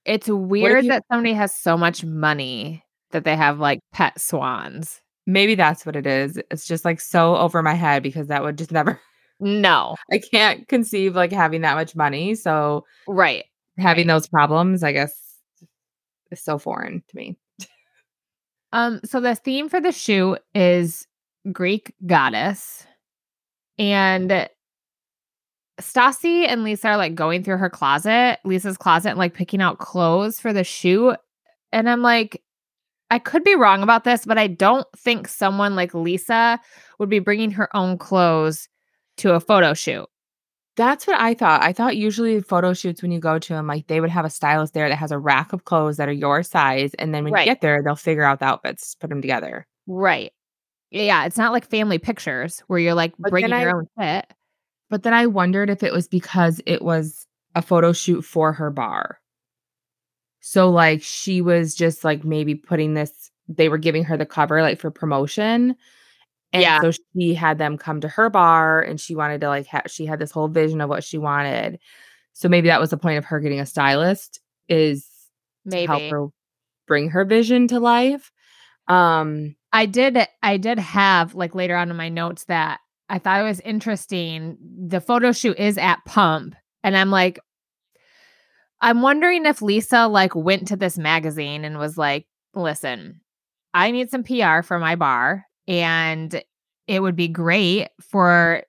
It's 0.06 0.28
weird 0.30 0.86
you- 0.86 0.92
that 0.92 1.04
somebody 1.12 1.34
has 1.34 1.54
so 1.54 1.78
much 1.78 2.04
money 2.04 2.84
that 3.12 3.24
they 3.24 3.36
have 3.36 3.60
like 3.60 3.80
pet 3.94 4.20
swans. 4.20 5.02
maybe 5.30 5.56
that's 5.56 5.86
what 5.86 5.96
it 5.98 6.08
is. 6.08 6.40
It's 6.52 6.66
just 6.66 6.86
like 6.86 7.02
so 7.02 7.36
over 7.36 7.62
my 7.62 7.74
head 7.74 8.02
because 8.04 8.28
that 8.28 8.44
would 8.44 8.58
just 8.58 8.72
never, 8.78 9.00
No, 9.42 9.96
I 10.12 10.20
can't 10.20 10.68
conceive 10.70 11.16
like 11.16 11.32
having 11.34 11.62
that 11.62 11.76
much 11.76 11.96
money. 11.98 12.34
So 12.36 12.86
right. 13.08 13.44
having 13.78 14.08
those 14.08 14.28
problems, 14.28 14.84
I 14.84 14.94
guess, 14.94 15.14
is 16.32 16.42
so 16.42 16.58
foreign 16.58 17.04
to 17.10 17.16
me. 17.16 17.38
Um, 18.74 19.00
so 19.06 19.20
the 19.22 19.36
theme 19.36 19.68
for 19.70 19.80
the 19.82 19.92
shoot 19.92 20.40
is 20.56 21.08
Greek 21.52 21.94
goddess, 22.06 22.86
and 23.78 24.50
Stassi 25.80 26.48
and 26.48 26.64
Lisa 26.64 26.90
are 26.90 26.98
like 26.98 27.14
going 27.16 27.44
through 27.44 27.58
her 27.58 27.70
closet, 27.70 28.40
Lisa's 28.44 28.78
closet, 28.78 29.10
and 29.10 29.20
like 29.20 29.34
picking 29.34 29.62
out 29.62 29.78
clothes 29.80 30.40
for 30.40 30.52
the 30.52 30.64
shoot. 30.64 31.18
And 31.72 31.90
I'm 31.90 32.02
like, 32.02 32.42
I 33.12 33.20
could 33.20 33.44
be 33.44 33.56
wrong 33.56 33.84
about 33.84 34.04
this, 34.04 34.26
but 34.26 34.38
I 34.38 34.48
don't 34.48 34.88
think 34.98 35.28
someone 35.28 35.76
like 35.76 35.94
Lisa 35.94 36.60
would 37.00 37.10
be 37.10 37.20
bringing 37.20 37.52
her 37.52 37.74
own 37.76 37.98
clothes 37.98 38.68
to 39.18 39.34
a 39.34 39.40
photo 39.40 39.74
shoot. 39.74 40.08
That's 40.76 41.08
what 41.08 41.20
I 41.20 41.34
thought. 41.34 41.64
I 41.64 41.74
thought 41.74 41.98
usually 41.98 42.42
photo 42.42 42.74
shoots 42.74 43.02
when 43.02 43.12
you 43.12 43.20
go 43.20 43.40
to 43.40 43.54
them, 43.54 43.66
like 43.68 43.88
they 43.88 44.00
would 44.02 44.10
have 44.10 44.26
a 44.26 44.30
stylist 44.30 44.74
there 44.74 44.90
that 44.90 44.96
has 44.96 45.12
a 45.12 45.18
rack 45.18 45.54
of 45.54 45.66
clothes 45.66 45.98
that 45.98 46.10
are 46.10 46.12
your 46.14 46.44
size, 46.44 46.94
and 46.96 47.14
then 47.14 47.24
when 47.24 47.34
Right. 47.34 47.48
you 47.48 47.52
get 47.52 47.62
there, 47.62 47.82
they'll 47.84 47.96
figure 47.96 48.24
out 48.24 48.40
the 48.40 48.46
outfits, 48.46 48.96
put 48.96 49.10
them 49.10 49.22
together. 49.22 49.66
Right. 49.88 50.32
Yeah, 50.92 51.26
it's 51.26 51.38
not 51.38 51.52
like 51.52 51.70
family 51.70 51.98
pictures 51.98 52.60
where 52.68 52.80
you're 52.80 52.94
like 52.94 53.14
But 53.20 53.32
bringing 53.32 53.50
your 53.52 53.70
I- 53.70 53.74
own 53.74 53.88
fit. 54.00 54.34
But 54.90 55.04
then 55.04 55.14
I 55.14 55.26
wondered 55.28 55.70
if 55.70 55.84
it 55.84 55.92
was 55.92 56.08
because 56.08 56.62
it 56.66 56.82
was 56.82 57.28
a 57.56 57.62
photo 57.62 57.92
shoot 57.92 58.22
for 58.22 58.54
her 58.54 58.70
bar. 58.70 59.20
So 60.40 60.70
like 60.70 61.02
she 61.02 61.42
was 61.42 61.76
just 61.76 62.04
like 62.06 62.24
maybe 62.24 62.56
putting 62.56 62.94
this, 62.94 63.30
they 63.50 63.68
were 63.68 63.78
giving 63.78 64.06
her 64.06 64.16
the 64.16 64.26
cover 64.26 64.62
like 64.62 64.80
for 64.80 64.90
promotion. 64.92 65.76
And 66.54 66.62
Yeah. 66.64 66.80
so 66.80 66.92
she 67.14 67.34
had 67.34 67.58
them 67.58 67.78
come 67.78 68.00
to 68.00 68.08
her 68.08 68.30
bar 68.30 68.82
and 68.82 69.00
she 69.02 69.14
wanted 69.14 69.42
to 69.42 69.50
like, 69.50 69.68
ha- 69.68 69.82
she 69.88 70.06
had 70.06 70.20
this 70.20 70.32
whole 70.32 70.48
vision 70.48 70.80
of 70.80 70.90
what 70.90 71.04
she 71.04 71.18
wanted. 71.18 71.80
So 72.32 72.48
maybe 72.48 72.70
that 72.70 72.80
was 72.80 72.92
the 72.92 72.98
point 72.98 73.18
of 73.18 73.26
her 73.26 73.42
getting 73.42 73.60
a 73.60 73.66
stylist 73.66 74.40
is 74.70 75.06
to 75.70 75.86
help 75.86 76.02
her 76.04 76.28
bring 76.88 77.10
her 77.10 77.26
vision 77.26 77.68
to 77.68 77.80
life. 77.82 78.32
Um, 78.88 79.56
I 79.78 79.86
did 79.86 80.18
I 80.42 80.58
did 80.58 80.80
have 80.80 81.36
like 81.36 81.54
later 81.54 81.76
on 81.76 81.92
in 81.92 81.96
my 81.96 82.10
notes 82.10 82.46
that 82.46 82.80
I 83.10 83.20
thought 83.20 83.42
it 83.42 83.44
was 83.44 83.60
interesting. 83.60 84.58
The 84.88 85.00
photo 85.00 85.32
shoot 85.32 85.56
is 85.60 85.78
at 85.78 86.04
Pump 86.04 86.56
and 86.84 86.98
I'm 86.98 87.12
like 87.12 87.40
I'm 88.82 89.04
wondering 89.04 89.46
if 89.46 89.62
Lisa 89.62 90.08
like 90.08 90.34
went 90.34 90.68
to 90.70 90.76
this 90.76 90.98
magazine 90.98 91.64
and 91.64 91.78
was 91.78 91.96
like, 91.96 92.26
"Listen, 92.56 93.22
I 93.76 93.92
need 93.92 94.10
some 94.10 94.24
PR 94.24 94.64
for 94.64 94.80
my 94.80 94.96
bar 94.96 95.46
and 95.68 96.42
it 96.88 97.00
would 97.04 97.16
be 97.16 97.28
great 97.28 97.90
for 98.02 98.64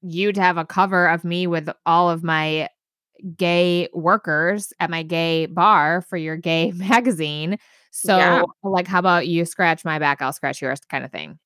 you 0.00 0.32
to 0.32 0.40
have 0.40 0.56
a 0.56 0.64
cover 0.64 1.06
of 1.06 1.22
me 1.22 1.46
with 1.46 1.68
all 1.84 2.08
of 2.08 2.24
my 2.24 2.70
gay 3.36 3.88
workers 3.92 4.72
at 4.80 4.88
my 4.88 5.02
gay 5.02 5.44
bar 5.44 6.00
for 6.00 6.16
your 6.16 6.36
gay 6.38 6.72
magazine. 6.74 7.58
So, 7.90 8.16
Yeah. 8.18 8.42
like, 8.62 8.86
how 8.86 8.98
about 8.98 9.26
you 9.28 9.44
scratch 9.44 9.84
my 9.84 9.98
back, 9.98 10.20
I'll 10.22 10.32
scratch 10.32 10.60
yours, 10.62 10.80
kind 10.90 11.04
of 11.04 11.10
thing. 11.12 11.38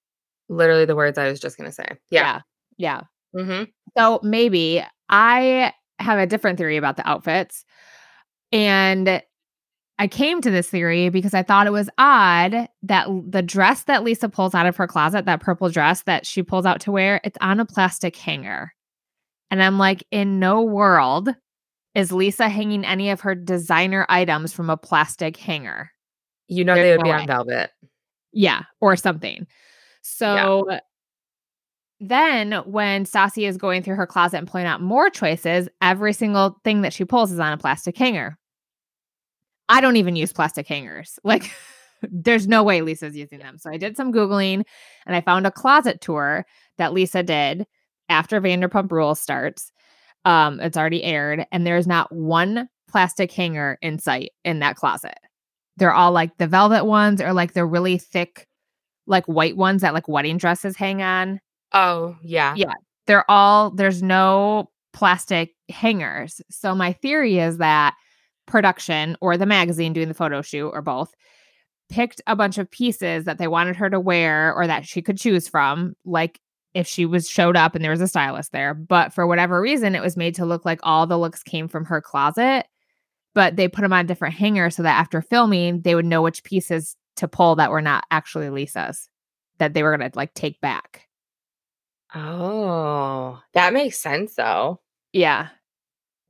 literally 0.49 0.85
the 0.85 0.97
words 0.97 1.17
I 1.17 1.29
was 1.29 1.39
just 1.39 1.57
gonna 1.57 1.71
say. 1.71 1.87
Yeah. 2.11 2.41
Yeah. 2.77 3.03
yeah. 3.35 3.41
Mm-hmm. 3.41 3.65
So 3.97 4.19
maybe 4.25 4.85
I 5.09 5.73
have 6.01 6.19
a 6.19 6.27
different 6.27 6.59
theory 6.59 6.77
about 6.77 6.97
the 6.97 7.09
outfits. 7.09 7.65
And 8.51 9.23
I 10.01 10.09
came 10.09 10.41
to 10.41 10.51
this 10.51 10.69
theory 10.69 11.09
because 11.09 11.35
I 11.35 11.43
thought 11.45 11.67
it 11.69 11.73
was 11.73 11.89
odd 11.99 12.69
that 12.83 13.07
the 13.29 13.43
dress 13.43 13.85
that 13.85 14.03
Lisa 14.03 14.29
pulls 14.29 14.55
out 14.55 14.67
of 14.67 14.77
her 14.77 14.89
closet, 14.89 15.27
that 15.27 15.41
purple 15.41 15.69
dress 15.69 16.03
that 16.03 16.27
she 16.27 16.43
pulls 16.43 16.67
out 16.67 16.81
to 16.81 16.91
wear, 16.91 17.21
it's 17.23 17.39
on 17.41 17.61
a 17.61 17.65
plastic 17.67 18.17
hanger. 18.17 18.73
And 19.53 19.63
I'm 19.63 19.79
like, 19.79 20.05
in 20.11 20.41
no 20.41 20.63
world 20.63 21.29
is 21.95 22.11
Lisa 22.13 22.49
hanging 22.49 22.85
any 22.85 23.11
of 23.11 23.21
her 23.21 23.35
designer 23.37 24.07
items 24.09 24.53
from 24.53 24.69
a 24.71 24.77
plastic 24.77 25.37
hanger. 25.37 25.93
You 26.51 26.65
know 26.65 26.75
There's 26.75 26.85
they 26.85 26.91
would 26.93 27.01
no 27.01 27.05
be 27.05 27.11
way. 27.11 27.21
on 27.23 27.27
velvet. 27.27 27.71
Yeah, 28.33 28.63
or 28.81 28.97
something. 28.97 29.47
So 30.03 30.79
then 32.01 32.53
when 32.65 33.05
Stassi 33.05 33.47
is 33.47 33.57
going 33.57 33.83
through 33.83 33.97
her 33.97 34.07
closet 34.07 34.39
and 34.39 34.49
pulling 34.49 34.67
out 34.67 34.83
more 34.83 35.11
choices, 35.11 35.69
every 35.81 36.13
single 36.13 36.59
thing 36.65 36.83
that 36.83 36.93
she 36.93 37.05
pulls 37.05 37.31
is 37.31 37.39
on 37.39 37.53
a 37.53 37.59
plastic 37.59 37.97
hanger. 37.97 38.37
I 39.69 39.81
don't 39.81 39.97
even 39.97 40.17
use 40.17 40.33
plastic 40.33 40.67
hangers. 40.67 41.19
Like 41.25 41.51
there's 42.11 42.49
no 42.49 42.63
way 42.63 42.81
Lisa's 42.81 43.15
using 43.15 43.41
them. 43.41 43.59
So 43.59 43.71
I 43.71 43.77
did 43.77 43.95
some 43.95 44.11
Googling 44.11 44.65
and 45.07 45.15
I 45.15 45.21
found 45.21 45.47
a 45.47 45.51
closet 45.51 46.01
tour 46.01 46.47
that 46.79 46.95
Lisa 46.95 47.23
did 47.23 47.67
after 48.09 48.41
Vanderpump 48.41 48.91
Rules 48.91 49.21
starts. 49.21 49.71
Um, 50.25 50.61
it's 50.61 50.79
already 50.79 51.03
aired, 51.05 51.47
and 51.53 51.67
there's 51.67 51.87
not 51.87 52.11
one 52.11 52.69
plastic 52.91 53.31
hanger 53.31 53.79
in 53.83 53.99
sight 53.99 54.33
in 54.45 54.59
that 54.61 54.77
closet. 54.77 55.19
They're 55.77 55.95
all 55.95 56.13
like 56.13 56.37
the 56.39 56.47
velvet 56.47 56.85
ones 56.85 57.21
or 57.21 57.33
like 57.33 57.55
the 57.55 57.65
really 57.65 57.99
thick, 57.99 58.47
like 59.07 59.27
white 59.27 59.57
ones 59.57 59.83
that 59.83 59.95
like 59.95 60.09
wedding 60.09 60.37
dresses 60.37 60.77
hang 60.77 61.03
on. 61.03 61.41
Oh, 61.73 62.17
yeah. 62.23 62.55
Yeah. 62.57 62.75
They're 63.07 63.29
all, 63.31 63.71
there's 63.71 64.03
no 64.03 64.71
plastic 64.93 65.51
hangers. 65.69 66.41
So 66.51 66.75
my 66.75 66.93
theory 66.93 67.39
is 67.39 67.59
that 67.59 67.95
production 68.47 69.17
or 69.21 69.37
the 69.37 69.47
magazine 69.47 69.93
doing 69.93 70.09
the 70.09 70.15
photo 70.15 70.43
shoot 70.43 70.69
or 70.71 70.83
both 70.83 71.15
picked 71.89 72.21
a 72.27 72.37
bunch 72.37 72.59
of 72.59 72.71
pieces 72.71 73.25
that 73.25 73.39
they 73.39 73.49
wanted 73.49 73.77
her 73.77 73.89
to 73.91 73.99
wear 74.01 74.53
or 74.55 74.67
that 74.67 74.87
she 74.87 75.03
could 75.03 75.19
choose 75.19 75.49
from, 75.49 75.95
like 76.05 76.41
if 76.75 76.87
she 76.87 77.05
was 77.05 77.29
showed 77.29 77.57
up 77.57 77.75
and 77.75 77.85
there 77.85 77.91
was 77.91 78.01
a 78.01 78.07
stylist 78.09 78.53
there. 78.53 78.75
But 78.75 79.13
for 79.13 79.27
whatever 79.27 79.61
reason, 79.61 79.95
it 79.95 80.03
was 80.03 80.17
made 80.17 80.35
to 80.37 80.47
look 80.47 80.65
like 80.65 80.79
all 80.83 81.07
the 81.07 81.19
looks 81.19 81.43
came 81.43 81.67
from 81.69 81.85
her 81.87 82.01
closet. 82.01 82.67
But 83.35 83.57
they 83.57 83.69
put 83.69 83.83
them 83.83 83.93
on 83.93 84.05
a 84.05 84.09
different 84.09 84.35
hangers 84.35 84.75
so 84.77 84.83
that 84.83 84.99
after 84.99 85.23
filming, 85.23 85.83
they 85.83 85.95
would 85.95 86.05
know 86.05 86.23
which 86.23 86.43
pieces 86.45 86.97
to 87.17 87.29
pull 87.29 87.57
that 87.57 87.71
were 87.71 87.83
not 87.83 88.05
actually 88.11 88.51
Lisa's, 88.51 89.09
that 89.59 89.73
they 89.75 89.83
were 89.83 89.97
going 89.97 90.11
to 90.11 90.17
like 90.19 90.35
take 90.35 90.61
back. 90.61 91.07
Oh, 92.15 93.39
that 93.55 93.73
makes 93.73 93.99
sense 93.99 94.35
though. 94.35 94.81
Yeah. 95.13 95.49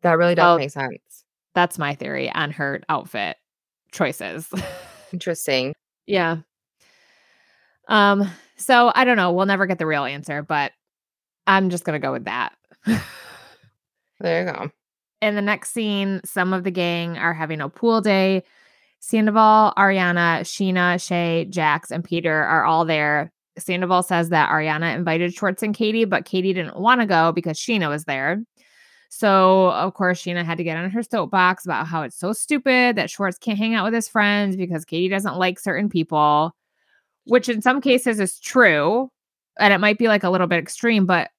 That 0.02 0.18
really 0.18 0.34
does 0.34 0.42
Well- 0.44 0.58
make 0.58 0.70
sense. 0.70 1.24
That's 1.54 1.78
my 1.78 1.94
theory 1.94 2.30
on 2.30 2.52
her 2.52 2.80
outfit 2.88 3.36
choices. 3.92 4.48
Interesting. 5.12 5.74
yeah. 6.06 6.36
Um, 7.88 8.30
so 8.56 8.92
I 8.94 9.04
don't 9.04 9.16
know. 9.16 9.32
We'll 9.32 9.46
never 9.46 9.66
get 9.66 9.78
the 9.78 9.86
real 9.86 10.04
answer, 10.04 10.42
but 10.42 10.70
I'm 11.48 11.70
just 11.70 11.84
going 11.84 12.00
to 12.00 12.04
go 12.06 12.12
with 12.12 12.24
that. 12.26 12.52
There 14.22 14.44
you 14.46 14.52
go. 14.52 14.70
In 15.20 15.34
the 15.34 15.42
next 15.42 15.72
scene, 15.72 16.20
some 16.24 16.52
of 16.52 16.64
the 16.64 16.70
gang 16.70 17.18
are 17.18 17.34
having 17.34 17.60
a 17.60 17.68
pool 17.68 18.00
day. 18.00 18.42
Sandoval, 19.00 19.72
Ariana, 19.76 20.40
Scheana, 20.40 21.04
Shay, 21.04 21.46
Jax, 21.50 21.90
and 21.90 22.04
Peter 22.04 22.42
are 22.44 22.64
all 22.64 22.84
there. 22.84 23.32
Sandoval 23.58 24.02
says 24.02 24.30
that 24.30 24.50
Ariana 24.50 24.94
invited 24.94 25.34
Schwartz 25.34 25.62
and 25.62 25.74
Katie, 25.74 26.04
but 26.04 26.24
Katie 26.24 26.52
didn't 26.52 26.78
want 26.78 27.00
to 27.00 27.06
go 27.06 27.32
because 27.32 27.58
Scheana 27.58 27.88
was 27.88 28.04
there. 28.04 28.42
So, 29.10 29.72
of 29.72 29.94
course, 29.94 30.22
Scheana 30.22 30.44
had 30.44 30.58
to 30.58 30.64
get 30.64 30.76
on 30.76 30.88
her 30.88 31.02
soapbox 31.02 31.64
about 31.64 31.86
how 31.86 32.02
it's 32.02 32.16
so 32.16 32.32
stupid 32.32 32.96
that 32.96 33.10
Schwartz 33.10 33.38
can't 33.38 33.58
hang 33.58 33.74
out 33.74 33.84
with 33.84 33.92
his 33.94 34.08
friends 34.08 34.56
because 34.56 34.84
Katie 34.84 35.08
doesn't 35.08 35.36
like 35.36 35.58
certain 35.58 35.88
people, 35.88 36.54
which 37.24 37.48
in 37.48 37.60
some 37.60 37.80
cases 37.80 38.20
is 38.20 38.38
true. 38.38 39.10
And 39.58 39.74
it 39.74 39.78
might 39.78 39.98
be 39.98 40.08
like 40.08 40.22
a 40.22 40.30
little 40.30 40.46
bit 40.46 40.60
extreme, 40.60 41.06
but 41.06 41.30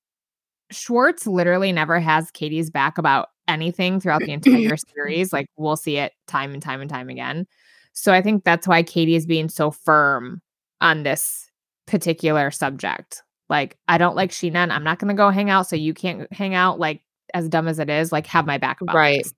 Schwartz 0.69 1.25
literally 1.25 1.71
never 1.71 1.99
has 1.99 2.29
Katie's 2.31 2.69
back 2.69 2.97
about 2.97 3.29
anything 3.51 3.99
throughout 3.99 4.21
the 4.21 4.31
entire 4.31 4.75
series. 4.95 5.31
Like 5.33 5.47
we'll 5.57 5.77
see 5.77 5.97
it 5.97 6.13
time 6.27 6.53
and 6.53 6.61
time 6.61 6.81
and 6.81 6.89
time 6.89 7.09
again. 7.09 7.45
So 7.93 8.13
I 8.13 8.21
think 8.21 8.43
that's 8.43 8.67
why 8.67 8.83
Katie 8.83 9.15
is 9.15 9.25
being 9.25 9.49
so 9.49 9.69
firm 9.71 10.41
on 10.79 11.03
this 11.03 11.49
particular 11.87 12.49
subject. 12.51 13.21
Like, 13.49 13.77
I 13.89 13.97
don't 13.97 14.15
like 14.15 14.31
Scheana 14.31 14.55
and 14.63 14.71
I'm 14.71 14.85
not 14.85 14.97
going 14.97 15.09
to 15.09 15.13
go 15.13 15.29
hang 15.29 15.49
out. 15.49 15.67
So 15.67 15.75
you 15.75 15.93
can't 15.93 16.31
hang 16.31 16.55
out. 16.55 16.79
Like, 16.79 17.01
as 17.33 17.49
dumb 17.49 17.67
as 17.67 17.79
it 17.79 17.89
is, 17.89 18.11
like, 18.13 18.25
have 18.27 18.45
my 18.45 18.57
back 18.57 18.79
Right. 18.81 19.23
this. 19.23 19.33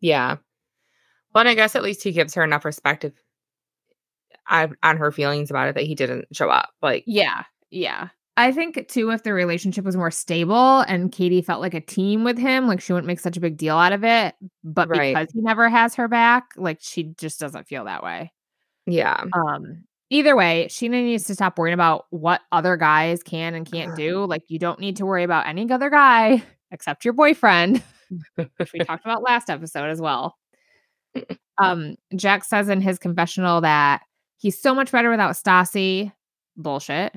Yeah. 0.00 0.36
Well, 1.34 1.40
and 1.40 1.48
I 1.50 1.54
guess 1.54 1.76
at 1.76 1.82
least 1.82 2.02
he 2.02 2.12
gives 2.12 2.32
her 2.34 2.42
enough 2.42 2.62
perspective 2.62 3.12
on, 4.48 4.76
on 4.82 4.96
her 4.96 5.12
feelings 5.12 5.50
about 5.50 5.68
it 5.68 5.74
that 5.74 5.84
he 5.84 5.94
didn't 5.94 6.26
show 6.32 6.48
up. 6.48 6.70
Like, 6.80 7.04
Yeah. 7.06 7.44
Yeah. 7.70 8.08
I 8.36 8.50
think 8.50 8.88
too, 8.88 9.10
if 9.10 9.22
the 9.22 9.32
relationship 9.32 9.84
was 9.84 9.96
more 9.96 10.10
stable 10.10 10.80
and 10.80 11.12
Katie 11.12 11.40
felt 11.42 11.60
like 11.60 11.74
a 11.74 11.80
team 11.80 12.24
with 12.24 12.36
him, 12.36 12.66
like 12.66 12.80
she 12.80 12.92
wouldn't 12.92 13.06
make 13.06 13.20
such 13.20 13.36
a 13.36 13.40
big 13.40 13.56
deal 13.56 13.76
out 13.76 13.92
of 13.92 14.02
it. 14.04 14.34
But 14.64 14.88
Right. 14.88 15.14
because 15.14 15.32
he 15.32 15.40
never 15.40 15.68
has 15.68 15.94
her 15.94 16.08
back, 16.08 16.46
like 16.56 16.78
she 16.80 17.14
just 17.16 17.38
doesn't 17.38 17.68
feel 17.68 17.84
that 17.84 18.02
way. 18.02 18.32
yeah. 18.86 19.22
Um, 19.32 19.84
either 20.10 20.34
way, 20.36 20.66
Scheana 20.68 21.02
needs 21.02 21.24
to 21.24 21.34
stop 21.34 21.58
worrying 21.58 21.74
about 21.74 22.06
what 22.10 22.40
other 22.52 22.76
guys 22.76 23.22
can 23.22 23.54
and 23.54 23.70
can't 23.70 23.96
do. 23.96 24.24
Like, 24.24 24.42
you 24.48 24.58
don't 24.58 24.80
need 24.80 24.96
to 24.96 25.06
worry 25.06 25.22
about 25.22 25.46
any 25.46 25.70
other 25.70 25.88
guy 25.88 26.42
except 26.72 27.04
your 27.04 27.14
boyfriend, 27.14 27.82
which 28.34 28.72
we 28.72 28.80
talked 28.80 29.04
about 29.04 29.22
last 29.22 29.48
episode 29.48 29.90
as 29.90 30.00
well. 30.00 30.36
Um, 31.58 31.94
Jack 32.16 32.42
says 32.44 32.68
in 32.68 32.80
his 32.80 32.98
confessional 32.98 33.60
that 33.60 34.02
he's 34.38 34.60
so 34.60 34.74
much 34.74 34.90
better 34.90 35.08
without 35.10 35.34
Stassi. 35.34 36.12
Bullshit. 36.56 37.14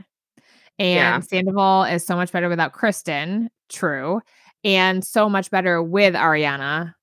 And 0.80 0.96
Yeah. 0.96 1.20
Sandoval 1.20 1.84
is 1.86 2.06
so 2.06 2.16
much 2.16 2.32
better 2.32 2.50
without 2.50 2.74
Kristen. 2.74 3.50
True. 3.70 4.22
And 4.64 5.04
so 5.04 5.30
much 5.30 5.50
better 5.52 5.82
with 5.82 6.14
Ariana, 6.14 6.94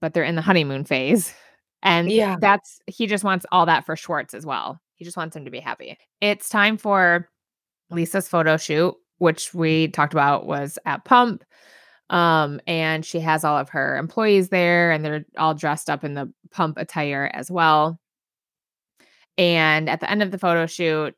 but 0.00 0.14
they're 0.14 0.24
in 0.24 0.36
the 0.36 0.42
honeymoon 0.42 0.84
phase. 0.84 1.34
And 1.82 2.10
Yeah. 2.10 2.36
that's 2.40 2.80
he 2.86 3.06
just 3.06 3.24
wants 3.24 3.44
all 3.52 3.66
that 3.66 3.84
for 3.84 3.96
Schwartz 3.96 4.34
as 4.34 4.46
well. 4.46 4.80
He 4.96 5.04
just 5.04 5.16
wants 5.16 5.34
him 5.34 5.44
to 5.44 5.50
be 5.50 5.60
happy. 5.60 5.98
It's 6.20 6.48
time 6.48 6.76
for 6.76 7.28
Lisa's 7.90 8.28
photo 8.28 8.56
shoot, 8.56 8.94
which 9.18 9.52
we 9.52 9.88
talked 9.88 10.12
about 10.12 10.46
was 10.46 10.78
at 10.86 11.04
Pump. 11.04 11.44
Um, 12.10 12.60
and 12.66 13.04
she 13.06 13.20
has 13.20 13.42
all 13.42 13.56
of 13.56 13.70
her 13.70 13.96
employees 13.96 14.50
there, 14.50 14.90
and 14.90 15.02
they're 15.04 15.24
all 15.38 15.54
dressed 15.54 15.88
up 15.88 16.04
in 16.04 16.12
the 16.14 16.30
pump 16.50 16.76
attire 16.76 17.30
as 17.32 17.50
well. 17.50 17.98
And 19.38 19.88
at 19.88 20.00
the 20.00 20.10
end 20.10 20.22
of 20.22 20.30
the 20.30 20.38
photo 20.38 20.66
shoot, 20.66 21.16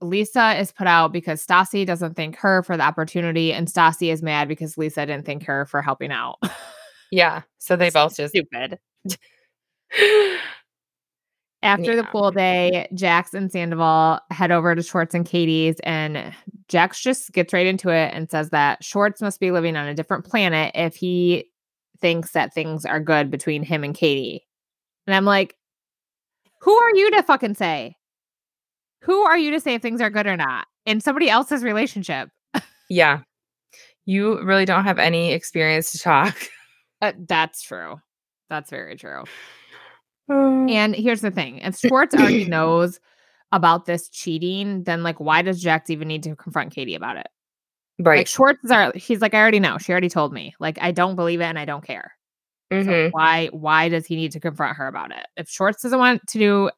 Lisa 0.00 0.58
is 0.58 0.72
put 0.72 0.86
out 0.86 1.12
because 1.12 1.44
Stassi 1.44 1.84
doesn't 1.84 2.14
thank 2.14 2.36
her 2.36 2.62
for 2.62 2.76
the 2.76 2.82
opportunity, 2.82 3.52
and 3.52 3.68
Stassi 3.68 4.12
is 4.12 4.22
mad 4.22 4.48
because 4.48 4.78
Lisa 4.78 5.06
didn't 5.06 5.26
thank 5.26 5.44
her 5.44 5.66
for 5.66 5.82
helping 5.82 6.12
out. 6.12 6.38
Yeah. 7.10 7.42
So 7.58 7.76
they 7.76 7.90
both 7.90 8.16
just. 8.16 8.34
stupid. 8.34 8.78
After 11.62 11.96
the 11.96 12.04
pool 12.04 12.30
day, 12.30 12.86
Jax 12.94 13.34
and 13.34 13.50
Sandoval 13.50 14.20
head 14.30 14.52
over 14.52 14.74
to 14.74 14.82
Schwartz 14.82 15.14
and 15.14 15.26
Katie's, 15.26 15.80
and 15.80 16.32
Jax 16.68 17.02
just 17.02 17.32
gets 17.32 17.52
right 17.52 17.66
into 17.66 17.88
it 17.88 18.14
and 18.14 18.30
says 18.30 18.50
that 18.50 18.84
Schwartz 18.84 19.20
must 19.20 19.40
be 19.40 19.50
living 19.50 19.74
on 19.74 19.88
a 19.88 19.94
different 19.94 20.24
planet 20.24 20.70
if 20.76 20.94
he 20.94 21.50
thinks 22.00 22.30
that 22.32 22.54
things 22.54 22.84
are 22.84 23.00
good 23.00 23.28
between 23.28 23.64
him 23.64 23.82
and 23.82 23.94
Katie. 23.94 24.46
And 25.08 25.16
I'm 25.16 25.24
like, 25.24 25.56
who 26.60 26.72
are 26.72 26.94
you 26.94 27.10
to 27.12 27.22
fucking 27.24 27.54
say? 27.54 27.96
Who 29.02 29.20
are 29.22 29.38
you 29.38 29.50
to 29.52 29.60
say 29.60 29.74
if 29.74 29.82
things 29.82 30.00
are 30.00 30.10
good 30.10 30.26
or 30.26 30.36
not 30.36 30.66
in 30.86 31.00
somebody 31.00 31.30
else's 31.30 31.62
relationship? 31.62 32.28
yeah. 32.88 33.20
You 34.06 34.42
really 34.42 34.64
don't 34.64 34.84
have 34.84 34.98
any 34.98 35.32
experience 35.32 35.92
to 35.92 35.98
talk. 35.98 36.36
Uh, 37.02 37.12
that's 37.28 37.62
true. 37.62 38.00
That's 38.48 38.70
very 38.70 38.96
true. 38.96 39.24
And 40.28 40.70
And 40.70 40.94
here's 40.96 41.20
the 41.20 41.30
thing 41.30 41.58
if 41.58 41.78
Schwartz 41.78 42.14
already 42.14 42.44
knows 42.44 42.98
about 43.52 43.86
this 43.86 44.08
cheating, 44.08 44.82
then 44.84 45.02
like, 45.02 45.20
why 45.20 45.42
does 45.42 45.60
Jax 45.60 45.90
even 45.90 46.08
need 46.08 46.22
to 46.24 46.34
confront 46.36 46.74
Katie 46.74 46.94
about 46.94 47.16
it? 47.16 47.28
Like, 47.98 48.06
right. 48.06 48.28
Schwartz 48.28 48.62
is 48.64 48.70
our, 48.70 48.92
he's 48.94 49.20
like, 49.22 49.34
I 49.34 49.38
already 49.40 49.60
know. 49.60 49.78
She 49.78 49.92
already 49.92 50.08
told 50.08 50.32
me. 50.32 50.54
Like, 50.60 50.78
I 50.80 50.90
don't 50.92 51.16
believe 51.16 51.40
it 51.40 51.44
and 51.44 51.58
I 51.58 51.64
don't 51.64 51.84
care. 51.84 52.12
So 52.70 52.76
Mhm. 52.76 53.12
why, 53.12 53.46
why 53.52 53.88
does 53.88 54.06
he 54.06 54.16
need 54.16 54.32
to 54.32 54.40
confront 54.40 54.76
her 54.76 54.86
about 54.86 55.10
it? 55.10 55.26
If 55.36 55.48
Schwartz 55.48 55.82
doesn't 55.82 55.98
want 55.98 56.26
to 56.26 56.38
do 56.38 56.70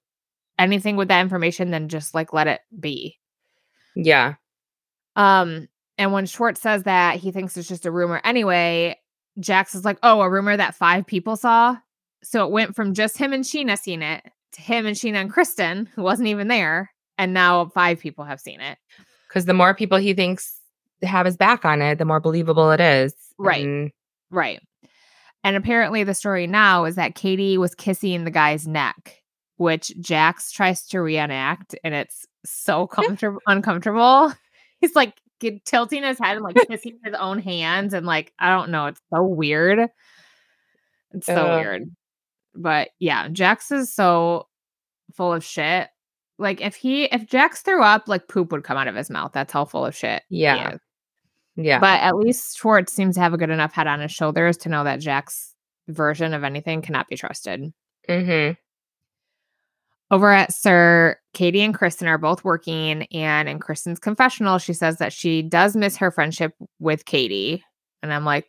anything 0.60 0.96
with 0.96 1.08
that 1.08 1.20
information, 1.20 1.70
then 1.70 1.88
just 1.88 2.14
like 2.14 2.32
let 2.32 2.46
it 2.46 2.60
be. 2.78 3.18
Yeah. 3.96 4.34
Um, 5.16 5.68
and 5.98 6.12
when 6.12 6.26
Schwartz 6.26 6.60
says 6.60 6.84
that 6.84 7.16
he 7.16 7.32
thinks 7.32 7.56
it's 7.56 7.68
just 7.68 7.86
a 7.86 7.90
rumor 7.90 8.20
anyway, 8.24 8.96
Jax 9.38 9.74
is 9.74 9.84
like, 9.84 9.98
oh, 10.02 10.20
a 10.20 10.30
rumor 10.30 10.56
that 10.56 10.74
five 10.74 11.06
people 11.06 11.36
saw. 11.36 11.76
So 12.22 12.44
it 12.44 12.52
went 12.52 12.76
from 12.76 12.94
just 12.94 13.18
him 13.18 13.32
and 13.32 13.44
Scheana 13.44 13.78
seeing 13.78 14.02
it 14.02 14.22
to 14.52 14.60
him 14.60 14.86
and 14.86 14.96
Scheana 14.96 15.16
and 15.16 15.32
Kristen, 15.32 15.86
who 15.94 16.02
wasn't 16.02 16.28
even 16.28 16.48
there. 16.48 16.92
And 17.18 17.34
now 17.34 17.66
five 17.66 17.98
people 17.98 18.24
have 18.24 18.40
seen 18.40 18.60
it. 18.60 18.78
Because 19.28 19.46
the 19.46 19.54
more 19.54 19.74
people 19.74 19.98
he 19.98 20.14
thinks 20.14 20.58
have 21.02 21.26
his 21.26 21.36
back 21.36 21.64
on 21.64 21.82
it, 21.82 21.98
the 21.98 22.04
more 22.04 22.20
believable 22.20 22.70
it 22.70 22.80
is. 22.80 23.14
Right. 23.38 23.64
And 23.64 23.90
Right. 24.30 24.60
And 25.42 25.56
apparently 25.56 26.04
the 26.04 26.14
story 26.14 26.46
now 26.46 26.84
is 26.84 26.96
that 26.96 27.14
Katie 27.14 27.58
was 27.58 27.74
kissing 27.74 28.24
the 28.24 28.30
guy's 28.30 28.66
neck, 28.66 29.19
which 29.60 29.92
Jax 30.00 30.50
tries 30.52 30.86
to 30.86 31.02
reenact, 31.02 31.74
and 31.84 31.94
it's 31.94 32.26
so 32.46 32.86
comfortable 32.86 33.40
uncomfortable. 33.46 34.32
He's 34.80 34.96
like 34.96 35.12
get, 35.38 35.62
tilting 35.66 36.02
his 36.02 36.18
head 36.18 36.36
and 36.36 36.42
like 36.44 36.56
kissing 36.68 36.98
his 37.04 37.14
own 37.14 37.38
hands, 37.40 37.92
and 37.92 38.06
like 38.06 38.32
I 38.38 38.48
don't 38.48 38.70
know, 38.70 38.86
it's 38.86 39.02
so 39.12 39.22
weird. 39.22 39.90
It's 41.12 41.26
so 41.26 41.34
Ugh. 41.34 41.60
weird. 41.60 41.82
But 42.54 42.88
yeah, 42.98 43.28
Jax 43.28 43.70
is 43.70 43.92
so 43.94 44.48
full 45.14 45.34
of 45.34 45.44
shit. 45.44 45.88
like 46.38 46.62
if 46.62 46.74
he 46.74 47.04
if 47.04 47.26
Jax 47.26 47.60
threw 47.60 47.82
up, 47.82 48.08
like 48.08 48.28
poop 48.28 48.52
would 48.52 48.64
come 48.64 48.78
out 48.78 48.88
of 48.88 48.94
his 48.94 49.10
mouth. 49.10 49.32
That's 49.34 49.52
how 49.52 49.66
full 49.66 49.84
of 49.84 49.94
shit. 49.94 50.22
he 50.30 50.38
Yeah. 50.42 50.74
is. 50.74 50.80
Yeah. 51.56 51.80
But 51.80 52.00
at 52.00 52.16
least 52.16 52.56
Schwartz 52.56 52.94
seems 52.94 53.16
to 53.16 53.20
have 53.20 53.34
a 53.34 53.36
good 53.36 53.50
enough 53.50 53.74
head 53.74 53.86
on 53.86 54.00
his 54.00 54.10
shoulders 54.12 54.56
to 54.58 54.70
know 54.70 54.84
that 54.84 55.00
Jack's 55.00 55.54
version 55.88 56.32
of 56.32 56.44
anything 56.44 56.80
cannot 56.80 57.08
be 57.08 57.16
trusted. 57.16 57.60
mm-hmm. 58.08 58.54
Over 60.10 60.32
at 60.32 60.52
SUR, 60.52 61.16
Katie 61.34 61.60
and 61.62 61.72
Kristen 61.74 62.08
are 62.08 62.18
both 62.18 62.42
working, 62.44 63.04
and 63.12 63.48
in 63.48 63.60
Kristen's 63.60 64.00
confessional, 64.00 64.58
she 64.58 64.72
says 64.72 64.98
that 64.98 65.12
she 65.12 65.40
does 65.42 65.76
miss 65.76 65.96
her 65.96 66.10
friendship 66.10 66.52
with 66.80 67.04
Katie. 67.04 67.62
And 68.02 68.12
I'm 68.12 68.24
like, 68.24 68.46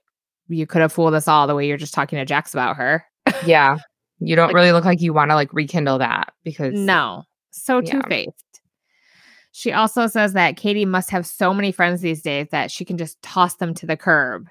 you 0.48 0.66
could 0.66 0.82
have 0.82 0.92
fooled 0.92 1.14
us 1.14 1.28
all 1.28 1.46
the 1.46 1.54
way 1.56 1.68
you're 1.68 1.78
just 1.78 1.94
talking 1.94 2.18
to 2.18 2.26
Jax 2.26 2.54
about 2.54 2.78
her. 2.78 3.04
Yeah. 3.46 3.78
You 4.20 4.36
don't 4.36 4.48
Like- 4.48 4.56
really 4.56 4.72
look 4.72 4.86
like 4.86 5.02
you 5.02 5.14
want 5.14 5.30
to 5.32 5.36
like 5.36 5.52
rekindle 5.54 5.98
that 6.00 6.34
because 6.44 6.74
No, 6.74 7.24
so 7.52 7.80
Yeah. 7.80 7.92
two 7.94 8.02
faced. 8.08 8.62
She 9.52 9.72
also 9.72 10.08
says 10.08 10.34
that 10.34 10.58
Katie 10.58 10.86
must 10.86 11.10
have 11.12 11.26
so 11.28 11.54
many 11.54 11.72
friends 11.72 12.02
these 12.02 12.22
days 12.22 12.48
that 12.52 12.72
she 12.72 12.86
can 12.86 12.98
just 12.98 13.22
toss 13.22 13.56
them 13.56 13.74
to 13.76 13.86
the 13.86 13.98
curb. 13.98 14.48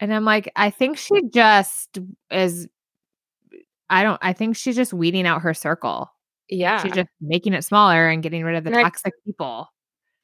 And 0.00 0.12
I'm 0.12 0.24
like, 0.24 0.50
I 0.56 0.70
think 0.70 0.98
she 0.98 1.22
just 1.32 1.98
is. 2.30 2.68
I 3.90 4.02
don't, 4.02 4.18
I 4.22 4.32
think 4.32 4.56
she's 4.56 4.76
just 4.76 4.92
weeding 4.92 5.26
out 5.26 5.42
her 5.42 5.54
circle. 5.54 6.11
Yeah. 6.52 6.82
She's 6.82 6.92
just 6.92 7.08
making 7.20 7.54
it 7.54 7.64
smaller 7.64 8.08
and 8.08 8.22
getting 8.22 8.44
rid 8.44 8.56
of 8.56 8.64
the 8.64 8.70
And 8.70 8.78
I- 8.78 8.82
toxic 8.82 9.14
people. 9.24 9.68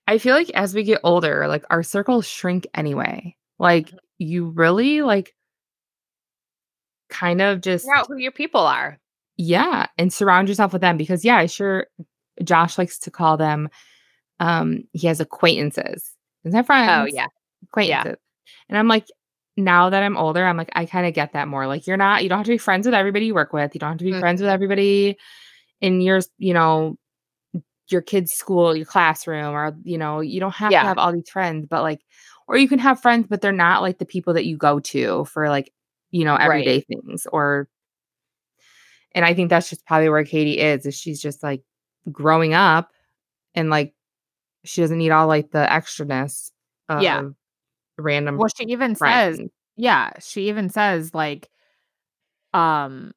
I 0.06 0.18
feel 0.18 0.34
like 0.34 0.50
as 0.50 0.74
we 0.74 0.84
get 0.84 1.00
older, 1.04 1.46
like 1.48 1.64
our 1.70 1.82
circles 1.82 2.26
shrink 2.26 2.66
anyway. 2.74 3.36
Like 3.58 3.88
Mm-hmm. 3.88 3.96
you 4.18 4.48
really 4.50 5.02
like 5.02 5.34
kind 7.10 7.40
of 7.40 7.60
just 7.60 7.84
Figure 7.84 7.96
out 7.96 8.06
who 8.08 8.16
your 8.18 8.32
people 8.32 8.60
are. 8.60 8.98
yeah, 9.36 9.86
and 9.96 10.12
surround 10.12 10.48
yourself 10.48 10.72
with 10.72 10.82
them 10.82 10.96
because 10.96 11.24
yeah, 11.24 11.44
sure 11.46 11.86
Josh 12.44 12.78
likes 12.78 12.98
to 13.00 13.10
call 13.10 13.36
them 13.36 13.68
um 14.40 14.84
he 14.92 15.06
has 15.08 15.20
acquaintances. 15.20 16.10
Isn't 16.44 16.56
have 16.56 16.66
friends. 16.66 16.90
Oh, 17.12 17.14
yeah. 17.14 17.26
Acquaintances. 17.64 18.16
And 18.68 18.78
I'm 18.78 18.88
like 18.88 19.06
now 19.56 19.90
that 19.90 20.02
I'm 20.04 20.16
older, 20.16 20.44
I'm 20.46 20.56
like 20.56 20.70
I 20.74 20.86
kind 20.86 21.06
of 21.06 21.14
get 21.14 21.32
that 21.32 21.48
more. 21.48 21.66
Like 21.66 21.86
you're 21.86 21.96
not 21.96 22.22
you 22.22 22.28
don't 22.28 22.38
have 22.38 22.46
to 22.46 22.52
be 22.52 22.58
friends 22.58 22.86
with 22.86 22.94
everybody 22.94 23.26
you 23.26 23.34
work 23.34 23.52
with. 23.52 23.74
You 23.74 23.80
don't 23.80 23.90
have 23.90 23.98
to 23.98 24.04
be 24.04 24.12
Mhm. 24.12 24.20
friends 24.20 24.40
with 24.40 24.50
everybody 24.50 25.16
in 25.80 26.00
your, 26.00 26.20
you 26.38 26.54
know, 26.54 26.96
your 27.88 28.02
kid's 28.02 28.32
school, 28.32 28.76
your 28.76 28.86
classroom, 28.86 29.54
or 29.54 29.76
you 29.84 29.98
know, 29.98 30.20
you 30.20 30.40
don't 30.40 30.54
have 30.54 30.72
Yeah. 30.72 30.82
to 30.82 30.88
have 30.88 30.98
all 30.98 31.12
these 31.12 31.30
friends, 31.30 31.66
but 31.68 31.82
like, 31.82 32.00
or 32.46 32.56
you 32.56 32.68
can 32.68 32.78
have 32.78 33.00
friends, 33.00 33.26
but 33.28 33.40
they're 33.40 33.52
not 33.52 33.82
like 33.82 33.98
the 33.98 34.04
people 34.04 34.34
that 34.34 34.44
you 34.46 34.56
go 34.56 34.78
to 34.80 35.24
for 35.26 35.48
like, 35.48 35.72
you 36.10 36.24
know, 36.24 36.34
Right. 36.34 36.44
everyday 36.44 36.80
things. 36.80 37.26
Or, 37.32 37.68
and 39.12 39.24
I 39.24 39.34
think 39.34 39.48
that's 39.50 39.70
just 39.70 39.86
probably 39.86 40.08
where 40.08 40.24
Katie 40.24 40.58
is, 40.58 40.84
is 40.86 40.94
she's 40.94 41.20
just 41.20 41.42
like 41.42 41.62
growing 42.12 42.54
up, 42.54 42.92
and 43.54 43.70
like 43.70 43.94
she 44.64 44.80
doesn't 44.82 44.98
need 44.98 45.10
all 45.10 45.26
like 45.26 45.50
the 45.50 45.66
extraness. 45.70 46.50
Of 46.90 47.02
Yeah. 47.02 47.22
random 47.98 48.38
Well, 48.38 48.48
she 48.56 48.64
even 48.64 48.94
friends. 48.94 49.38
says, 49.38 49.48
yeah, 49.76 50.10
she 50.20 50.48
even 50.48 50.70
says, 50.70 51.14
like, 51.14 51.50
um, 52.54 53.12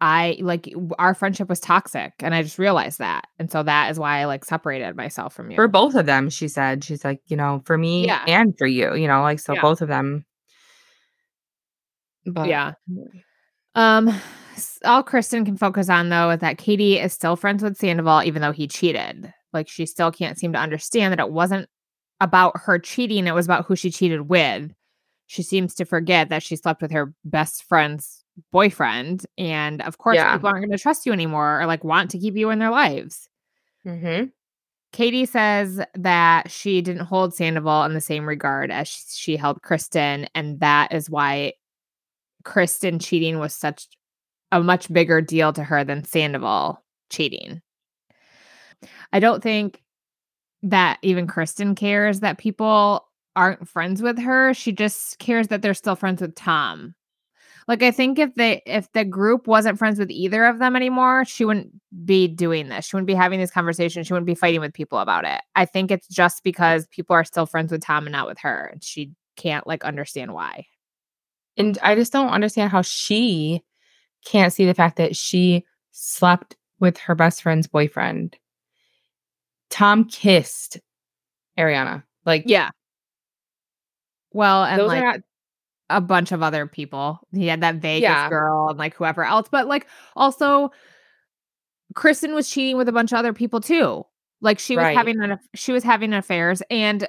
I 0.00 0.36
like 0.40 0.72
our 0.98 1.14
friendship 1.14 1.48
was 1.48 1.58
toxic 1.58 2.12
and 2.20 2.34
I 2.34 2.42
just 2.42 2.58
realized 2.58 2.98
that. 2.98 3.28
And 3.38 3.50
so 3.50 3.62
that 3.62 3.90
is 3.90 3.98
why 3.98 4.18
I 4.20 4.24
like 4.26 4.44
separated 4.44 4.94
myself 4.94 5.32
from 5.34 5.50
you. 5.50 5.56
for 5.56 5.68
both 5.68 5.94
of 5.94 6.04
them. 6.04 6.28
She 6.28 6.48
said, 6.48 6.84
she's 6.84 7.02
like, 7.04 7.20
you 7.26 7.36
know, 7.36 7.62
for 7.64 7.78
me 7.78 8.06
Yeah. 8.06 8.22
and 8.28 8.56
for 8.58 8.66
you, 8.66 8.94
you 8.94 9.08
know, 9.08 9.22
like 9.22 9.38
so 9.38 9.54
Yeah. 9.54 9.62
both 9.62 9.80
of 9.80 9.88
them. 9.88 10.26
But 12.26 12.48
yeah. 12.48 12.72
Um, 13.74 14.10
all 14.84 15.02
Kristen 15.02 15.44
can 15.44 15.56
focus 15.56 15.88
on 15.88 16.08
though 16.08 16.30
is 16.30 16.40
that 16.40 16.58
Katie 16.58 16.98
is 16.98 17.12
still 17.12 17.36
friends 17.36 17.62
with 17.62 17.76
Sandoval, 17.76 18.22
even 18.24 18.42
though 18.42 18.52
he 18.52 18.66
cheated. 18.66 19.32
Like 19.52 19.68
she 19.68 19.86
still 19.86 20.10
can't 20.12 20.38
seem 20.38 20.52
to 20.52 20.58
understand 20.58 21.12
that 21.12 21.20
it 21.20 21.30
wasn't 21.30 21.68
about 22.20 22.52
her 22.64 22.78
cheating, 22.78 23.26
it 23.26 23.34
was 23.34 23.46
about 23.46 23.66
who 23.66 23.76
she 23.76 23.90
cheated 23.90 24.22
with. 24.28 24.72
She 25.26 25.42
seems 25.42 25.74
to 25.76 25.84
forget 25.84 26.28
that 26.28 26.42
she 26.42 26.56
slept 26.56 26.82
with 26.82 26.90
her 26.92 27.12
best 27.24 27.64
friend's 27.64 28.22
boyfriend. 28.52 29.24
And 29.38 29.80
of 29.82 29.98
course, 29.98 30.16
Yeah. 30.16 30.34
people 30.34 30.48
aren't 30.48 30.62
going 30.66 30.76
to 30.76 30.82
trust 30.82 31.06
you 31.06 31.12
anymore 31.12 31.60
or 31.60 31.66
like 31.66 31.84
want 31.84 32.10
to 32.12 32.18
keep 32.18 32.36
you 32.36 32.50
in 32.50 32.58
their 32.58 32.70
lives. 32.70 33.28
Mhm. 33.84 34.32
Katie 34.92 35.26
says 35.26 35.80
that 35.94 36.50
she 36.50 36.80
didn't 36.80 37.06
hold 37.06 37.34
Sandoval 37.34 37.84
in 37.84 37.94
the 37.94 38.00
same 38.00 38.26
regard 38.26 38.70
as 38.70 38.88
she 38.88 39.36
held 39.36 39.62
Kristen, 39.62 40.26
and 40.34 40.60
that 40.60 40.92
is 40.92 41.10
why 41.10 41.52
Kristen 42.44 42.98
cheating 42.98 43.38
was 43.38 43.54
such 43.54 43.86
a 44.52 44.62
much 44.62 44.90
bigger 44.92 45.20
deal 45.20 45.52
to 45.52 45.64
her 45.64 45.84
than 45.84 46.04
Sandoval 46.04 46.82
cheating. 47.10 47.60
I 49.12 49.20
don't 49.20 49.42
think 49.42 49.82
that 50.62 50.98
even 51.02 51.26
Kristen 51.26 51.74
cares 51.74 52.20
that 52.20 52.38
people 52.38 53.06
aren't 53.34 53.68
friends 53.68 54.02
with 54.02 54.18
her. 54.18 54.54
She 54.54 54.72
just 54.72 55.18
cares 55.18 55.48
that 55.48 55.62
they're 55.62 55.74
still 55.74 55.96
friends 55.96 56.20
with 56.22 56.34
Tom. 56.34 56.94
Like 57.68 57.82
I 57.82 57.90
think 57.90 58.18
if 58.18 58.34
they 58.36 58.62
if 58.64 58.90
the 58.92 59.04
group 59.04 59.48
wasn't 59.48 59.78
friends 59.78 59.98
with 59.98 60.10
either 60.10 60.44
of 60.44 60.60
them 60.60 60.76
anymore, 60.76 61.24
she 61.24 61.44
wouldn't 61.44 61.72
be 62.04 62.28
doing 62.28 62.68
this. 62.68 62.86
She 62.86 62.94
wouldn't 62.96 63.08
be 63.08 63.14
having 63.14 63.40
these 63.40 63.50
conversations. 63.50 64.06
She 64.06 64.12
wouldn't 64.12 64.26
be 64.26 64.36
fighting 64.36 64.60
with 64.60 64.72
people 64.72 64.98
about 64.98 65.24
it. 65.24 65.40
I 65.56 65.64
think 65.64 65.90
it's 65.90 66.06
just 66.06 66.44
because 66.44 66.86
people 66.88 67.14
are 67.14 67.24
still 67.24 67.46
friends 67.46 67.72
with 67.72 67.82
Tom 67.82 68.06
and 68.06 68.12
not 68.12 68.28
with 68.28 68.38
her. 68.38 68.70
And 68.72 68.84
she 68.84 69.12
can't 69.36 69.66
like 69.66 69.84
understand 69.84 70.32
why. 70.32 70.66
And 71.56 71.76
I 71.82 71.94
just 71.96 72.12
don't 72.12 72.30
understand 72.30 72.70
how 72.70 72.82
she 72.82 73.62
can't 74.24 74.52
see 74.52 74.66
the 74.66 74.74
fact 74.74 74.96
that 74.96 75.16
she 75.16 75.64
slept 75.90 76.56
with 76.78 76.98
her 76.98 77.14
best 77.14 77.42
friend's 77.42 77.66
boyfriend. 77.66 78.36
Tom 79.70 80.04
kissed 80.04 80.78
Ariana. 81.58 82.04
Like, 82.24 82.44
Yeah. 82.46 82.70
Well, 84.32 84.64
and 84.64 84.78
those 84.78 84.88
like 84.88 85.02
are 85.02 85.06
not. 85.06 85.20
A 85.90 86.00
bunch 86.00 86.32
of 86.32 86.42
other 86.42 86.66
people. 86.66 87.20
He 87.32 87.46
had 87.46 87.60
that 87.60 87.76
Vegas 87.76 88.02
Yeah. 88.02 88.28
girl 88.28 88.68
and 88.68 88.78
like 88.78 88.94
whoever 88.94 89.24
else. 89.24 89.48
But 89.50 89.66
like 89.66 89.86
also 90.16 90.70
Kristen 91.94 92.34
was 92.34 92.50
cheating 92.50 92.76
with 92.76 92.88
a 92.88 92.92
bunch 92.92 93.12
of 93.12 93.18
other 93.18 93.32
people 93.32 93.60
too. 93.60 94.04
Like 94.40 94.58
she 94.58 94.76
was 94.76 94.82
Right. 94.84 94.96
having 94.96 95.20
an 95.20 95.38
she 95.54 95.72
was 95.72 95.84
having 95.84 96.12
affairs 96.12 96.62
and 96.70 97.08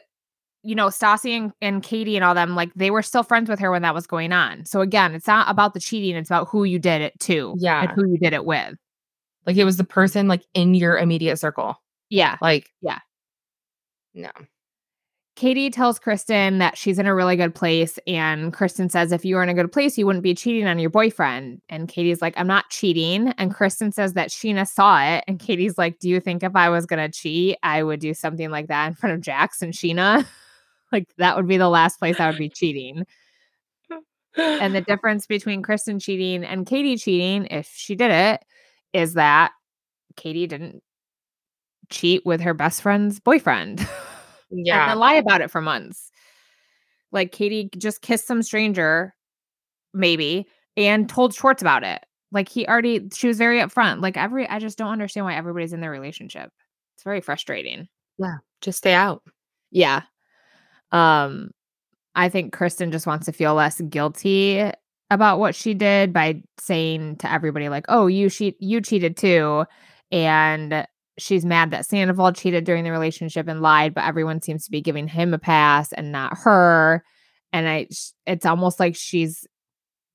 you 0.63 0.75
know, 0.75 0.87
Stassi 0.87 1.37
and, 1.37 1.53
and 1.61 1.81
Katie 1.81 2.17
and 2.17 2.25
all 2.25 2.33
them, 2.33 2.53
like 2.55 2.73
they 2.75 2.91
were 2.91 3.01
still 3.03 3.23
friends 3.23 3.49
with 3.49 3.59
her 3.59 3.71
when 3.71 3.83
that 3.83 3.93
was 3.93 4.05
going 4.05 4.33
on. 4.33 4.65
So 4.65 4.81
again, 4.81 5.13
it's 5.15 5.27
not 5.27 5.49
about 5.49 5.73
the 5.73 5.79
cheating, 5.79 6.15
it's 6.15 6.29
about 6.29 6.49
who 6.49 6.65
you 6.65 6.77
did 6.77 7.01
it 7.01 7.17
to 7.21 7.51
and 7.51 7.61
Yeah. 7.61 7.87
who 7.93 8.05
you 8.09 8.17
did 8.17 8.33
it 8.33 8.43
with. 8.43 8.75
Like, 9.45 9.55
it 9.55 9.63
was 9.63 9.77
the 9.77 9.85
person 9.85 10.27
like 10.27 10.43
in 10.53 10.73
your 10.73 10.97
immediate 10.97 11.37
circle. 11.37 11.81
Yeah. 12.09 12.37
Like, 12.41 12.69
Yeah. 12.81 12.99
No. 14.13 14.31
Katie 15.37 15.69
tells 15.69 15.99
Kristen 15.99 16.57
that 16.57 16.75
she's 16.75 16.97
in 16.97 17.05
a 17.05 17.13
really 17.13 17.35
good 17.35 17.53
place. 17.53 17.99
And 18.07 18.51
Kristen 18.51 18.89
says, 18.89 19.11
if 19.11 19.23
you 19.23 19.35
were 19.35 19.43
in 19.43 19.49
a 19.49 19.53
good 19.53 19.71
place, 19.71 19.95
you 19.95 20.07
wouldn't 20.07 20.23
be 20.23 20.33
cheating 20.33 20.65
on 20.65 20.79
your 20.79 20.89
boyfriend. 20.89 21.61
And 21.69 21.87
Katie's 21.87 22.23
like, 22.23 22.33
I'm 22.37 22.47
not 22.47 22.71
cheating. 22.71 23.27
And 23.37 23.53
Kristen 23.53 23.91
says 23.91 24.13
that 24.13 24.29
Scheana 24.29 24.67
saw 24.67 24.99
it. 24.99 25.23
And 25.27 25.39
Katie's 25.39 25.77
like, 25.77 25.99
Do 25.99 26.09
you 26.09 26.19
think 26.19 26.41
if 26.41 26.55
I 26.55 26.69
was 26.69 26.87
going 26.87 27.05
to 27.05 27.15
cheat, 27.15 27.55
I 27.61 27.83
would 27.83 27.99
do 27.99 28.15
something 28.15 28.49
like 28.49 28.67
that 28.69 28.87
in 28.87 28.95
front 28.95 29.13
of 29.13 29.21
Jax 29.21 29.61
and 29.61 29.73
Scheana? 29.73 30.25
like, 30.91 31.07
that 31.19 31.37
would 31.37 31.47
be 31.47 31.57
the 31.57 31.69
last 31.69 31.99
place 31.99 32.19
I 32.19 32.29
would 32.29 32.39
be 32.39 32.49
cheating. 32.49 33.05
And 34.35 34.73
the 34.73 34.81
difference 34.87 35.27
between 35.27 35.61
Kristen 35.61 35.99
cheating 35.99 36.43
and 36.45 36.65
Katie 36.65 36.97
cheating, 36.97 37.45
if 37.51 37.71
she 37.75 37.93
did 37.93 38.09
it, 38.09 38.43
is 38.91 39.13
that 39.13 39.51
Katie 40.15 40.47
didn't 40.47 40.81
cheat 41.91 42.25
with 42.25 42.41
her 42.41 42.55
best 42.55 42.81
friend's 42.81 43.19
boyfriend. 43.19 43.87
and 44.51 44.65
yeah. 44.65 44.87
then 44.87 44.99
lie 44.99 45.15
about 45.15 45.41
it 45.41 45.51
for 45.51 45.61
months. 45.61 46.11
Like 47.11 47.31
Katie 47.31 47.69
just 47.77 48.01
kissed 48.01 48.27
some 48.27 48.43
stranger, 48.43 49.13
maybe, 49.93 50.47
and 50.75 51.09
told 51.09 51.33
Schwartz 51.33 51.61
about 51.61 51.83
it. 51.83 52.03
Like 52.31 52.49
he 52.49 52.67
already, 52.67 53.07
she 53.13 53.27
was 53.27 53.37
very 53.37 53.59
upfront. 53.59 54.01
Like 54.01 54.17
every, 54.17 54.47
I 54.47 54.59
just 54.59 54.77
don't 54.77 54.91
understand 54.91 55.25
why 55.25 55.35
everybody's 55.35 55.73
in 55.73 55.81
their 55.81 55.91
relationship. 55.91 56.51
It's 56.95 57.03
very 57.03 57.21
frustrating. 57.21 57.87
Yeah. 58.17 58.37
Just 58.61 58.79
stay 58.79 58.93
out. 58.93 59.23
Yeah. 59.71 60.01
Um, 60.91 61.51
I 62.15 62.29
think 62.29 62.51
Kristen 62.51 62.91
just 62.91 63.07
wants 63.07 63.27
to 63.27 63.31
feel 63.31 63.53
less 63.53 63.79
guilty 63.79 64.71
about 65.09 65.39
what 65.39 65.55
she 65.55 65.73
did 65.73 66.11
by 66.11 66.41
saying 66.59 67.17
to 67.17 67.31
everybody, 67.31 67.69
like, 67.69 67.85
"Oh, 67.87 68.07
you 68.07 68.29
cheat, 68.29 68.57
you 68.59 68.81
cheated 68.81 69.15
too," 69.15 69.65
and 70.11 70.85
she's 71.17 71.45
mad 71.45 71.71
that 71.71 71.85
Sandoval 71.85 72.31
cheated 72.33 72.63
during 72.63 72.83
the 72.83 72.91
relationship 72.91 73.47
and 73.47 73.61
lied, 73.61 73.93
but 73.93 74.03
everyone 74.05 74.41
seems 74.41 74.65
to 74.65 74.71
be 74.71 74.81
giving 74.81 75.07
him 75.07 75.33
a 75.33 75.39
pass 75.39 75.91
and 75.93 76.11
not 76.11 76.37
her. 76.39 77.03
And 77.53 77.67
I, 77.67 77.87
it's 78.25 78.45
almost 78.45 78.79
like 78.79 78.95
she's 78.95 79.45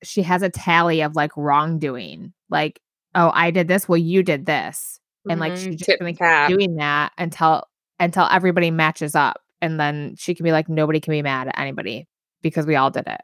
she 0.03 0.21
has 0.23 0.41
a 0.41 0.49
tally 0.49 1.01
of 1.01 1.15
like 1.15 1.31
wrongdoing, 1.37 2.33
like, 2.49 2.79
"Oh, 3.15 3.31
I 3.33 3.51
did 3.51 3.67
this, 3.67 3.87
well, 3.87 3.97
you 3.97 4.21
did 4.23 4.45
this," 4.45 4.99
and 5.29 5.39
like 5.39 5.53
Mhm. 5.53 5.63
she's 5.63 5.75
just 5.77 5.99
gonna 5.99 6.13
keep 6.13 6.57
doing 6.57 6.75
that 6.75 7.11
until 7.17 7.63
until 7.99 8.27
everybody 8.29 8.69
matches 8.71 9.15
up. 9.15 9.39
And 9.61 9.79
then 9.79 10.15
she 10.17 10.35
can 10.35 10.43
be 10.43 10.51
like 10.51 10.67
nobody 10.67 10.99
can 10.99 11.11
be 11.11 11.21
mad 11.21 11.47
at 11.47 11.57
anybody 11.57 12.07
because 12.41 12.65
we 12.65 12.75
all 12.75 12.91
did 12.91 13.07
it. 13.07 13.21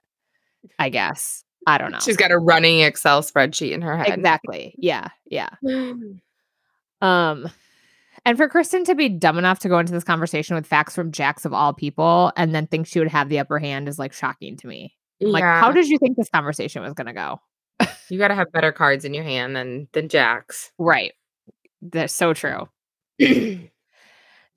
I 0.79 0.89
guess. 0.89 1.43
I 1.67 1.77
don't 1.77 1.91
know. 1.91 1.99
She's 1.99 2.15
got 2.17 2.31
a 2.31 2.37
running 2.37 2.79
Excel 2.79 3.21
spreadsheet 3.21 3.71
in 3.71 3.81
her 3.81 3.97
head. 3.97 4.07
exactly. 4.17 4.73
Yeah. 4.77 5.09
Yeah. 5.29 5.49
Um 7.01 7.49
And 8.25 8.37
for 8.37 8.47
Kristen 8.47 8.83
to 8.85 8.95
be 8.95 9.09
dumb 9.09 9.37
enough 9.37 9.59
to 9.59 9.69
go 9.69 9.79
into 9.79 9.91
this 9.91 10.03
conversation 10.03 10.55
with 10.55 10.67
facts 10.67 10.95
from 10.95 11.11
Jax 11.11 11.45
of 11.45 11.53
all 11.53 11.73
people 11.73 12.31
and 12.37 12.53
then 12.53 12.67
think 12.67 12.87
she 12.87 12.99
would 12.99 13.07
have 13.07 13.29
the 13.29 13.39
upper 13.39 13.59
hand 13.59 13.87
is 13.87 13.99
like 13.99 14.13
shocking 14.13 14.57
to 14.57 14.67
me. 14.67 14.95
Like, 15.21 15.43
how 15.43 15.71
did 15.71 15.89
you 15.89 15.97
think 15.97 16.15
this 16.15 16.29
conversation 16.29 16.81
was 16.81 16.93
going 16.93 17.07
to 17.07 17.13
go? 17.13 17.39
you 18.09 18.17
got 18.17 18.29
to 18.29 18.35
have 18.35 18.51
better 18.51 18.71
cards 18.71 19.05
in 19.05 19.13
your 19.13 19.23
hand 19.23 19.55
than 19.55 19.87
than 19.93 20.09
Jax? 20.09 20.71
Right. 20.77 21.13
That's 21.81 22.13
so 22.13 22.33
true. 22.33 22.67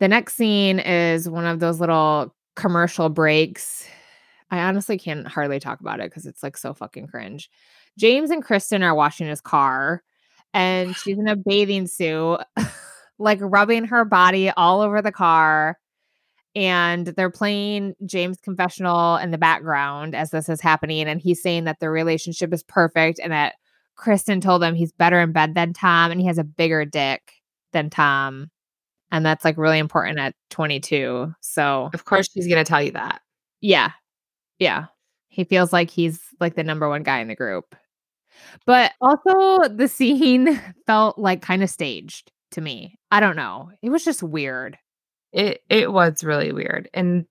The 0.02 0.08
next 0.08 0.34
scene 0.34 0.80
is 0.80 1.30
one 1.30 1.46
of 1.46 1.60
those 1.60 1.78
little 1.78 2.34
commercial 2.56 3.08
breaks. 3.08 3.86
I 4.50 4.58
honestly 4.58 4.98
can't 4.98 5.28
hardly 5.28 5.60
talk 5.60 5.78
about 5.78 6.00
it 6.00 6.10
because 6.10 6.26
it's 6.26 6.42
like 6.42 6.56
so 6.56 6.74
fucking 6.74 7.06
cringe. 7.06 7.48
James 7.96 8.32
and 8.32 8.42
Kristen 8.42 8.82
are 8.82 8.96
washing 8.96 9.28
his 9.28 9.40
car 9.40 10.02
and 10.52 10.96
she's 10.96 11.18
in 11.18 11.28
a 11.28 11.36
bathing 11.36 11.86
suit, 11.86 12.38
like 13.18 13.38
rubbing 13.40 13.84
her 13.86 14.04
body 14.04 14.50
all 14.50 14.80
over 14.80 15.02
the 15.02 15.12
car. 15.12 15.78
And 16.54 17.06
they're 17.06 17.30
playing 17.30 17.94
James' 18.04 18.38
confessional 18.42 19.16
in 19.16 19.30
the 19.30 19.38
background 19.38 20.14
as 20.14 20.30
this 20.30 20.48
is 20.50 20.60
happening. 20.60 21.08
And 21.08 21.20
he's 21.20 21.42
saying 21.42 21.64
that 21.64 21.80
their 21.80 21.90
relationship 21.90 22.52
is 22.52 22.62
perfect 22.62 23.18
and 23.22 23.32
that 23.32 23.54
Kristen 23.96 24.40
told 24.40 24.62
him 24.62 24.74
he's 24.74 24.92
better 24.92 25.20
in 25.20 25.32
bed 25.32 25.54
than 25.54 25.72
Tom 25.72 26.10
and 26.10 26.20
he 26.20 26.26
has 26.26 26.38
a 26.38 26.44
bigger 26.44 26.84
dick 26.84 27.32
than 27.72 27.88
Tom. 27.90 28.50
And 29.10 29.24
that's 29.24 29.44
like 29.44 29.56
really 29.58 29.78
important 29.78 30.18
at 30.18 30.34
22. 30.50 31.34
So, 31.40 31.90
of 31.94 32.04
course, 32.04 32.28
she's 32.32 32.48
gonna 32.48 32.64
tell 32.64 32.82
you 32.82 32.92
that. 32.92 33.22
yeah. 33.60 33.92
Yeah. 34.58 34.86
He 35.28 35.44
feels 35.44 35.72
like 35.72 35.90
he's 35.90 36.20
like 36.40 36.54
the 36.54 36.64
number 36.64 36.88
one 36.88 37.02
guy 37.02 37.20
in 37.20 37.28
the 37.28 37.34
group. 37.34 37.74
But 38.66 38.92
also, 39.00 39.68
the 39.68 39.88
scene 39.88 40.60
felt 40.86 41.18
like 41.18 41.42
kind 41.42 41.62
of 41.62 41.70
staged 41.70 42.30
to 42.52 42.60
me. 42.60 42.98
I 43.10 43.20
don't 43.20 43.36
know. 43.36 43.70
It 43.82 43.90
was 43.90 44.04
just 44.04 44.22
weird. 44.22 44.78
It 45.32 45.62
it 45.68 45.92
was 45.92 46.24
really 46.24 46.52
weird, 46.52 46.88
and 46.94 47.26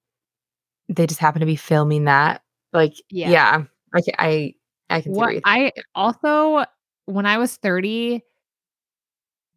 they 0.90 1.08
just 1.08 1.20
happened 1.20 1.42
to 1.42 1.46
be 1.46 1.56
filming 1.56 2.06
that. 2.06 2.42
Like, 2.74 2.94
Yeah. 3.10 3.30
yeah, 3.30 3.64
I 3.96 4.02
I 4.20 4.54
I 4.90 5.02
can 5.02 5.14
see 5.14 5.18
What 5.20 5.42
I 5.46 5.72
also, 5.96 6.66
when 7.06 7.26
I 7.26 7.38
was 7.38 7.56
30, 7.58 8.22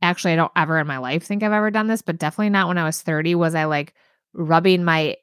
actually, 0.02 0.32
I 0.34 0.36
don't 0.36 0.52
ever 0.56 0.78
in 0.78 0.86
my 0.86 0.98
life 0.98 1.24
think 1.24 1.42
I've 1.42 1.52
ever 1.52 1.70
done 1.70 1.86
this, 1.88 2.02
but 2.02 2.18
definitely 2.18 2.50
not 2.50 2.68
when 2.68 2.78
I 2.78 2.84
was 2.84 3.00
30, 3.02 3.34
was 3.34 3.54
I 3.54 3.64
like 3.64 3.94
rubbing 4.32 4.84
my 4.84 5.16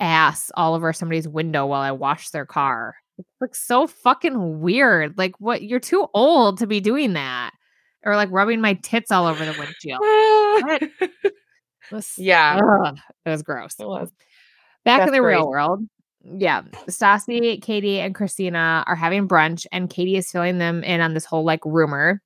ass 0.00 0.50
all 0.56 0.74
over 0.74 0.92
somebody's 0.92 1.28
window 1.28 1.66
while 1.66 1.82
I 1.82 1.92
washed 1.92 2.32
their 2.32 2.46
car. 2.46 2.96
It's 3.18 3.28
like 3.40 3.54
so 3.54 3.86
fucking 3.86 4.60
weird. 4.60 5.16
Like, 5.18 5.38
what? 5.40 5.62
You're 5.62 5.78
too 5.80 6.08
old 6.14 6.58
to 6.58 6.66
be 6.66 6.80
doing 6.80 7.12
that. 7.12 7.52
Or 8.04 8.16
like 8.16 8.30
rubbing 8.30 8.60
my 8.60 8.74
tits 8.74 9.10
all 9.10 9.26
over 9.26 9.44
the 9.44 9.54
windshield. 9.58 10.00
Was, 11.90 12.12
yeah, 12.18 12.60
ugh, 12.62 12.98
it 13.24 13.30
was 13.30 13.42
gross. 13.42 13.74
it 13.80 13.86
was. 13.86 14.10
Back 14.84 15.00
in 15.00 15.06
That's 15.06 15.12
the 15.12 15.22
real 15.22 15.48
world. 15.48 15.80
Yeah. 16.22 16.62
Stassi, 16.88 17.60
Katie, 17.62 18.00
and 18.00 18.14
Christina 18.14 18.84
are 18.86 18.96
having 18.96 19.28
brunch, 19.28 19.66
and 19.72 19.90
Katie 19.90 20.16
is 20.16 20.30
filling 20.30 20.58
them 20.58 20.82
in 20.84 21.00
on 21.00 21.14
this 21.14 21.24
whole 21.24 21.44
like 21.44 21.60
rumor. 21.64 22.20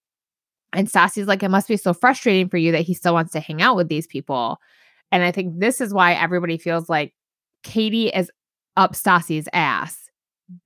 And 0.72 0.88
Stassi's 0.88 1.26
like, 1.26 1.42
it 1.42 1.48
must 1.48 1.68
be 1.68 1.76
so 1.76 1.94
frustrating 1.94 2.48
for 2.48 2.58
you 2.58 2.72
that 2.72 2.82
he 2.82 2.94
still 2.94 3.14
wants 3.14 3.32
to 3.32 3.40
hang 3.40 3.62
out 3.62 3.76
with 3.76 3.88
these 3.88 4.06
people. 4.06 4.58
And 5.10 5.22
I 5.22 5.32
think 5.32 5.58
this 5.58 5.80
is 5.80 5.94
why 5.94 6.12
everybody 6.14 6.58
feels 6.58 6.88
like 6.88 7.14
Katie 7.62 8.08
is 8.08 8.30
up 8.76 8.92
Stassi's 8.92 9.48
ass. 9.52 10.10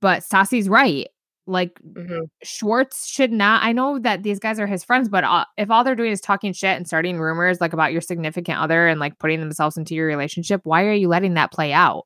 But 0.01 0.23
Stassi's 0.23 0.67
right. 0.67 1.07
Like 1.45 1.77
Mhm. 1.81 2.29
Schwartz 2.43 3.05
should 3.07 3.31
not. 3.31 3.63
I 3.63 3.73
know 3.73 3.99
that 3.99 4.23
these 4.23 4.39
guys 4.39 4.59
are 4.59 4.67
his 4.67 4.83
friends, 4.83 5.09
but 5.09 5.23
uh, 5.25 5.45
if 5.57 5.69
all 5.69 5.83
they're 5.83 5.95
doing 5.95 6.11
is 6.11 6.21
talking 6.21 6.53
shit 6.53 6.77
and 6.77 6.87
starting 6.87 7.19
rumors 7.19 7.59
like 7.59 7.73
about 7.73 7.91
your 7.91 8.01
significant 8.01 8.59
other 8.59 8.87
and 8.87 8.99
like 8.99 9.19
putting 9.19 9.41
themselves 9.41 9.75
into 9.77 9.93
your 9.93 10.07
relationship, 10.07 10.61
why 10.63 10.85
are 10.85 10.93
you 10.93 11.07
letting 11.09 11.33
that 11.33 11.51
play 11.51 11.73
out? 11.73 12.05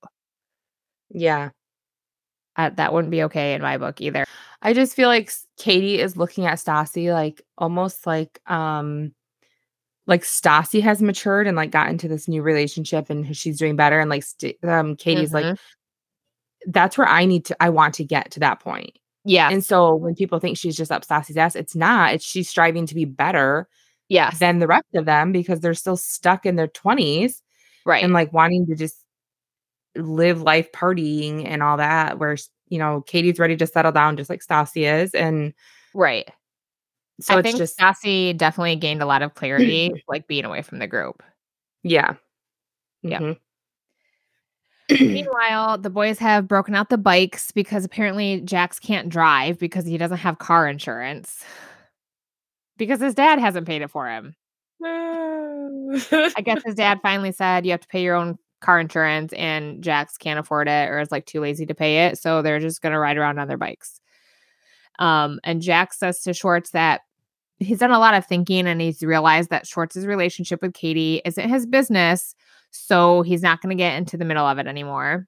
Yeah, 1.10 1.50
Uh, 2.56 2.72
that 2.72 2.92
wouldn't 2.94 3.12
be 3.12 3.24
okay 3.24 3.54
in 3.54 3.62
my 3.62 3.78
book 3.78 4.02
either. 4.02 4.26
I 4.64 4.74
just 4.74 4.96
feel 4.96 5.08
like 5.08 5.32
Katie 5.58 6.00
is 6.02 6.18
looking 6.18 6.48
at 6.48 6.58
Stassi 6.58 7.14
like 7.14 7.44
almost 7.60 8.08
like 8.08 8.40
um 8.48 9.14
like 10.08 10.24
Stassi 10.24 10.82
has 10.82 11.00
matured 11.02 11.46
and 11.48 11.56
like 11.56 11.70
got 11.70 11.90
into 11.90 12.08
this 12.08 12.28
new 12.28 12.42
relationship 12.42 13.10
and 13.12 13.36
she's 13.38 13.60
doing 13.60 13.76
better 13.76 14.00
and 14.00 14.10
like 14.10 14.24
st- 14.24 14.58
um 14.64 14.96
Katie's 14.96 15.34
like 15.34 15.46
Mhm. 15.46 15.58
that's 16.68 16.98
where 16.98 17.08
I 17.08 17.26
need 17.26 17.46
to 17.46 17.58
I 17.64 17.70
want 17.70 17.94
to 17.96 18.04
get 18.04 18.32
to 18.32 18.40
that 18.40 18.60
point. 18.60 18.98
Yeah, 19.28 19.50
And 19.52 19.64
so 19.64 19.94
when 19.96 20.16
people 20.16 20.40
think 20.40 20.58
she's 20.58 20.78
just 20.78 20.92
up 20.92 21.06
Stassi's 21.06 21.38
ass, 21.38 21.56
it's 21.56 21.76
not. 21.76 22.14
It's 22.14 22.26
she's 22.26 22.50
striving 22.50 22.86
to 22.88 22.96
be 22.96 23.06
better 23.06 23.68
yes, 24.10 24.40
than 24.40 24.60
the 24.60 24.68
rest 24.68 24.88
of 24.96 25.06
them 25.06 25.32
because 25.34 25.60
they're 25.60 25.74
still 25.74 25.98
stuck 25.98 26.46
in 26.46 26.56
their 26.56 26.68
20s 26.70 27.42
right, 27.86 28.04
and 28.04 28.14
like 28.14 28.32
wanting 28.34 28.66
to 28.68 28.76
just 28.76 29.04
live 29.96 30.42
life 30.42 30.72
partying 30.72 31.46
and 31.46 31.64
all 31.64 31.78
that 31.78 32.20
where 32.20 32.38
you 32.70 32.78
know 32.80 33.02
Katie's 33.02 33.40
ready 33.40 33.58
to 33.58 33.68
settle 33.68 33.92
down 33.92 34.16
just 34.18 34.30
like 34.30 34.42
Stassi 34.46 34.84
is 35.02 35.14
and 35.14 35.54
right. 35.94 36.30
so 37.20 37.36
I 37.36 37.40
it's 37.40 37.44
think 37.44 37.58
just 37.58 37.78
Stassi 37.80 38.38
definitely 38.38 38.76
gained 38.78 39.02
a 39.02 39.06
lot 39.08 39.24
of 39.24 39.34
clarity, 39.34 39.92
like 40.08 40.28
being 40.28 40.46
away 40.46 40.62
from 40.62 40.80
the 40.80 40.88
group. 40.88 41.24
yeah 41.84 42.16
Yeah. 43.02 43.20
Mhm. 43.20 43.38
Meanwhile, 45.00 45.80
the 45.80 45.90
boys 45.90 46.18
have 46.20 46.48
broken 46.48 46.74
out 46.74 46.90
the 46.90 46.98
bikes 46.98 47.52
because 47.52 47.84
apparently 47.84 48.42
Jax 48.42 48.80
can't 48.80 49.10
drive 49.10 49.60
because 49.60 49.86
he 49.86 49.98
doesn't 49.98 50.18
have 50.18 50.40
car 50.40 50.68
insurance. 50.68 51.44
Because 52.78 53.02
his 53.02 53.14
dad 53.14 53.40
hasn't 53.40 53.68
paid 53.68 53.82
it 53.82 53.90
for 53.90 54.08
him. 54.08 54.36
I 54.84 56.42
guess 56.44 56.62
his 56.64 56.76
dad 56.76 57.00
finally 57.02 57.32
said 57.32 57.66
you 57.66 57.72
have 57.72 57.82
to 57.82 57.88
pay 57.88 58.04
your 58.04 58.16
own 58.16 58.38
car 58.62 58.80
insurance 58.80 59.34
and 59.34 59.84
Jax 59.84 60.18
can't 60.18 60.40
afford 60.40 60.68
it 60.68 60.90
or 60.90 61.00
is 61.00 61.12
like 61.12 61.26
too 61.26 61.42
lazy 61.42 61.66
to 61.66 61.76
pay 61.76 62.06
it. 62.06 62.18
So 62.18 62.42
they're 62.42 62.60
just 62.60 62.82
gonna 62.82 63.00
ride 63.00 63.18
around 63.18 63.40
on 63.40 63.48
their 63.48 63.58
bikes. 63.58 64.00
Um, 65.00 65.40
and 65.44 65.62
Jax 65.62 66.00
says 66.00 66.22
to 66.22 66.34
Schwartz 66.34 66.72
that 66.72 67.02
he's 67.60 67.80
done 67.80 67.92
a 67.92 68.00
lot 68.00 68.14
of 68.14 68.26
thinking 68.26 68.68
and 68.68 68.82
he's 68.82 69.04
realized 69.04 69.50
that 69.50 69.68
Schwartz's 69.68 70.06
relationship 70.06 70.62
with 70.62 70.74
Katie 70.74 71.22
isn't 71.26 71.50
his 71.50 71.66
business. 71.66 72.36
So 72.72 73.22
he's 73.22 73.42
not 73.42 73.62
gonna 73.62 73.76
get 73.76 73.98
into 73.98 74.18
the 74.18 74.26
middle 74.26 74.46
of 74.46 74.58
it 74.60 74.68
anymore. 74.68 75.28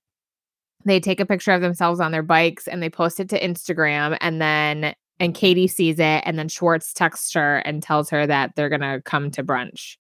They 0.86 1.00
take 1.00 1.20
a 1.20 1.26
picture 1.26 1.52
of 1.52 1.62
themselves 1.62 2.00
on 2.00 2.12
their 2.12 2.24
bikes 2.24 2.68
and 2.68 2.82
they 2.82 2.90
post 2.90 3.20
it 3.20 3.30
to 3.30 3.40
Instagram 3.40 4.18
and 4.22 4.42
then 4.42 4.94
and 5.20 5.36
Katie 5.36 5.68
sees 5.68 6.00
it 6.00 6.24
and 6.26 6.40
then 6.40 6.48
Schwartz 6.48 6.94
texts 6.94 7.34
her 7.34 7.58
and 7.58 7.84
tells 7.84 8.10
her 8.10 8.26
that 8.26 8.52
they're 8.56 8.70
gonna 8.70 9.02
come 9.02 9.32
to 9.32 9.44
brunch. 9.44 9.98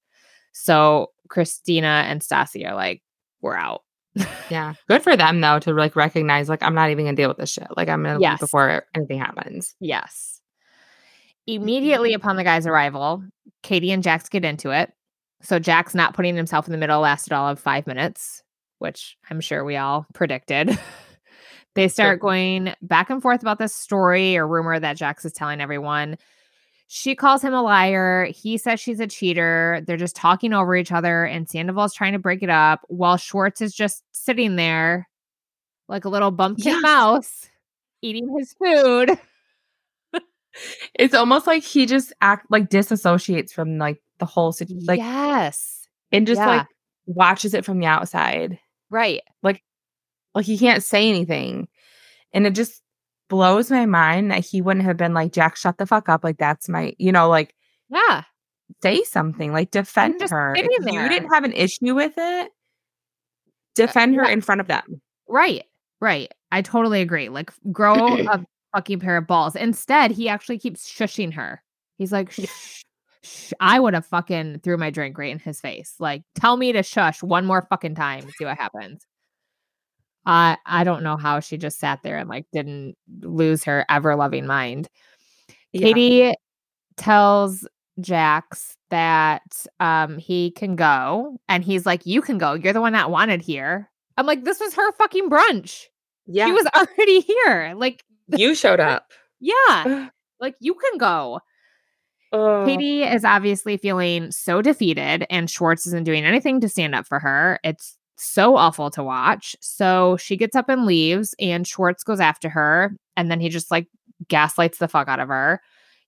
So 0.53 1.07
Christina 1.29 2.05
and 2.07 2.21
Stassi 2.21 2.65
are 2.67 2.75
like, 2.75 3.01
we're 3.41 3.55
out. 3.55 3.81
yeah 4.49 4.73
good 4.89 5.03
for 5.03 5.15
them 5.15 5.39
though 5.41 5.59
to 5.59 5.71
like 5.73 5.95
recognize 5.95 6.49
like 6.49 6.63
I'm 6.63 6.73
not 6.73 6.89
even 6.89 7.05
gonna 7.05 7.15
deal 7.15 7.27
with 7.29 7.37
this 7.37 7.51
shit 7.51 7.67
like 7.77 7.87
I'm 7.89 8.01
gonna 8.01 8.15
leave 8.15 8.21
Yes. 8.21 8.39
before 8.39 8.83
anything 8.95 9.19
happens 9.19 9.75
Yes. 9.79 10.41
Mm-hmm. 11.49 11.63
Immediately 11.63 12.13
upon 12.13 12.35
the 12.35 12.43
guy's 12.43 12.67
arrival, 12.67 13.23
Katie 13.63 13.91
and 13.91 14.03
Jax 14.03 14.29
get 14.29 14.45
into 14.45 14.69
it. 14.71 14.91
So 15.41 15.59
Jax 15.59 15.95
not 15.95 16.13
putting 16.13 16.35
himself 16.35 16.67
in 16.67 16.71
the 16.71 16.77
middle 16.77 16.99
lasted 17.01 17.33
all 17.33 17.47
of 17.47 17.59
five 17.59 17.87
minutes, 17.87 18.43
which 18.79 19.17
I'm 19.29 19.39
sure 19.41 19.63
we 19.63 19.77
all 19.77 20.05
predicted. 20.13 20.77
they 21.75 21.87
start 21.87 22.19
going 22.19 22.73
back 22.81 23.09
and 23.09 23.21
forth 23.21 23.41
about 23.41 23.59
this 23.59 23.73
story 23.73 24.37
or 24.37 24.47
rumor 24.47 24.79
that 24.79 24.97
Jax 24.97 25.23
is 25.25 25.31
telling 25.33 25.61
everyone. 25.61 26.17
She 26.87 27.15
calls 27.15 27.43
him 27.43 27.53
a 27.53 27.61
liar. 27.61 28.25
He 28.25 28.57
says 28.57 28.79
she's 28.79 28.99
a 28.99 29.07
cheater. 29.07 29.81
They're 29.85 29.95
just 29.95 30.15
talking 30.15 30.53
over 30.53 30.75
each 30.75 30.91
other, 30.91 31.23
and 31.23 31.47
Sandoval's 31.47 31.93
trying 31.93 32.13
to 32.13 32.19
break 32.19 32.41
it 32.41 32.49
up 32.49 32.81
while 32.87 33.15
Schwartz 33.15 33.61
is 33.61 33.73
just 33.75 34.03
sitting 34.11 34.55
there 34.55 35.07
like 35.87 36.05
a 36.05 36.09
little 36.09 36.31
bumpkin 36.31 36.65
Yes. 36.73 36.81
mouse 36.81 37.49
eating 38.01 38.35
his 38.37 38.53
food. 38.53 39.11
it's 40.95 41.13
almost 41.13 41.47
like 41.47 41.63
he 41.63 41.85
just 41.85 42.11
act 42.21 42.47
like 42.49 42.69
disassociates 42.69 43.51
from 43.51 43.77
like 43.77 44.01
the 44.19 44.25
whole 44.25 44.51
situation 44.51 44.85
like 44.87 44.99
yes. 44.99 45.87
and 46.11 46.27
just 46.27 46.39
yeah. 46.39 46.47
like 46.47 46.67
watches 47.05 47.53
it 47.53 47.65
from 47.65 47.79
the 47.79 47.85
outside 47.85 48.59
Right. 48.89 49.21
like 49.43 49.63
like 50.33 50.45
he 50.45 50.57
can't 50.57 50.83
say 50.83 51.09
anything 51.09 51.67
and 52.33 52.45
it 52.45 52.55
just 52.55 52.81
blows 53.29 53.69
my 53.69 53.85
mind 53.85 54.31
that 54.31 54.45
he 54.45 54.61
wouldn't 54.61 54.85
have 54.85 54.97
been 54.97 55.13
like 55.13 55.31
jack 55.31 55.55
shut 55.55 55.77
the 55.77 55.85
fuck 55.85 56.09
up 56.09 56.23
like 56.23 56.37
that's 56.37 56.69
my 56.69 56.93
you 56.97 57.11
know 57.11 57.29
like 57.29 57.53
Yeah. 57.89 58.23
say 58.81 59.03
something 59.03 59.51
like 59.53 59.71
defend 59.71 60.21
her 60.29 60.55
if 60.55 60.67
you 60.85 61.09
didn't 61.09 61.33
have 61.33 61.43
an 61.43 61.53
issue 61.53 61.95
with 61.95 62.13
it 62.17 62.47
uh, 62.47 62.49
defend 63.75 64.15
her 64.15 64.25
yeah. 64.25 64.31
in 64.31 64.41
front 64.41 64.61
of 64.61 64.67
them 64.67 65.01
Right. 65.29 65.63
Right. 66.01 66.33
I 66.51 66.61
totally 66.61 67.01
agree. 67.01 67.29
Like 67.29 67.51
grow 67.71 67.93
a 68.17 68.43
fucking 68.75 68.99
pair 68.99 69.15
of 69.17 69.27
balls. 69.27 69.55
Instead, 69.55 70.11
he 70.11 70.27
actually 70.27 70.57
keeps 70.57 70.91
shushing 70.91 71.33
her. 71.33 71.63
He's 71.97 72.11
like, 72.11 72.31
shh, 72.31 72.81
shh. 73.23 73.53
I 73.59 73.79
would 73.79 73.93
have 73.93 74.05
fucking 74.05 74.59
threw 74.59 74.77
my 74.77 74.89
drink 74.89 75.17
right 75.17 75.31
in 75.31 75.39
his 75.39 75.61
face. 75.61 75.95
Like, 75.99 76.23
tell 76.35 76.57
me 76.57 76.71
to 76.71 76.83
shush 76.83 77.21
one 77.23 77.45
more 77.45 77.61
fucking 77.69 77.95
time 77.95 78.23
and 78.23 78.33
see 78.33 78.45
what 78.45 78.57
happens. 78.57 79.05
I 80.25 80.57
I 80.65 80.83
don't 80.83 81.03
know 81.03 81.17
how 81.17 81.39
she 81.39 81.57
just 81.57 81.79
sat 81.79 82.03
there 82.03 82.17
and 82.17 82.29
like 82.29 82.45
didn't 82.53 82.95
lose 83.21 83.63
her 83.63 83.85
ever 83.89 84.15
loving 84.15 84.45
mind. 84.45 84.89
Yeah. 85.71 85.81
Katie 85.81 86.35
tells 86.97 87.67
Jax 87.99 88.77
that 88.89 89.65
um 89.79 90.17
he 90.17 90.51
can 90.51 90.75
go 90.75 91.39
and 91.47 91.63
he's 91.63 91.85
like 91.85 92.05
you 92.05 92.21
can 92.21 92.37
go. 92.37 92.53
You're 92.53 92.73
the 92.73 92.81
one 92.81 92.93
that 92.93 93.11
wanted 93.11 93.41
here. 93.41 93.89
I'm 94.17 94.25
like 94.25 94.43
this 94.43 94.59
was 94.59 94.73
her 94.75 94.91
fucking 94.93 95.29
brunch. 95.29 95.85
Yeah. 96.27 96.45
She 96.45 96.51
was 96.51 96.67
already 96.75 97.21
here. 97.21 97.73
Like 97.75 98.03
you 98.27 98.55
showed 98.55 98.79
up. 98.79 99.11
yeah. 99.39 100.09
Like 100.41 100.55
you 100.61 100.73
can 100.73 100.97
go. 100.97 101.41
Oh. 102.31 102.63
Katie 102.65 103.03
is 103.03 103.25
obviously 103.25 103.77
feeling 103.77 104.31
so 104.31 104.61
defeated, 104.61 105.25
and 105.29 105.49
Schwartz 105.49 105.87
isn't 105.87 106.03
doing 106.03 106.25
anything 106.25 106.61
to 106.61 106.69
stand 106.69 106.93
up 106.93 107.07
for 107.07 107.19
her. 107.19 107.59
It's 107.63 107.97
so 108.17 108.55
awful 108.55 108.91
to 108.91 109.03
watch. 109.03 109.55
So 109.61 110.17
she 110.17 110.37
gets 110.37 110.55
up 110.55 110.69
and 110.69 110.85
leaves, 110.85 111.33
and 111.39 111.65
Schwartz 111.65 112.03
goes 112.03 112.19
after 112.19 112.49
her, 112.49 112.91
and 113.17 113.31
then 113.31 113.39
he 113.39 113.49
just 113.49 113.71
like 113.71 113.87
gaslights 114.27 114.77
the 114.77 114.87
fuck 114.87 115.07
out 115.07 115.19
of 115.19 115.29
her. 115.29 115.61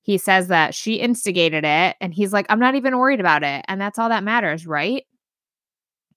He 0.03 0.17
says 0.17 0.47
that 0.47 0.75
she 0.75 0.95
instigated 0.95 1.63
it, 1.63 1.95
and 2.01 2.13
he's 2.13 2.33
like, 2.33 2.45
I'm 2.49 2.59
not 2.59 2.75
even 2.75 2.97
worried 2.97 3.19
about 3.19 3.43
it. 3.43 3.63
And 3.67 3.79
that's 3.79 3.97
all 3.97 4.09
that 4.09 4.23
matters, 4.23 4.67
right? 4.67 5.03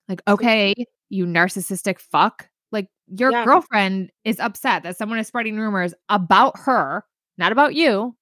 Like, 0.09 0.23
okay, 0.29 0.75
you 1.09 1.27
narcissistic 1.27 1.99
fuck. 1.99 2.49
Like, 2.73 2.89
your 3.07 3.31
Yeah. 3.31 3.45
girlfriend 3.45 4.11
is 4.25 4.41
upset 4.41 4.83
that 4.83 4.97
someone 4.99 5.19
is 5.19 5.29
spreading 5.29 5.57
rumors 5.59 5.95
about 6.09 6.59
her, 6.59 7.05
not 7.39 7.53
about 7.53 7.75
you. 7.75 8.17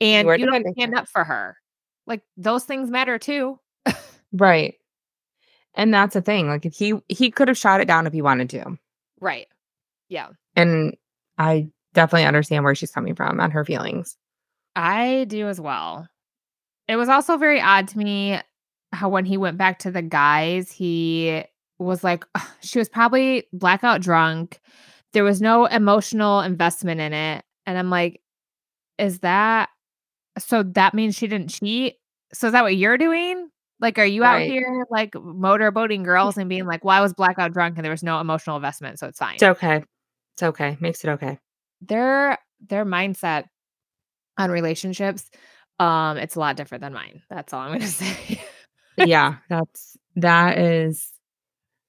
And 0.00 0.28
are 0.28 0.36
you 0.36 0.46
don't 0.46 0.66
stand 0.76 0.94
up 0.94 1.08
for 1.08 1.24
her. 1.24 1.56
Like, 2.06 2.22
those 2.36 2.64
things 2.64 2.90
matter 2.90 3.18
too. 3.18 3.58
Right. 4.32 4.74
And 5.74 5.92
that's 5.92 6.14
the 6.14 6.22
thing. 6.22 6.48
Like 6.48 6.66
if 6.66 6.74
he 6.74 6.94
he 7.08 7.30
could 7.30 7.48
have 7.48 7.58
shot 7.58 7.80
it 7.80 7.88
down 7.88 8.06
if 8.06 8.12
he 8.12 8.22
wanted 8.22 8.50
to. 8.50 8.78
Right. 9.20 9.46
Yeah. 10.08 10.28
And 10.56 10.96
I 11.38 11.68
definitely 11.94 12.26
understand 12.26 12.64
where 12.64 12.74
she's 12.74 12.92
coming 12.92 13.14
from 13.14 13.40
on 13.40 13.50
her 13.50 13.64
feelings. 13.64 14.16
I 14.76 15.26
do 15.28 15.48
as 15.48 15.60
well. 15.60 16.08
It 16.88 16.96
was 16.96 17.08
also 17.08 17.36
very 17.36 17.60
odd 17.60 17.88
to 17.88 17.98
me 17.98 18.40
how 18.92 19.08
when 19.08 19.24
he 19.24 19.36
went 19.36 19.58
back 19.58 19.78
to 19.80 19.90
the 19.90 20.02
guys, 20.02 20.72
he 20.72 21.44
was 21.78 22.02
like, 22.02 22.24
she 22.60 22.78
was 22.78 22.88
probably 22.88 23.46
blackout 23.52 24.00
drunk. 24.00 24.60
There 25.12 25.24
was 25.24 25.40
no 25.40 25.66
emotional 25.66 26.40
investment 26.40 27.00
in 27.00 27.12
it. 27.12 27.44
And 27.66 27.78
I'm 27.78 27.90
like, 27.90 28.20
is 28.98 29.20
that 29.20 29.70
so 30.40 30.62
that 30.62 30.94
means 30.94 31.14
she 31.14 31.26
didn't 31.26 31.50
cheat? 31.50 31.96
So 32.32 32.48
is 32.48 32.52
that 32.52 32.62
what 32.62 32.76
you're 32.76 32.98
doing? 32.98 33.48
Like, 33.80 33.98
are 33.98 34.04
you 34.04 34.24
out 34.24 34.42
here 34.42 34.86
like 34.90 35.12
motorboating 35.12 36.04
girls 36.04 36.36
and 36.36 36.48
being 36.48 36.66
like, 36.66 36.84
well, 36.84 36.96
I 36.96 37.00
was 37.00 37.14
blackout 37.14 37.52
drunk 37.52 37.76
and 37.76 37.84
there 37.84 37.90
was 37.90 38.02
no 38.02 38.20
emotional 38.20 38.56
investment, 38.56 38.98
so 38.98 39.06
it's 39.06 39.18
fine. 39.18 39.34
It's 39.34 39.42
okay. 39.42 39.82
It's 40.34 40.42
okay. 40.42 40.76
Makes 40.80 41.04
it 41.04 41.10
okay. 41.10 41.38
their 41.80 42.38
their 42.68 42.84
mindset 42.84 43.44
on 44.38 44.50
relationships 44.50 45.30
um 45.78 46.18
it's 46.18 46.36
a 46.36 46.40
lot 46.40 46.56
different 46.56 46.82
than 46.82 46.92
mine 46.92 47.22
that's 47.30 47.52
all 47.52 47.60
i'm 47.60 47.72
gonna 47.72 47.86
say 47.86 48.40
yeah, 48.98 49.36
that's 49.48 49.96
that 50.16 50.58
is 50.58 51.12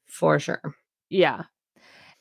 for 0.08 0.40
sure. 0.40 0.62
yeah 1.10 1.44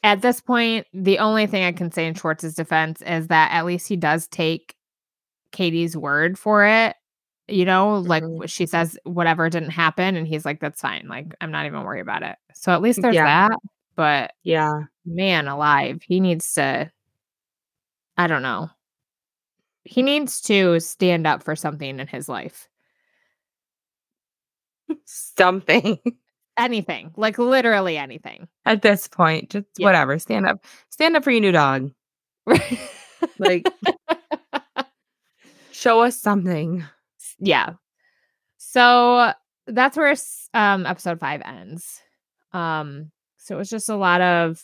at 0.03 0.21
this 0.21 0.41
point 0.41 0.87
the 0.93 1.19
only 1.19 1.47
thing 1.47 1.63
i 1.63 1.73
can 1.73 1.93
say 1.93 2.07
in 2.07 2.15
schwartz's 2.15 2.55
defense 2.55 3.03
is 3.03 3.29
that 3.29 3.53
at 3.53 3.65
least 3.65 3.87
he 3.87 3.97
does 3.97 4.27
take 4.29 4.75
katie's 5.53 5.97
word 5.97 6.39
for 6.39 6.65
it 6.65 6.97
you 7.49 7.65
know 7.65 7.99
like 7.99 8.23
Mhm. 8.23 8.49
she 8.49 8.67
says 8.67 8.99
whatever 9.05 9.49
didn't 9.51 9.71
happen 9.71 10.17
and 10.17 10.27
he's 10.27 10.45
like 10.45 10.61
that's 10.61 10.81
fine 10.81 11.07
like 11.09 11.35
i'm 11.41 11.51
not 11.51 11.67
even 11.67 11.83
worried 11.85 12.01
about 12.01 12.23
it 12.23 12.37
so 12.55 12.73
at 12.73 12.83
least 12.83 13.03
there's 13.03 13.15
Yeah. 13.17 13.49
that 13.49 13.59
but 13.97 14.33
Yeah. 14.45 14.83
man 15.05 15.49
alive 15.49 16.03
he 16.07 16.21
needs 16.21 16.53
to 16.55 16.91
i 18.17 18.27
don't 18.27 18.43
know 18.43 18.71
he 19.85 20.03
needs 20.03 20.41
to 20.43 20.79
stand 20.81 21.27
up 21.27 21.43
for 21.43 21.57
something 21.57 21.99
in 21.99 22.07
his 22.07 22.29
life 22.29 22.69
Something 25.05 25.99
anything 26.59 27.13
like 27.17 27.39
literally 27.39 27.97
anything 27.97 28.49
at 28.67 28.83
this 28.83 29.09
point. 29.09 29.51
Just 29.51 29.67
Yeah. 29.79 29.87
whatever. 29.87 30.19
Stand 30.19 30.47
up. 30.47 30.65
Stand 30.91 31.17
up 31.17 31.25
for 31.25 31.31
your 31.31 31.41
new 31.41 31.53
dog. 31.53 31.91
Like 33.39 33.67
show 35.81 36.01
us 36.03 36.21
something. 36.21 36.85
yeah. 37.39 37.75
So 38.59 39.33
that's 39.67 39.97
where 39.97 40.15
um 40.55 40.87
episode 40.87 41.21
five 41.21 41.43
ends. 41.45 42.01
Um 42.53 43.11
so 43.39 43.55
it 43.55 43.59
was 43.59 43.71
just 43.71 43.89
a 43.89 43.97
lot 43.97 44.21
of 44.21 44.63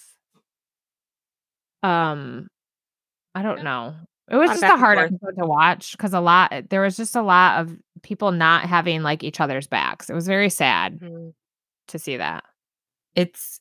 um 1.82 2.48
i 3.34 3.42
don't 3.42 3.64
know. 3.64 3.94
It 4.28 4.36
was 4.36 4.50
just 4.50 4.62
a 4.64 4.72
and 4.72 4.80
hard 4.80 4.98
episode 4.98 5.36
to 5.38 5.46
watch 5.46 5.92
because 5.92 6.12
a 6.12 6.20
lot 6.20 6.52
there 6.68 6.82
was 6.82 6.96
just 6.96 7.14
a 7.14 7.22
lot 7.22 7.60
of 7.60 7.76
people 8.02 8.32
not 8.32 8.66
having 8.66 9.02
like 9.02 9.22
each 9.22 9.40
other's 9.40 9.68
backs. 9.68 10.10
It 10.10 10.14
was 10.14 10.26
very 10.26 10.50
sad 10.50 11.00
to 11.88 11.98
see 11.98 12.16
that. 12.16 12.44
It's 13.14 13.60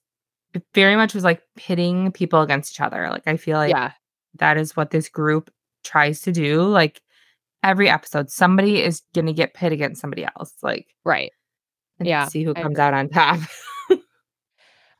it 0.54 0.64
very 0.74 0.96
much 0.96 1.14
was 1.14 1.24
like 1.24 1.44
pitting 1.56 2.12
people 2.12 2.42
against 2.42 2.74
each 2.74 2.82
other. 2.82 3.10
Like 3.10 3.28
I 3.28 3.38
feel 3.38 3.58
like 3.58 3.72
yeah. 3.72 3.92
that 4.40 4.58
is 4.58 4.76
what 4.76 4.90
this 4.90 5.08
group 5.08 5.52
tries 5.84 6.22
to 6.22 6.32
do. 6.32 6.64
Like 6.64 7.02
every 7.66 7.90
episode, 7.90 8.30
somebody 8.30 8.82
is 8.82 9.02
gonna 9.14 9.34
get 9.34 9.54
pit 9.54 9.74
against 9.74 10.00
somebody 10.00 10.26
else. 10.38 10.54
Like 10.62 10.88
right 11.04 11.32
Yeah, 12.00 12.28
see 12.28 12.44
who 12.44 12.54
comes 12.54 12.80
out 12.80 12.94
on 12.94 13.10
top. 13.10 13.40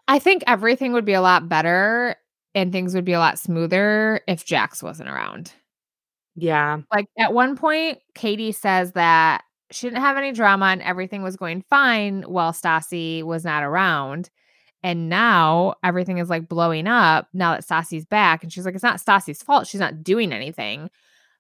i 0.08 0.20
think 0.20 0.44
everything 0.48 0.94
would 0.94 1.06
be 1.06 1.14
a 1.14 1.22
lot 1.22 1.50
better 1.50 2.16
and 2.54 2.72
things 2.72 2.94
would 2.94 3.06
be 3.06 3.14
a 3.14 3.20
lot 3.20 3.40
smoother 3.40 4.22
if 4.28 4.46
jax 4.46 4.84
wasn't 4.84 5.10
around 5.10 5.54
yeah. 6.36 6.80
like 6.94 7.08
at 7.18 7.34
one 7.34 7.56
point 7.56 8.00
katie 8.14 8.52
says 8.52 8.92
that 8.94 9.44
she 9.72 9.88
didn't 9.88 10.02
have 10.02 10.18
any 10.18 10.32
drama 10.32 10.68
and 10.68 10.82
everything 10.82 11.24
was 11.24 11.36
going 11.36 11.64
fine 11.70 12.24
while 12.24 12.52
stassi 12.52 13.24
was 13.24 13.44
not 13.44 13.64
around 13.64 14.30
and 14.84 15.10
now 15.10 15.74
everything 15.84 16.20
is 16.20 16.30
like 16.30 16.48
blowing 16.48 16.88
up 16.88 17.28
now 17.34 17.54
that 17.54 17.66
stassi's 17.66 18.06
back 18.06 18.44
and 18.44 18.54
she's 18.54 18.66
like 18.66 18.76
it's 18.76 18.84
not 18.84 19.00
stassi's 19.00 19.42
fault 19.42 19.66
she's 19.66 19.82
not 19.82 20.04
doing 20.04 20.32
anything 20.32 20.90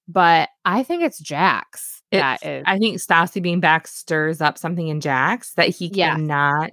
but 0.07 0.49
i 0.65 0.83
think 0.83 1.03
it's 1.03 1.19
jax 1.19 2.01
that 2.11 2.39
It's- 2.43 2.59
is 2.61 2.63
I 2.67 2.77
think 2.77 2.97
Stassi 2.97 3.41
being 3.41 3.59
back 3.59 3.87
stirs 3.87 4.39
up 4.39 4.57
something 4.57 4.87
in 4.87 5.01
Jax 5.01 5.53
that 5.55 5.69
he 5.69 5.87
Yes. 5.93 6.15
cannot 6.15 6.71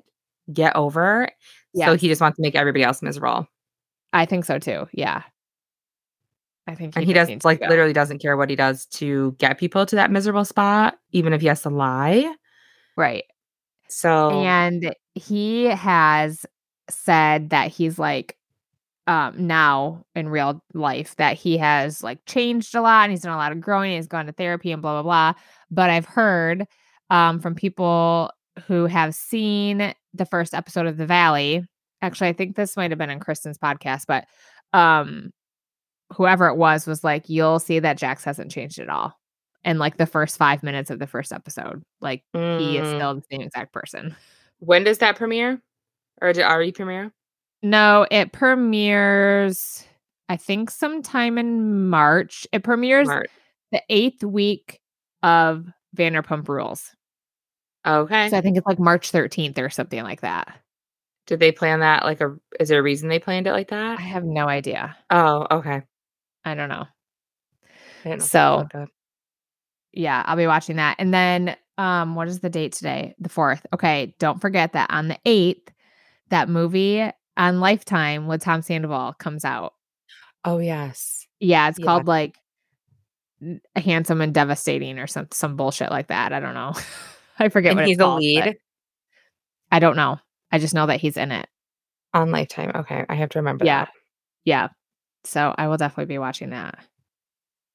get 0.52 0.76
over. 0.76 1.28
So 1.74 1.96
he 1.96 2.06
just 2.06 2.20
wants 2.20 2.36
to 2.36 2.42
make 2.42 2.54
everybody 2.54 2.84
else 2.84 3.00
miserable. 3.02 3.48
i 4.12 4.26
think 4.26 4.44
so 4.44 4.58
too 4.58 4.86
yeah 4.92 5.22
i 6.68 6.74
think 6.74 6.94
and 6.96 7.04
he 7.06 7.12
does 7.14 7.30
like 7.44 7.60
literally 7.62 7.94
doesn't 7.94 8.18
care 8.20 8.36
what 8.36 8.50
he 8.50 8.56
does 8.56 8.84
to 8.86 9.32
get 9.38 9.58
people 9.58 9.86
to 9.86 9.96
that 9.96 10.10
miserable 10.10 10.44
spot, 10.44 10.98
even 11.12 11.32
if 11.32 11.40
he 11.40 11.46
has 11.48 11.62
to 11.62 11.70
lie. 11.70 12.32
right 12.96 13.24
So 13.88 14.42
and 14.42 14.94
he 15.14 15.64
has 15.64 16.44
said 16.90 17.50
that 17.50 17.68
he's 17.68 17.98
like 17.98 18.36
um 19.08 19.46
now 19.46 20.04
in 20.14 20.28
real 20.28 20.62
life 20.74 21.16
that 21.16 21.36
he 21.36 21.56
has 21.58 22.02
like 22.02 22.18
changed 22.26 22.74
a 22.74 22.80
lot 22.80 23.02
and 23.04 23.10
he's 23.12 23.22
done 23.22 23.32
a 23.32 23.36
lot 23.36 23.52
of 23.52 23.60
growing 23.60 23.92
he's 23.92 24.06
gone 24.06 24.26
to 24.26 24.32
therapy 24.32 24.70
and 24.72 24.80
blah 24.82 24.92
blah 25.00 25.02
blah 25.02 25.40
but 25.70 25.90
i've 25.90 26.06
heard 26.06 26.64
um 27.10 27.40
from 27.40 27.54
people 27.54 28.30
who 28.66 28.86
have 28.86 29.14
seen 29.14 29.92
the 30.14 30.26
first 30.26 30.54
episode 30.54 30.86
of 30.86 30.96
the 30.96 31.06
valley 31.06 31.64
actually 32.00 32.28
i 32.28 32.32
think 32.32 32.54
this 32.54 32.76
might 32.76 32.90
have 32.92 32.98
been 32.98 33.10
in 33.10 33.18
kristen's 33.20 33.58
podcast 33.58 34.02
but 34.06 34.24
um 34.72 35.30
whoever 36.14 36.46
it 36.48 36.56
was 36.56 36.86
was 36.86 37.02
like 37.02 37.28
you'll 37.28 37.58
see 37.58 37.78
that 37.80 37.98
jax 37.98 38.22
hasn't 38.24 38.50
changed 38.52 38.78
at 38.78 38.88
all 38.88 39.14
in 39.64 39.78
like 39.78 39.96
the 39.96 40.06
first 40.06 40.36
five 40.36 40.62
minutes 40.62 40.90
of 40.90 40.98
the 40.98 41.06
first 41.06 41.32
episode 41.32 41.82
like 42.00 42.22
he 42.58 42.76
is 42.78 42.86
Mm. 42.88 42.96
still 42.96 43.14
the 43.16 43.22
same 43.30 43.40
exact 43.40 43.72
person 43.72 44.14
when 44.60 44.84
does 44.84 44.98
that 44.98 45.16
premiere? 45.16 45.60
Or 46.20 46.32
did 46.32 46.42
it 46.42 46.44
already 46.46 46.70
premiere? 46.70 47.12
No, 47.62 48.06
it 48.10 48.32
premieres, 48.32 49.84
I 50.28 50.36
think, 50.36 50.70
sometime 50.70 51.38
in 51.38 51.88
March. 51.88 52.46
It 52.52 52.64
premieres 52.64 53.08
March. 53.08 53.30
the 53.70 53.82
eighth 53.88 54.24
week 54.24 54.80
of 55.22 55.66
Vanderpump 55.96 56.48
Rules. 56.48 56.90
Okay. 57.86 58.28
So 58.28 58.36
I 58.36 58.40
think 58.40 58.56
it's 58.56 58.66
like 58.66 58.78
March 58.78 59.12
13th 59.12 59.58
or 59.58 59.70
something 59.70 60.02
like 60.02 60.20
that. 60.22 60.52
did 61.26 61.38
they 61.40 61.52
plan 61.52 61.80
that 61.80 62.04
like 62.04 62.20
a 62.20 62.36
is 62.58 62.68
there 62.68 62.80
a 62.80 62.82
reason 62.82 63.08
they 63.08 63.18
planned 63.20 63.46
it 63.46 63.52
like 63.52 63.68
that? 63.68 63.98
I 63.98 64.02
have 64.02 64.24
no 64.24 64.48
idea. 64.48 64.96
Oh, 65.10 65.46
okay. 65.50 65.82
I 66.44 66.54
don't 66.54 66.68
know. 66.68 66.86
I 68.04 68.08
know 68.08 68.18
So- 68.18 68.66
Yeah, 69.92 70.22
I'll 70.26 70.36
be 70.36 70.46
watching 70.48 70.76
that. 70.76 70.96
And 70.98 71.12
then, 71.14 71.56
um, 71.78 72.14
what 72.16 72.26
is 72.28 72.40
the 72.40 72.50
date 72.50 72.72
today? 72.72 73.14
The 73.20 73.28
4th. 73.28 73.64
Okay, 73.72 74.14
don't 74.18 74.40
forget 74.40 74.72
that 74.72 74.90
on 74.90 75.08
the 75.08 75.18
8th, 75.26 75.68
that 76.30 76.48
movie 76.48 77.08
on 77.36 77.60
Lifetime 77.60 78.26
with 78.26 78.42
Tom 78.42 78.62
Sandoval 78.62 79.14
comes 79.14 79.44
out. 79.44 79.74
Oh 80.44 80.58
yes. 80.58 81.26
Yeah, 81.40 81.68
it's 81.68 81.78
Yeah. 81.78 81.84
called 81.86 82.06
like 82.06 82.36
Handsome 83.76 84.20
and 84.20 84.32
Devastating 84.32 84.98
or 84.98 85.06
some 85.06 85.28
some 85.32 85.56
bullshit 85.56 85.90
like 85.90 86.08
that. 86.08 86.32
I 86.32 86.40
don't 86.40 86.54
know. 86.54 86.72
I 87.38 87.48
forget 87.48 87.70
And 87.72 87.78
what 87.78 87.86
he's 87.86 87.96
it's 87.96 88.00
a 88.02 88.04
called, 88.04 88.20
lead 88.20 88.56
I 89.70 89.78
don't 89.78 89.96
know. 89.96 90.18
I 90.52 90.58
just 90.58 90.74
know 90.74 90.86
that 90.86 91.00
he's 91.00 91.16
in 91.16 91.32
it. 91.32 91.48
on 92.14 92.30
Lifetime. 92.30 92.70
Okay. 92.74 93.04
I 93.08 93.14
have 93.14 93.30
to 93.30 93.38
remember 93.38 93.64
Yeah. 93.64 93.86
that. 93.86 93.92
Yeah. 94.44 94.68
So 95.24 95.54
I 95.56 95.66
will 95.68 95.76
definitely 95.78 96.12
be 96.12 96.18
watching 96.18 96.50
that. 96.50 96.78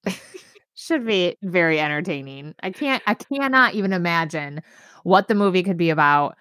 should 0.75 1.05
be 1.05 1.35
very 1.41 1.79
entertaining. 1.79 2.53
I 2.61 2.69
can't 2.71 3.01
I 3.07 3.15
cannot 3.15 3.73
even 3.73 3.93
imagine 3.93 4.61
what 5.03 5.27
the 5.27 5.35
movie 5.35 5.63
could 5.63 5.77
be 5.77 5.89
about 5.89 6.37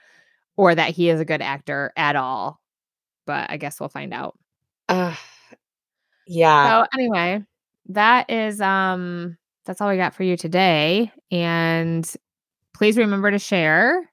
or 0.57 0.75
that 0.75 0.91
he 0.91 1.09
is 1.09 1.21
a 1.21 1.25
good 1.25 1.41
actor 1.43 1.93
at 1.97 2.17
all. 2.17 2.61
But 3.27 3.51
I 3.51 3.57
guess 3.57 3.81
we'll 3.81 3.89
find 3.89 4.15
out. 4.15 4.39
Uh, 4.89 5.15
yeah. 6.27 6.83
So 6.83 6.87
anyway, 6.95 7.45
that 7.89 8.31
is 8.31 8.61
um 8.61 9.37
that's 9.65 9.81
all 9.81 9.89
we 9.89 9.97
got 9.97 10.15
for 10.15 10.23
you 10.23 10.37
today. 10.37 11.11
And 11.31 12.09
please 12.75 12.97
remember 12.97 13.31
to 13.31 13.39
share 13.39 14.09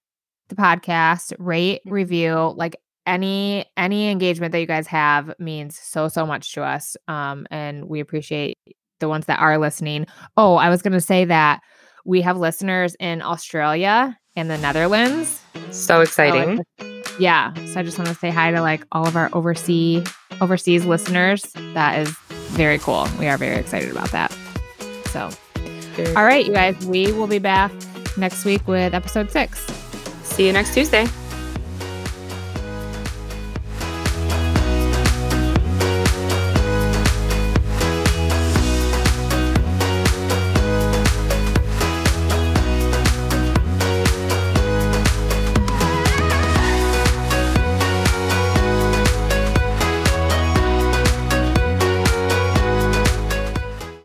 the 0.49 0.55
podcast, 0.55 1.33
rate, 1.39 1.81
Mm-hmm. 1.85 1.93
review, 1.93 2.53
like 2.55 2.75
any 3.05 3.65
any 3.77 4.09
engagement 4.09 4.51
that 4.53 4.59
you 4.59 4.65
guys 4.67 4.87
have 4.87 5.33
means 5.39 5.77
so 5.77 6.07
so 6.07 6.25
much 6.25 6.53
to 6.53 6.63
us. 6.63 6.95
Um 7.07 7.45
and 7.51 7.87
we 7.87 7.99
appreciate 7.99 8.57
the 8.99 9.09
ones 9.09 9.25
that 9.25 9.39
are 9.39 9.57
listening. 9.57 10.07
Oh, 10.37 10.55
I 10.55 10.69
was 10.69 10.81
going 10.81 10.93
to 10.93 11.01
say 11.01 11.25
that 11.25 11.59
we 12.05 12.21
have 12.21 12.37
listeners 12.37 12.95
in 13.01 13.21
Australia 13.21 14.17
and 14.37 14.49
the 14.49 14.57
Netherlands. 14.57 15.41
So 15.71 15.99
exciting. 16.01 16.63
Yeah. 17.19 17.53
So 17.65 17.79
I 17.79 17.83
just 17.83 17.97
want 17.97 18.07
to 18.09 18.15
say 18.15 18.29
hi 18.29 18.51
to 18.51 18.61
like 18.61 18.83
all 18.91 19.07
of 19.07 19.15
our 19.15 19.29
overseas 19.33 20.07
overseas 20.41 20.85
listeners. 20.85 21.43
That 21.73 21.99
is 21.99 22.09
very 22.51 22.79
cool. 22.79 23.07
We 23.19 23.27
are 23.27 23.37
very 23.37 23.55
excited 23.55 23.91
about 23.91 24.11
that. 24.11 24.35
So, 25.07 25.29
all 26.15 26.25
right, 26.25 26.45
you 26.45 26.53
guys, 26.53 26.85
we 26.85 27.11
will 27.11 27.27
be 27.27 27.39
back 27.39 27.71
next 28.17 28.45
week 28.45 28.67
with 28.67 28.93
episode 28.93 29.31
six. 29.31 29.59
See 30.23 30.47
you 30.47 30.53
next 30.53 30.73
Tuesday. 30.73 31.07